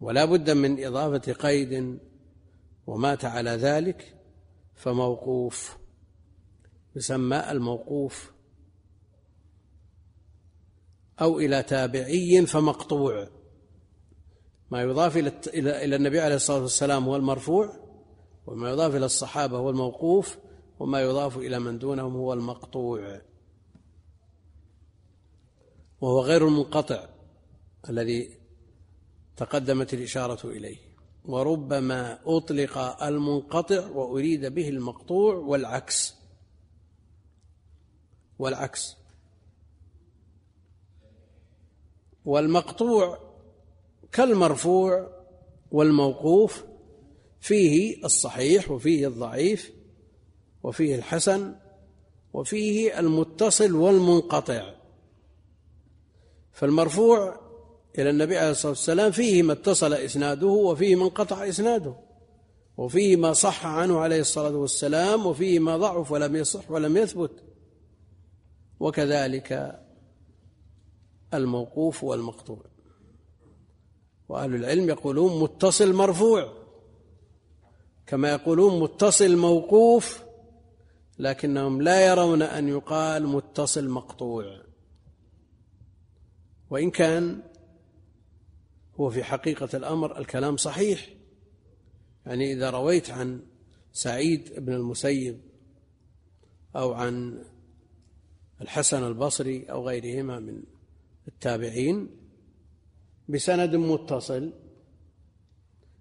ولا 0.00 0.24
بد 0.24 0.50
من 0.50 0.84
إضافة 0.84 1.32
قيد 1.32 1.98
ومات 2.86 3.24
على 3.24 3.50
ذلك 3.50 4.14
فموقوف. 4.74 5.76
يسمى 6.96 7.50
الموقوف. 7.50 8.32
أو 11.20 11.40
إلى 11.40 11.62
تابعي 11.62 12.46
فمقطوع. 12.46 13.28
ما 14.70 14.82
يضاف 14.82 15.16
إلى 15.16 15.96
النبي 15.96 16.20
عليه 16.20 16.34
الصلاة 16.34 16.62
والسلام 16.62 17.04
هو 17.04 17.16
المرفوع 17.16 17.85
وما 18.46 18.70
يضاف 18.70 18.94
إلى 18.94 19.04
الصحابة 19.06 19.58
هو 19.58 19.70
الموقوف 19.70 20.38
وما 20.78 21.00
يضاف 21.00 21.36
إلى 21.36 21.58
من 21.58 21.78
دونهم 21.78 22.16
هو 22.16 22.32
المقطوع. 22.32 23.20
وهو 26.00 26.20
غير 26.20 26.48
المنقطع 26.48 27.08
الذي 27.88 28.38
تقدمت 29.36 29.94
الإشارة 29.94 30.46
إليه. 30.46 30.76
وربما 31.24 32.18
أطلق 32.24 33.02
المنقطع 33.02 33.86
وأريد 33.90 34.46
به 34.46 34.68
المقطوع 34.68 35.34
والعكس. 35.34 36.14
والعكس. 38.38 38.96
والمقطوع 42.24 43.18
كالمرفوع 44.12 45.10
والموقوف 45.70 46.64
فيه 47.46 48.04
الصحيح 48.04 48.70
وفيه 48.70 49.08
الضعيف 49.08 49.72
وفيه 50.62 50.94
الحسن 50.94 51.54
وفيه 52.32 53.00
المتصل 53.00 53.74
والمنقطع. 53.74 54.74
فالمرفوع 56.52 57.40
إلى 57.98 58.10
النبي 58.10 58.38
عليه 58.38 58.50
الصلاة 58.50 58.70
والسلام 58.70 59.12
فيه 59.12 59.42
ما 59.42 59.52
اتصل 59.52 59.92
إسناده 59.92 60.46
وفيه 60.46 60.96
ما 60.96 61.04
انقطع 61.04 61.48
إسناده 61.48 61.96
وفيه 62.76 63.16
ما 63.16 63.32
صح 63.32 63.66
عنه 63.66 63.98
عليه 63.98 64.20
الصلاة 64.20 64.56
والسلام 64.56 65.26
وفيه 65.26 65.58
ما 65.58 65.76
ضعف 65.76 66.12
ولم 66.12 66.36
يصح 66.36 66.70
ولم 66.70 66.96
يثبت. 66.96 67.42
وكذلك 68.80 69.80
الموقوف 71.34 72.04
والمقطوع. 72.04 72.64
وأهل 74.28 74.54
العلم 74.54 74.88
يقولون 74.88 75.42
متصل 75.42 75.92
مرفوع. 75.92 76.55
كما 78.06 78.30
يقولون 78.30 78.80
متصل 78.80 79.36
موقوف 79.36 80.24
لكنهم 81.18 81.82
لا 81.82 82.06
يرون 82.06 82.42
أن 82.42 82.68
يقال 82.68 83.26
متصل 83.26 83.88
مقطوع. 83.88 84.62
وإن 86.70 86.90
كان 86.90 87.42
هو 89.00 89.10
في 89.10 89.24
حقيقة 89.24 89.68
الأمر 89.74 90.18
الكلام 90.18 90.56
صحيح 90.56 91.08
يعني 92.26 92.52
إذا 92.52 92.70
رويت 92.70 93.10
عن 93.10 93.40
سعيد 93.92 94.60
بن 94.60 94.72
المسيب 94.72 95.40
أو 96.76 96.92
عن 96.92 97.44
الحسن 98.60 99.06
البصري 99.06 99.64
أو 99.64 99.88
غيرهما 99.88 100.40
من 100.40 100.62
التابعين 101.28 102.10
بسند 103.28 103.76
متصل 103.76 104.52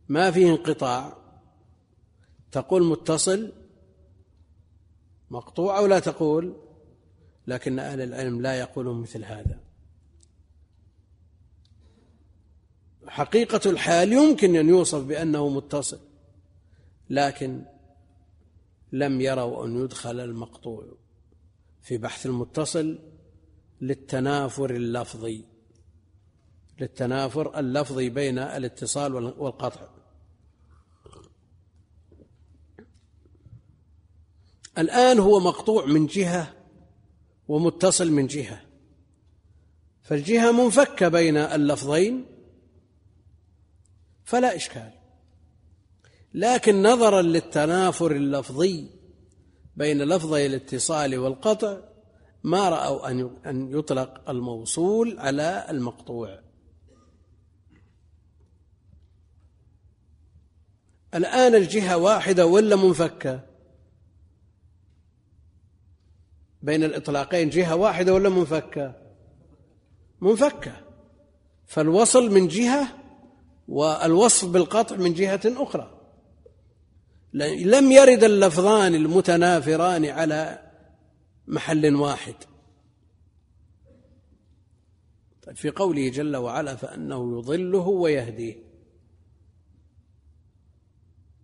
ما 0.09 0.31
فيه 0.31 0.49
انقطاع 0.49 1.24
تقول 2.55 2.83
متصل 2.83 3.53
مقطوع 5.29 5.77
أو 5.77 5.85
لا 5.85 5.99
تقول 5.99 6.55
لكن 7.47 7.79
أهل 7.79 8.01
العلم 8.01 8.41
لا 8.41 8.59
يقولون 8.59 9.01
مثل 9.01 9.25
هذا. 9.25 9.59
حقيقة 13.07 13.69
الحال 13.69 14.13
يمكن 14.13 14.55
أن 14.55 14.69
يوصف 14.69 15.03
بأنه 15.03 15.49
متصل 15.49 15.99
لكن 17.09 17.65
لم 18.91 19.21
يروا 19.21 19.65
أن 19.65 19.83
يدخل 19.83 20.19
المقطوع 20.19 20.85
في 21.81 21.97
بحث 21.97 22.25
المتصل 22.25 22.99
للتنافر 23.81 24.69
اللفظي 24.69 25.45
للتنافر 26.79 27.59
اللفظي 27.59 28.09
بين 28.09 28.39
الاتصال 28.39 29.15
والقطع. 29.15 29.94
الآن 34.77 35.19
هو 35.19 35.39
مقطوع 35.39 35.85
من 35.85 36.05
جهة 36.05 36.53
ومتصل 37.47 38.11
من 38.11 38.27
جهة. 38.27 38.61
فالجهة 40.01 40.51
منفكة 40.51 41.07
بين 41.07 41.37
اللفظين 41.37 42.25
فلا 44.23 44.55
إشكال. 44.55 44.91
لكن 46.33 46.83
نظرا 46.83 47.21
للتنافر 47.21 48.11
اللفظي 48.11 48.89
بين 49.75 50.01
لفظي 50.01 50.45
الاتصال 50.45 51.17
والقطع 51.17 51.77
ما 52.43 52.69
رأوا 52.69 53.09
أن 53.49 53.71
يطلق 53.71 54.29
الموصول 54.29 55.19
على 55.19 55.65
المقطوع. 55.69 56.39
الآن 61.15 61.55
الجهة 61.55 61.97
واحدة 61.97 62.45
ولا 62.45 62.75
منفكة؟ 62.75 63.54
بين 66.65 66.83
الإطلاقين 66.83 67.49
جهة 67.49 67.75
واحدة 67.75 68.13
ولا 68.13 68.29
منفكة؟ 68.29 68.95
منفكة. 70.21 70.81
فالوصل 71.65 72.31
من 72.31 72.47
جهة 72.47 72.87
والوصف 73.67 74.47
بالقطع 74.49 74.95
من 74.95 75.13
جهة 75.13 75.41
أخرى. 75.45 75.91
لم 77.63 77.91
يرد 77.91 78.23
اللفظان 78.23 78.95
المتنافران 78.95 80.05
على 80.05 80.71
محل 81.47 81.95
واحد. 81.95 82.35
طيب 85.43 85.55
في 85.55 85.69
قوله 85.69 86.09
جل 86.09 86.35
وعلا 86.35 86.75
فأنه 86.75 87.39
يضله 87.39 87.87
ويهديه. 87.87 88.55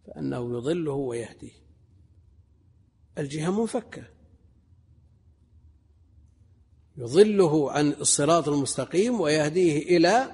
فأنه 0.07 0.57
يضله 0.57 0.93
ويهديه. 0.93 1.61
الجهة 3.17 3.61
منفكة. 3.61 4.03
يضله 7.01 7.71
عن 7.71 7.91
الصراط 7.91 8.47
المستقيم 8.47 9.21
ويهديه 9.21 9.97
إلى 9.97 10.31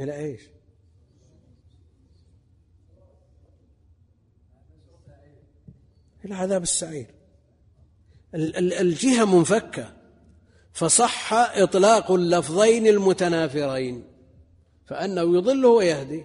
إلى 0.00 0.16
إيش؟ 0.16 0.42
إلى 6.24 6.34
عذاب 6.34 6.62
السعير. 6.62 7.06
الجهة 8.54 9.24
منفكة. 9.24 9.94
فصح 10.72 11.32
إطلاق 11.32 12.10
اللفظين 12.10 12.86
المتنافرين. 12.86 14.04
فأنه 14.86 15.36
يضله 15.36 15.68
ويهديه. 15.68 16.24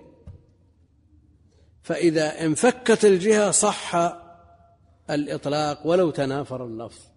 فإذا 1.83 2.45
انفكت 2.45 3.05
الجهة 3.05 3.51
صح 3.51 3.95
الإطلاق 5.09 5.87
ولو 5.87 6.11
تنافر 6.11 6.65
اللفظ. 6.65 7.12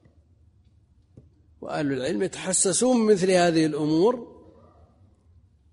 وأهل 1.61 1.93
العلم 1.93 2.23
يتحسسون 2.23 3.13
مثل 3.13 3.31
هذه 3.31 3.67
الأمور 3.67 4.37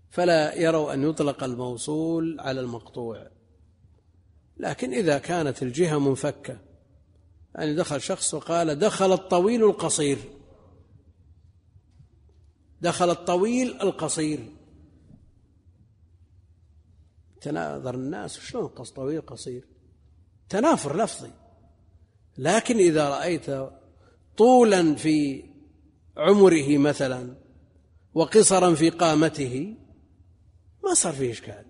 فلا 0.09 0.55
يروا 0.55 0.93
أن 0.93 1.09
يطلق 1.09 1.43
الموصول 1.43 2.39
على 2.39 2.61
المقطوع. 2.61 3.27
لكن 4.57 4.93
إذا 4.93 5.17
كانت 5.17 5.63
الجهة 5.63 5.99
منفكة 5.99 6.57
يعني 7.55 7.75
دخل 7.75 8.01
شخص 8.01 8.33
وقال 8.33 8.79
دخل 8.79 9.13
الطويل 9.13 9.63
القصير. 9.63 10.17
دخل 12.81 13.09
الطويل 13.09 13.81
القصير. 13.81 14.51
تناظر 17.41 17.95
الناس 17.95 18.39
شلون 18.39 18.67
قص 18.67 18.91
طويل 18.91 19.21
قصير؟ 19.21 19.67
تنافر 20.49 21.03
لفظي. 21.03 21.31
لكن 22.37 22.77
إذا 22.77 23.09
رأيت 23.09 23.45
طولا 24.37 24.95
في 24.95 25.43
عمره 26.17 26.77
مثلا 26.77 27.35
وقصرا 28.13 28.75
في 28.75 28.89
قامته 28.89 29.75
ما 30.83 30.93
صار 30.93 31.13
فيه 31.13 31.31
إشكال. 31.31 31.65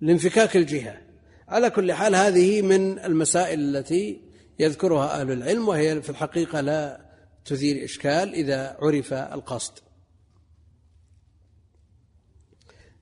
لانفكاك 0.00 0.56
الجهة. 0.56 1.00
على 1.48 1.70
كل 1.70 1.92
حال 1.92 2.14
هذه 2.14 2.62
من 2.62 2.98
المسائل 2.98 3.76
التي 3.76 4.20
يذكرها 4.58 5.20
أهل 5.20 5.32
العلم 5.32 5.68
وهي 5.68 6.02
في 6.02 6.10
الحقيقة 6.10 6.60
لا 6.60 7.10
تثير 7.44 7.84
إشكال 7.84 8.34
إذا 8.34 8.76
عرف 8.80 9.12
القصد. 9.12 9.72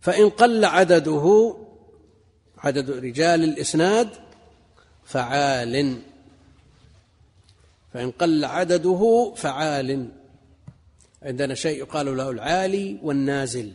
فإن 0.00 0.28
قل 0.30 0.64
عدده 0.64 1.56
عدد 2.58 2.90
رجال 2.90 3.44
الإسناد 3.44 4.08
فعال. 5.04 6.02
فإن 7.98 8.10
قل 8.10 8.44
عدده 8.44 9.32
فعال. 9.36 10.08
عندنا 11.22 11.54
شيء 11.54 11.78
يقال 11.78 12.16
له 12.16 12.30
العالي 12.30 12.98
والنازل. 13.02 13.72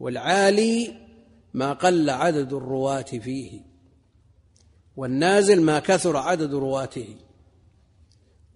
والعالي 0.00 0.94
ما 1.54 1.72
قل 1.72 2.10
عدد 2.10 2.52
الرواة 2.52 3.02
فيه 3.02 3.60
والنازل 4.96 5.62
ما 5.62 5.78
كثر 5.78 6.16
عدد 6.16 6.54
رواته. 6.54 7.16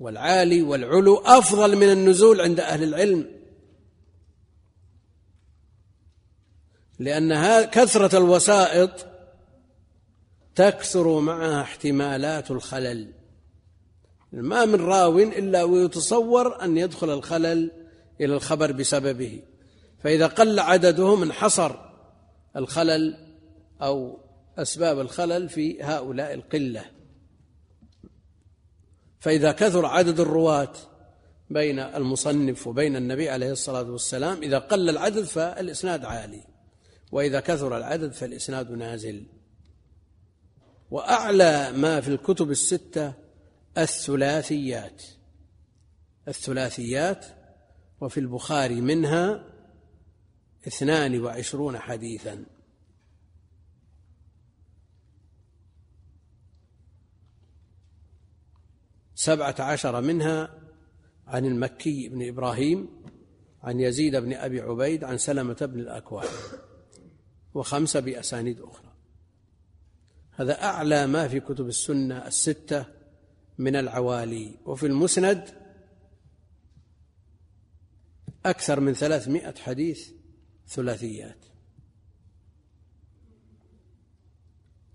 والعالي 0.00 0.62
والعلو 0.62 1.16
أفضل 1.16 1.76
من 1.76 1.90
النزول 1.90 2.40
عند 2.40 2.60
أهل 2.60 2.82
العلم. 2.82 3.30
لأن 6.98 7.64
كثرة 7.64 8.18
الوسائط 8.18 9.06
تكثر 10.54 11.20
معها 11.20 11.62
احتمالات 11.62 12.50
الخلل. 12.50 13.23
ما 14.42 14.64
من 14.64 14.80
راو 14.80 15.18
إلا 15.18 15.62
ويتصور 15.62 16.64
أن 16.64 16.76
يدخل 16.76 17.10
الخلل 17.10 17.70
إلى 18.20 18.34
الخبر 18.34 18.72
بسببه. 18.72 19.42
فإذا 19.98 20.26
قل 20.26 20.60
عددهم 20.60 21.22
انحصر 21.22 21.76
الخلل 22.56 23.16
أو 23.82 24.18
أسباب 24.58 25.00
الخلل 25.00 25.48
في 25.48 25.82
هؤلاء 25.82 26.34
القلة. 26.34 26.84
فإذا 29.20 29.52
كثر 29.52 29.86
عدد 29.86 30.20
الرواة 30.20 30.72
بين 31.50 31.78
المصنف 31.78 32.66
وبين 32.66 32.96
النبي 32.96 33.28
عليه 33.28 33.52
الصلاة 33.52 33.90
والسلام 33.90 34.42
إذا 34.42 34.58
قل 34.58 34.90
العدد 34.90 35.24
فالإسناد 35.24 36.04
عالي. 36.04 36.44
وإذا 37.12 37.40
كثر 37.40 37.76
العدد 37.76 38.12
فالإسناد 38.12 38.70
نازل. 38.70 39.26
وأعلى 40.90 41.72
ما 41.72 42.00
في 42.00 42.08
الكتب 42.08 42.50
الستة 42.50 43.23
الثلاثيات. 43.78 45.02
الثلاثيات 46.28 47.26
وفي 48.00 48.20
البخاري 48.20 48.80
منها 48.80 49.44
اثنان 50.66 51.20
وعشرون 51.20 51.78
حديثا. 51.78 52.44
سبعة 59.14 59.54
عشر 59.58 60.00
منها 60.00 60.60
عن 61.26 61.44
المكي 61.44 62.08
بن 62.08 62.28
إبراهيم 62.28 62.88
عن 63.62 63.80
يزيد 63.80 64.16
بن 64.16 64.32
أبي 64.32 64.60
عبيد 64.60 65.04
عن 65.04 65.18
سلمة 65.18 65.56
بن 65.60 65.80
الأكوع 65.80 66.24
وخمسة 67.54 68.00
بأسانيد 68.00 68.60
أخرى. 68.60 68.92
هذا 70.30 70.62
أعلى 70.62 71.06
ما 71.06 71.28
في 71.28 71.40
كتب 71.40 71.66
السنة 71.66 72.26
الستة 72.26 72.86
من 73.58 73.76
العوالي. 73.76 74.54
وفي 74.64 74.86
المسند 74.86 75.64
أكثر 78.46 78.80
من 78.80 78.94
ثلاثمائة 78.94 79.54
حديث 79.54 80.10
ثلاثيات. 80.68 81.44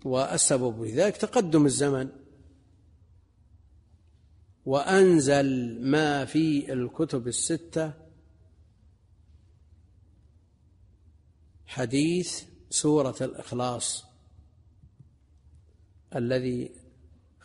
والسبب 0.04 0.84
في 0.84 0.92
ذلك 0.92 1.16
تقدم 1.16 1.66
الزمن. 1.66 2.08
وأنزل 4.66 5.80
ما 5.82 6.24
في 6.24 6.72
الكتب 6.72 7.28
الستة 7.28 7.92
حديث 11.66 12.42
سورة 12.70 13.16
الإخلاص 13.20 14.04
الذي 16.16 16.79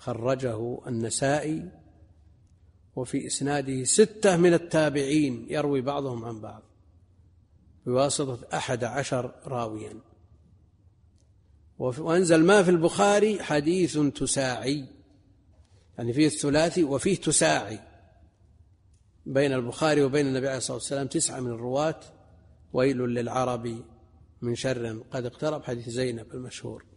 خرجه 0.05 0.79
النسائي 0.87 1.69
وفي 2.95 3.27
إسناده 3.27 3.83
ستة 3.83 4.37
من 4.37 4.53
التابعين 4.53 5.47
يروي 5.49 5.81
بعضهم 5.81 6.25
عن 6.25 6.41
بعض 6.41 6.63
بواسطة 7.85 8.47
أحد 8.53 8.83
عشر 8.83 9.31
راويا. 9.45 9.93
وأنزل 11.79 12.43
ما 12.43 12.63
في 12.63 12.71
البخاري 12.71 13.43
حديث 13.43 13.97
تساعي 13.97 14.85
يعني 15.97 16.13
فيه 16.13 16.27
الثلاثي 16.27 16.83
وفيه 16.83 17.15
تساعي. 17.15 17.79
بين 19.25 19.53
البخاري 19.53 20.03
وبين 20.03 20.27
النبي 20.27 20.47
عليه 20.47 20.57
الصلاة 20.57 20.77
والسلام 20.77 21.07
تسعة 21.07 21.39
من 21.39 21.51
الرواة 21.51 21.99
ويل 22.73 22.97
للعرب 22.97 23.83
من 24.41 24.55
شر 24.55 25.03
قد 25.11 25.25
اقترب. 25.25 25.63
حديث 25.63 25.89
زينب 25.89 26.33
المشهور. 26.33 26.94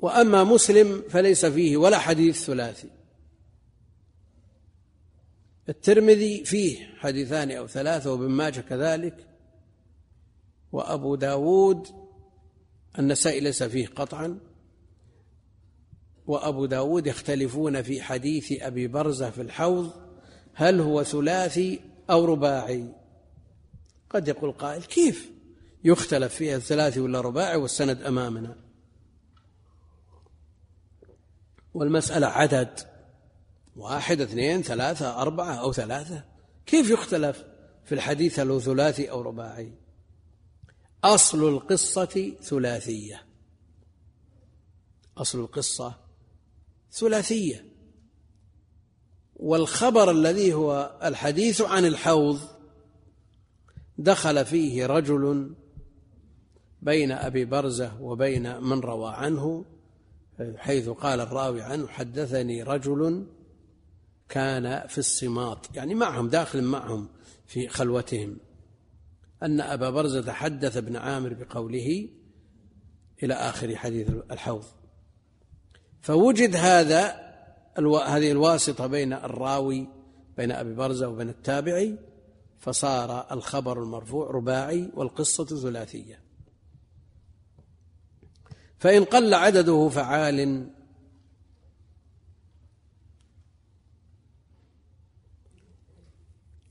وأما 0.00 0.44
مسلم 0.44 1.02
فليس 1.08 1.46
فيه 1.46 1.76
ولا 1.76 1.98
حديث 1.98 2.44
ثلاثي. 2.44 2.88
الترمذي 5.68 6.44
فيه 6.44 6.86
حديثان 6.98 7.50
أو 7.50 7.66
ثلاثة 7.66 8.12
وابن 8.12 8.28
ماجه 8.28 8.60
كذلك 8.60 9.26
وأبو 10.72 11.14
داود 11.14 11.88
النسائي 12.98 13.40
ليس 13.40 13.62
فيه 13.62 13.86
قطعا 13.86 14.38
وأبو 16.26 16.66
داود 16.66 17.06
يختلفون 17.06 17.82
في 17.82 18.02
حديث 18.02 18.62
أبي 18.62 18.86
برزة 18.86 19.30
في 19.30 19.42
الحوض 19.42 19.92
هل 20.54 20.80
هو 20.80 21.02
ثلاثي 21.02 21.80
أو 22.10 22.24
رباعي؟ 22.24 22.84
قد 24.10 24.28
يقول 24.28 24.52
قائل 24.52 24.82
كيف؟ 24.82 25.30
يختلف 25.84 26.34
فيها 26.34 26.56
الثلاثي 26.56 27.00
ولا 27.00 27.20
رباعي 27.20 27.56
والسند 27.56 28.02
أمامنا. 28.02 28.65
والمسألة 31.76 32.26
عدد. 32.26 32.80
واحد 33.76 34.20
اثنين 34.20 34.62
ثلاثة 34.62 35.22
أربعة 35.22 35.54
أو 35.54 35.72
ثلاثة. 35.72 36.24
كيف 36.66 36.90
يختلف 36.90 37.44
في 37.84 37.94
الحديث 37.94 38.40
هل 38.40 38.50
هو 38.50 38.60
ثلاثي 38.60 39.10
أو 39.10 39.20
رباعي؟ 39.20 39.72
أصل 41.04 41.48
القصة 41.48 42.32
ثلاثية. 42.42 43.22
أصل 45.18 45.40
القصة 45.40 45.94
ثلاثية. 46.92 47.64
والخبر 49.36 50.10
الذي 50.10 50.54
هو 50.54 50.98
الحديث 51.04 51.60
عن 51.60 51.84
الحوض 51.84 52.40
دخل 53.98 54.44
فيه 54.44 54.86
رجل 54.86 55.54
بين 56.82 57.12
أبي 57.12 57.44
برزة 57.44 58.02
وبين 58.02 58.60
من 58.60 58.80
روى 58.80 59.12
عنه 59.14 59.64
حيث 60.56 60.88
قال 60.88 61.20
الراوي 61.20 61.62
عنه 61.62 61.88
حدثني 61.88 62.62
رجل 62.62 63.26
كان 64.28 64.86
في 64.88 64.98
الصماط 64.98 65.76
يعني 65.76 65.94
معهم 65.94 66.28
داخل 66.28 66.62
معهم 66.62 67.08
في 67.46 67.68
خلوتهم. 67.68 68.36
أن 69.42 69.60
أبا 69.60 69.90
برزة 69.90 70.32
حدث 70.32 70.76
ابن 70.76 70.96
عامر 70.96 71.34
بقوله 71.34 72.08
إلى 73.22 73.34
آخر 73.34 73.76
حديث 73.76 74.08
الحوض. 74.30 74.64
فوجد 76.00 76.56
هذا 76.56 77.26
هذه 78.06 78.30
الواسطة 78.30 78.86
بين 78.86 79.12
الراوي 79.12 79.88
بين 80.36 80.52
أبي 80.52 80.74
برزة 80.74 81.08
وبين 81.08 81.28
التابعي 81.28 81.98
فصار 82.58 83.32
الخبر 83.32 83.82
المرفوع 83.82 84.30
رباعي 84.30 84.90
والقصة 84.94 85.44
ثلاثية. 85.44 86.25
فإن 88.78 89.04
قل 89.04 89.34
عدده 89.34 89.88
فعال. 89.88 90.70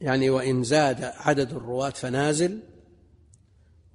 يعني 0.02 0.30
وإن 0.30 0.64
زاد 0.64 1.04
عدد 1.04 1.52
الرواة 1.52 1.90
فنازل 1.90 2.64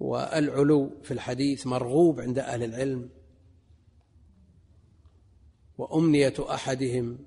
والعلو 0.00 1.00
في 1.02 1.10
الحديث 1.10 1.66
مرغوب 1.66 2.20
عند 2.20 2.38
أهل 2.38 2.62
العلم. 2.62 3.10
وأمنية 5.78 6.34
أحدهم 6.40 7.18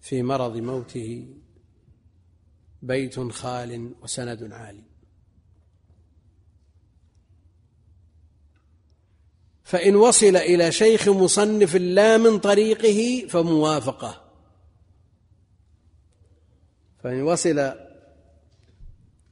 في 0.00 0.22
مرض 0.22 0.56
موته 0.56 1.36
بيت 2.82 3.20
خال 3.20 3.94
وسند 4.02 4.52
عالي. 4.52 4.89
فإن 9.70 9.96
وصل 9.96 10.36
إلى 10.36 10.72
شيخ 10.72 11.08
مصنف 11.08 11.76
لا 11.76 12.18
من 12.18 12.38
طريقه 12.38 13.26
فموافقة. 13.28 14.22
فإن 17.02 17.22
وصل 17.22 17.72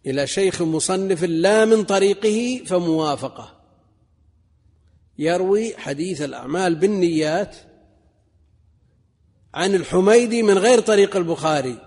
إلى 0.07 0.27
شيخ 0.27 0.63
مصنف 0.63 1.25
لا 1.25 1.65
من 1.65 1.85
طريقه 1.85 2.65
فموافقة. 2.67 3.61
يروي 5.19 5.77
حديث 5.77 6.23
الأعمال 6.23 6.75
بالنيات 6.75 7.57
عن 9.55 9.75
الحميدي 9.75 10.43
من 10.43 10.59
غير 10.59 10.81
طريق 10.81 11.17
البخاري. 11.17 11.79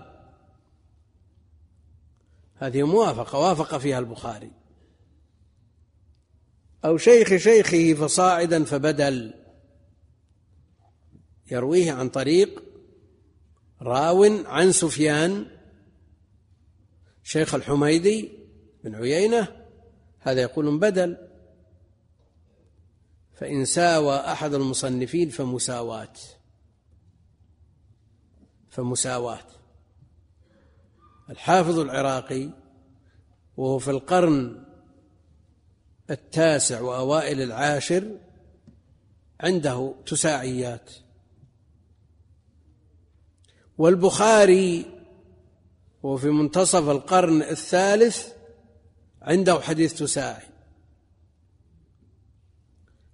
هذه 2.56 2.82
موافقة 2.82 3.38
وافق 3.38 3.78
فيها 3.78 3.98
البخاري. 3.98 4.61
أو 6.84 6.96
شيخ 6.96 7.36
شيخه 7.36 7.94
فصاعدا 7.94 8.64
فبدل. 8.64 9.34
يرويه 11.50 11.92
عن 11.92 12.08
طريق 12.08 12.62
راو 13.82 14.24
عن 14.46 14.72
سفيان 14.72 15.46
شيخ 17.22 17.54
الحميدي 17.54 18.30
بن 18.84 18.94
عيينة 18.94 19.48
هذا 20.18 20.40
يقول 20.40 20.78
بدل. 20.78 21.28
فإن 23.34 23.64
ساوى 23.64 24.16
أحد 24.16 24.54
المصنفين 24.54 25.28
فمساواة. 25.28 26.12
فمساواة. 28.70 29.46
الحافظ 31.30 31.78
العراقي 31.78 32.50
وهو 33.56 33.78
في 33.78 33.90
القرن 33.90 34.71
التاسع 36.12 36.80
وأوائل 36.80 37.42
العاشر 37.42 38.16
عنده 39.40 39.94
تساعيات. 40.06 40.90
والبخاري 43.78 44.86
وهو 46.02 46.16
في 46.16 46.28
منتصف 46.30 46.88
القرن 46.88 47.42
الثالث 47.42 48.28
عنده 49.22 49.60
حديث 49.60 49.94
تساعي. 49.94 50.46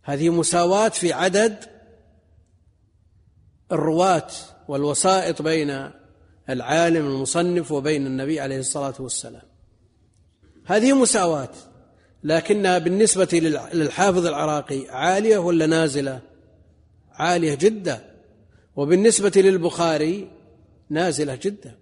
هذه 0.03 0.31
مساواة 0.31 0.89
في 0.89 1.13
عدد 1.13 1.65
الرواة 3.73 4.31
والوسائط 4.69 5.43
بين 5.43 5.91
العالم 6.51 7.07
المصنف 7.07 7.73
وبين 7.73 8.07
النبي 8.07 8.41
عليه 8.41 8.59
الصلاة 8.59 8.95
والسلام. 8.99 9.43
هذه 10.65 10.93
مساواة. 10.93 11.55
لكنها 12.25 12.79
بالنسبة 12.79 13.29
للحافظ 13.73 14.27
العراقي 14.27 14.89
عالية 14.89 15.39
ولا 15.39 15.67
نازلة؟ 15.67 16.21
عالية 17.11 17.55
جدا. 17.55 18.15
وبالنسبة 18.77 19.33
للبخاري 19.37 20.31
نازلة 20.91 21.39
جدا. 21.43 21.79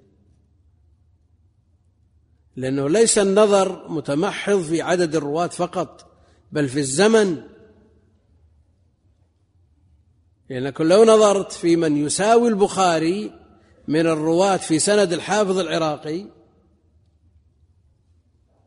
لأنه 2.57 2.89
ليس 2.89 3.19
النظر 3.19 3.89
متمحض 3.89 4.63
في 4.63 4.83
عدد 4.83 5.17
الرواة 5.17 5.47
فقط 5.47 6.07
بل 6.53 6.69
في 6.69 6.79
الزمن. 6.79 7.43
لأنك 10.51 10.81
لو 10.81 11.05
نظرت 11.05 11.53
في 11.53 11.77
من 11.77 11.97
يساوي 11.97 12.49
البخاري 12.49 13.33
من 13.89 14.07
الرواة 14.07 14.57
في 14.57 14.79
سند 14.79 15.13
الحافظ 15.13 15.59
العراقي 15.59 16.36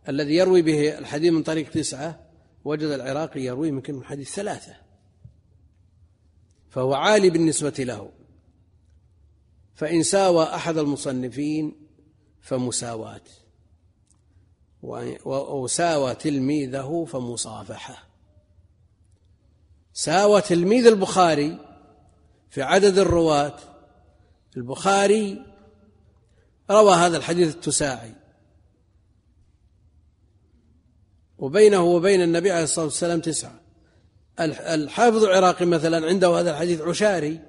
الذي 0.10 0.36
يروي 0.36 0.62
به 0.62 0.98
الحديث 0.98 1.34
من 1.34 1.44
طريق 1.44 1.70
تسعة 1.70 2.20
وجد 2.66 2.88
العراقي 2.88 3.42
يروي 3.42 3.68
يمكن 3.68 3.96
من 3.96 4.04
حديث 4.04 4.36
ثلاثة. 4.36 4.76
فهو 6.70 6.94
عالي 6.94 7.30
بالنسبة 7.30 7.74
له. 7.80 8.12
فإن 9.74 10.04
ساوى 10.04 10.44
أحد 10.44 10.78
المصنفين 10.78 11.76
فمساواة. 12.42 13.22
وساوى 15.26 16.16
تلميذه 16.16 17.06
فمصافحة. 17.10 18.08
ساوى 19.94 20.42
تلميذ 20.42 20.88
البخاري 20.88 21.58
في 22.50 22.62
عدد 22.62 22.98
الرواة. 22.98 23.60
البخاري 24.58 25.46
روى 26.72 26.94
هذا 26.94 27.18
الحديث 27.18 27.56
التساعي. 27.56 28.19
وبينه 31.40 31.84
وبين 31.84 32.22
النبي 32.22 32.52
عليه 32.52 32.64
الصلاة 32.64 32.86
والسلام 32.86 33.20
تسعة. 33.20 33.60
الحافظ 34.40 35.24
العراقي 35.24 35.66
مثلا 35.66 36.08
عنده 36.08 36.40
هذا 36.40 36.52
الحديث 36.52 36.82
عشاري. 36.82 37.40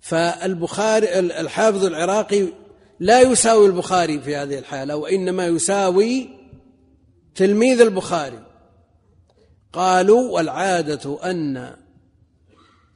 فالبخاري 0.00 1.18
الحافظ 1.18 1.84
العراقي 1.84 2.46
لا 3.00 3.20
يساوي 3.20 3.66
البخاري 3.66 4.20
في 4.20 4.36
هذه 4.36 4.58
الحالة 4.58 4.96
وإنما 4.96 5.46
يساوي 5.46 6.28
تلميذ 7.34 7.80
البخاري. 7.80 8.46
قالوا 9.72 10.30
والعادة 10.30 11.30
أن 11.30 11.76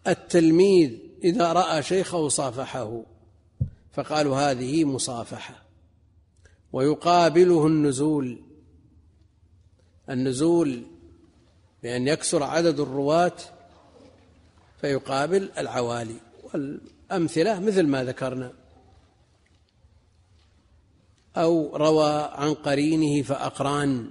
التلميذ 0.07 0.91
إذا 1.25 1.53
رأى 1.53 1.83
شيخه 1.83 2.29
صافحه. 2.29 3.03
فقالوا 3.93 4.37
هذه 4.37 4.85
مصافحة. 4.85 5.64
ويقابله 6.75 7.67
النزول. 7.67 8.43
النزول 10.11 10.87
بأن 11.83 12.09
يكثر 12.09 12.43
عدد 12.43 12.81
الرواة 12.81 13.37
فيقابل 14.81 15.51
العوالي. 15.59 16.17
والأمثلة 16.45 17.61
مثل 17.61 17.87
ما 17.87 18.05
ذكرنا. 18.05 18.53
أو 21.37 21.77
روى 21.77 22.31
عن 22.33 22.55
قرينه 22.55 23.23
فأقران. 23.23 24.11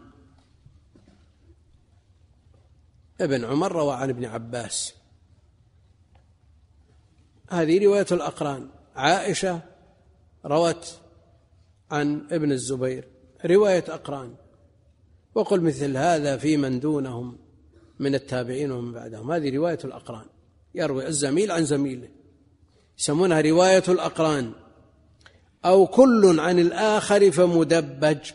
ابن 3.22 3.46
عمر 3.46 3.72
روى 3.72 3.96
عن 3.96 4.10
ابن 4.10 4.26
عباس. 4.26 4.94
هذه 7.50 7.86
رواية 7.86 8.08
الأقران. 8.12 8.70
عائشة 8.96 9.62
روت 10.46 11.03
عن 11.92 12.28
ابن 12.32 12.52
الزبير 12.52 13.08
رواية 13.46 13.84
أقران. 13.88 14.36
وقل 15.36 15.62
مثل 15.62 15.98
هذا 15.98 16.38
في 16.38 16.58
من 16.58 16.80
دونهم 16.80 17.40
من 18.00 18.16
التابعين 18.16 18.72
ومن 18.72 18.92
بعدهم. 18.94 19.32
هذه 19.32 19.56
رواية 19.56 19.80
الأقران. 19.84 20.26
يروي 20.76 21.08
الزميل 21.08 21.52
عن 21.52 21.66
زميله. 21.66 22.10
يسمونها 23.00 23.42
رواية 23.42 23.84
الأقران. 23.90 24.54
أو 25.66 25.88
كل 25.88 26.40
عن 26.40 26.60
الآخر 26.60 27.32
فمدبج. 27.32 28.32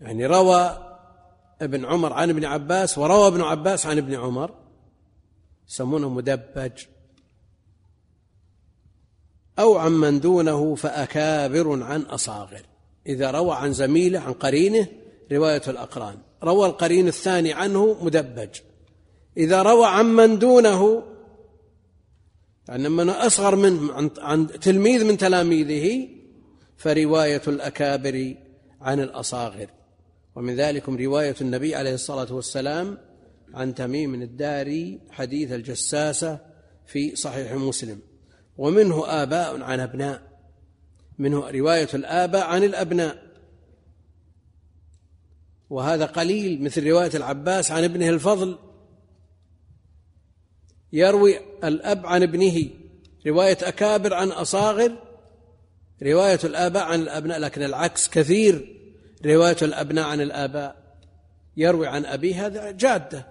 يعني 0.00 0.26
روى 0.26 0.78
ابن 1.62 1.84
عمر 1.84 2.12
عن 2.12 2.30
ابن 2.30 2.44
عباس 2.44 2.98
وروى 2.98 3.28
ابن 3.28 3.40
عباس 3.40 3.86
عن 3.86 3.98
ابن 3.98 4.14
عمر. 4.14 4.54
يسمونه 5.68 6.08
مدبج. 6.08 6.72
أو 9.58 9.76
عمن 9.78 10.20
دونه 10.20 10.74
فأكابر 10.74 11.82
عن 11.82 12.00
أصاغر. 12.02 12.62
إذا 13.06 13.30
روى 13.30 13.54
عن 13.54 13.72
زميله 13.72 14.20
عن 14.20 14.32
قرينه 14.32 14.86
رواية 15.32 15.62
الأقران. 15.68 16.16
روى 16.44 16.66
القرين 16.66 17.08
الثاني 17.08 17.52
عنه 17.52 17.96
مدبج. 18.02 18.48
إذا 19.36 19.62
روى 19.62 19.86
عمن 19.86 20.38
دونه 20.38 21.02
يعني 22.68 22.88
من 22.88 23.08
أصغر 23.08 23.56
منه 23.56 23.92
عن, 23.92 24.10
عن 24.18 24.46
تلميذ 24.46 25.04
من 25.04 25.16
تلاميذه 25.16 26.08
فرواية 26.76 27.42
الأكابر 27.48 28.34
عن 28.80 29.00
الأصاغر. 29.00 29.66
ومن 30.36 30.56
ذلكم 30.56 30.96
رواية 30.96 31.34
النبي 31.40 31.74
عليه 31.74 31.94
الصلاة 31.94 32.34
والسلام 32.34 32.98
عن 33.54 33.74
تميم 33.74 34.14
الداري 34.14 35.00
حديث 35.10 35.52
الجساسة 35.52 36.38
في 36.86 37.16
صحيح 37.16 37.52
مسلم. 37.52 38.11
ومنه 38.58 39.22
آباء 39.22 39.62
عن 39.62 39.80
أبناء 39.80 40.32
منه 41.18 41.50
رواية 41.50 41.88
الآباء 41.94 42.46
عن 42.46 42.64
الأبناء. 42.64 43.22
وهذا 45.70 46.06
قليل 46.06 46.62
مثل 46.62 46.86
رواية 46.86 47.10
العباس 47.14 47.70
عن 47.70 47.84
ابنه 47.84 48.08
الفضل. 48.08 48.58
يروي 50.92 51.38
الأب 51.64 52.06
عن 52.06 52.22
ابنه. 52.22 52.70
رواية 53.26 53.58
أكابر 53.62 54.14
عن 54.14 54.28
أصاغر. 54.28 54.96
رواية 56.02 56.40
الآباء 56.44 56.82
عن 56.82 57.00
الأبناء 57.00 57.38
لكن 57.38 57.62
العكس 57.62 58.08
كثير. 58.08 58.78
رواية 59.26 59.56
الأبناء 59.62 60.04
عن 60.04 60.20
الآباء. 60.20 60.96
يروي 61.56 61.86
عن 61.86 62.04
أبيه 62.04 62.46
هذا 62.46 62.70
جادة 62.70 63.26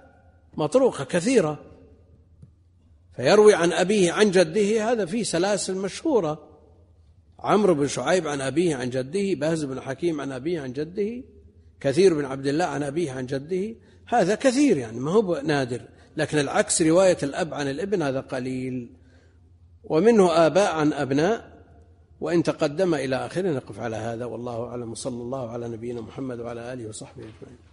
مطروقة 0.54 1.04
كثيرة. 1.04 1.71
فيروي 3.16 3.54
عن 3.54 3.74
أبيه 3.74 4.12
عن 4.12 4.32
جده 4.32 4.92
هذا 4.92 5.06
فيه 5.06 5.24
سلاسل 5.24 5.78
مشهورة. 5.78 6.48
عمرو 7.40 7.76
بن 7.76 7.88
شعيب 7.88 8.28
عن 8.28 8.42
أبيه 8.42 8.76
عن 8.76 8.90
جده 8.90 9.34
باز 9.34 9.64
بن 9.64 9.82
حكيم 9.82 10.22
عن 10.22 10.32
أبيه 10.32 10.62
عن 10.62 10.74
جده 10.74 11.24
كثير 11.80 12.14
بن 12.14 12.26
عبد 12.26 12.48
الله 12.48 12.66
عن 12.66 12.84
أبيه 12.84 13.12
عن 13.12 13.26
جده. 13.26 13.76
هذا 14.08 14.36
كثير 14.36 14.78
يعني 14.78 15.00
ما 15.00 15.12
هو 15.12 15.42
نادر. 15.46 15.82
لكن 16.18 16.40
العكس 16.40 16.82
رواية 16.82 17.18
الأب 17.24 17.54
عن 17.54 17.68
الابن 17.68 18.02
هذا 18.02 18.20
قليل. 18.20 18.90
ومنه 19.84 20.32
آباء 20.32 20.76
عن 20.76 20.94
أبناء. 20.94 21.52
وإن 22.20 22.44
تقدم 22.44 22.96
إلى 22.96 23.16
آخره 23.16 23.50
نقف 23.50 23.80
على 23.80 23.96
هذا. 23.96 24.26
والله 24.26 24.64
أعلم. 24.66 24.96
صلى 24.96 25.22
الله 25.22 25.50
على 25.50 25.68
نبينا 25.68 26.02
محمد 26.02 26.40
وعلى 26.40 26.74
آله 26.74 26.90
وصحبه 26.90 27.24
أجمعين. 27.24 27.71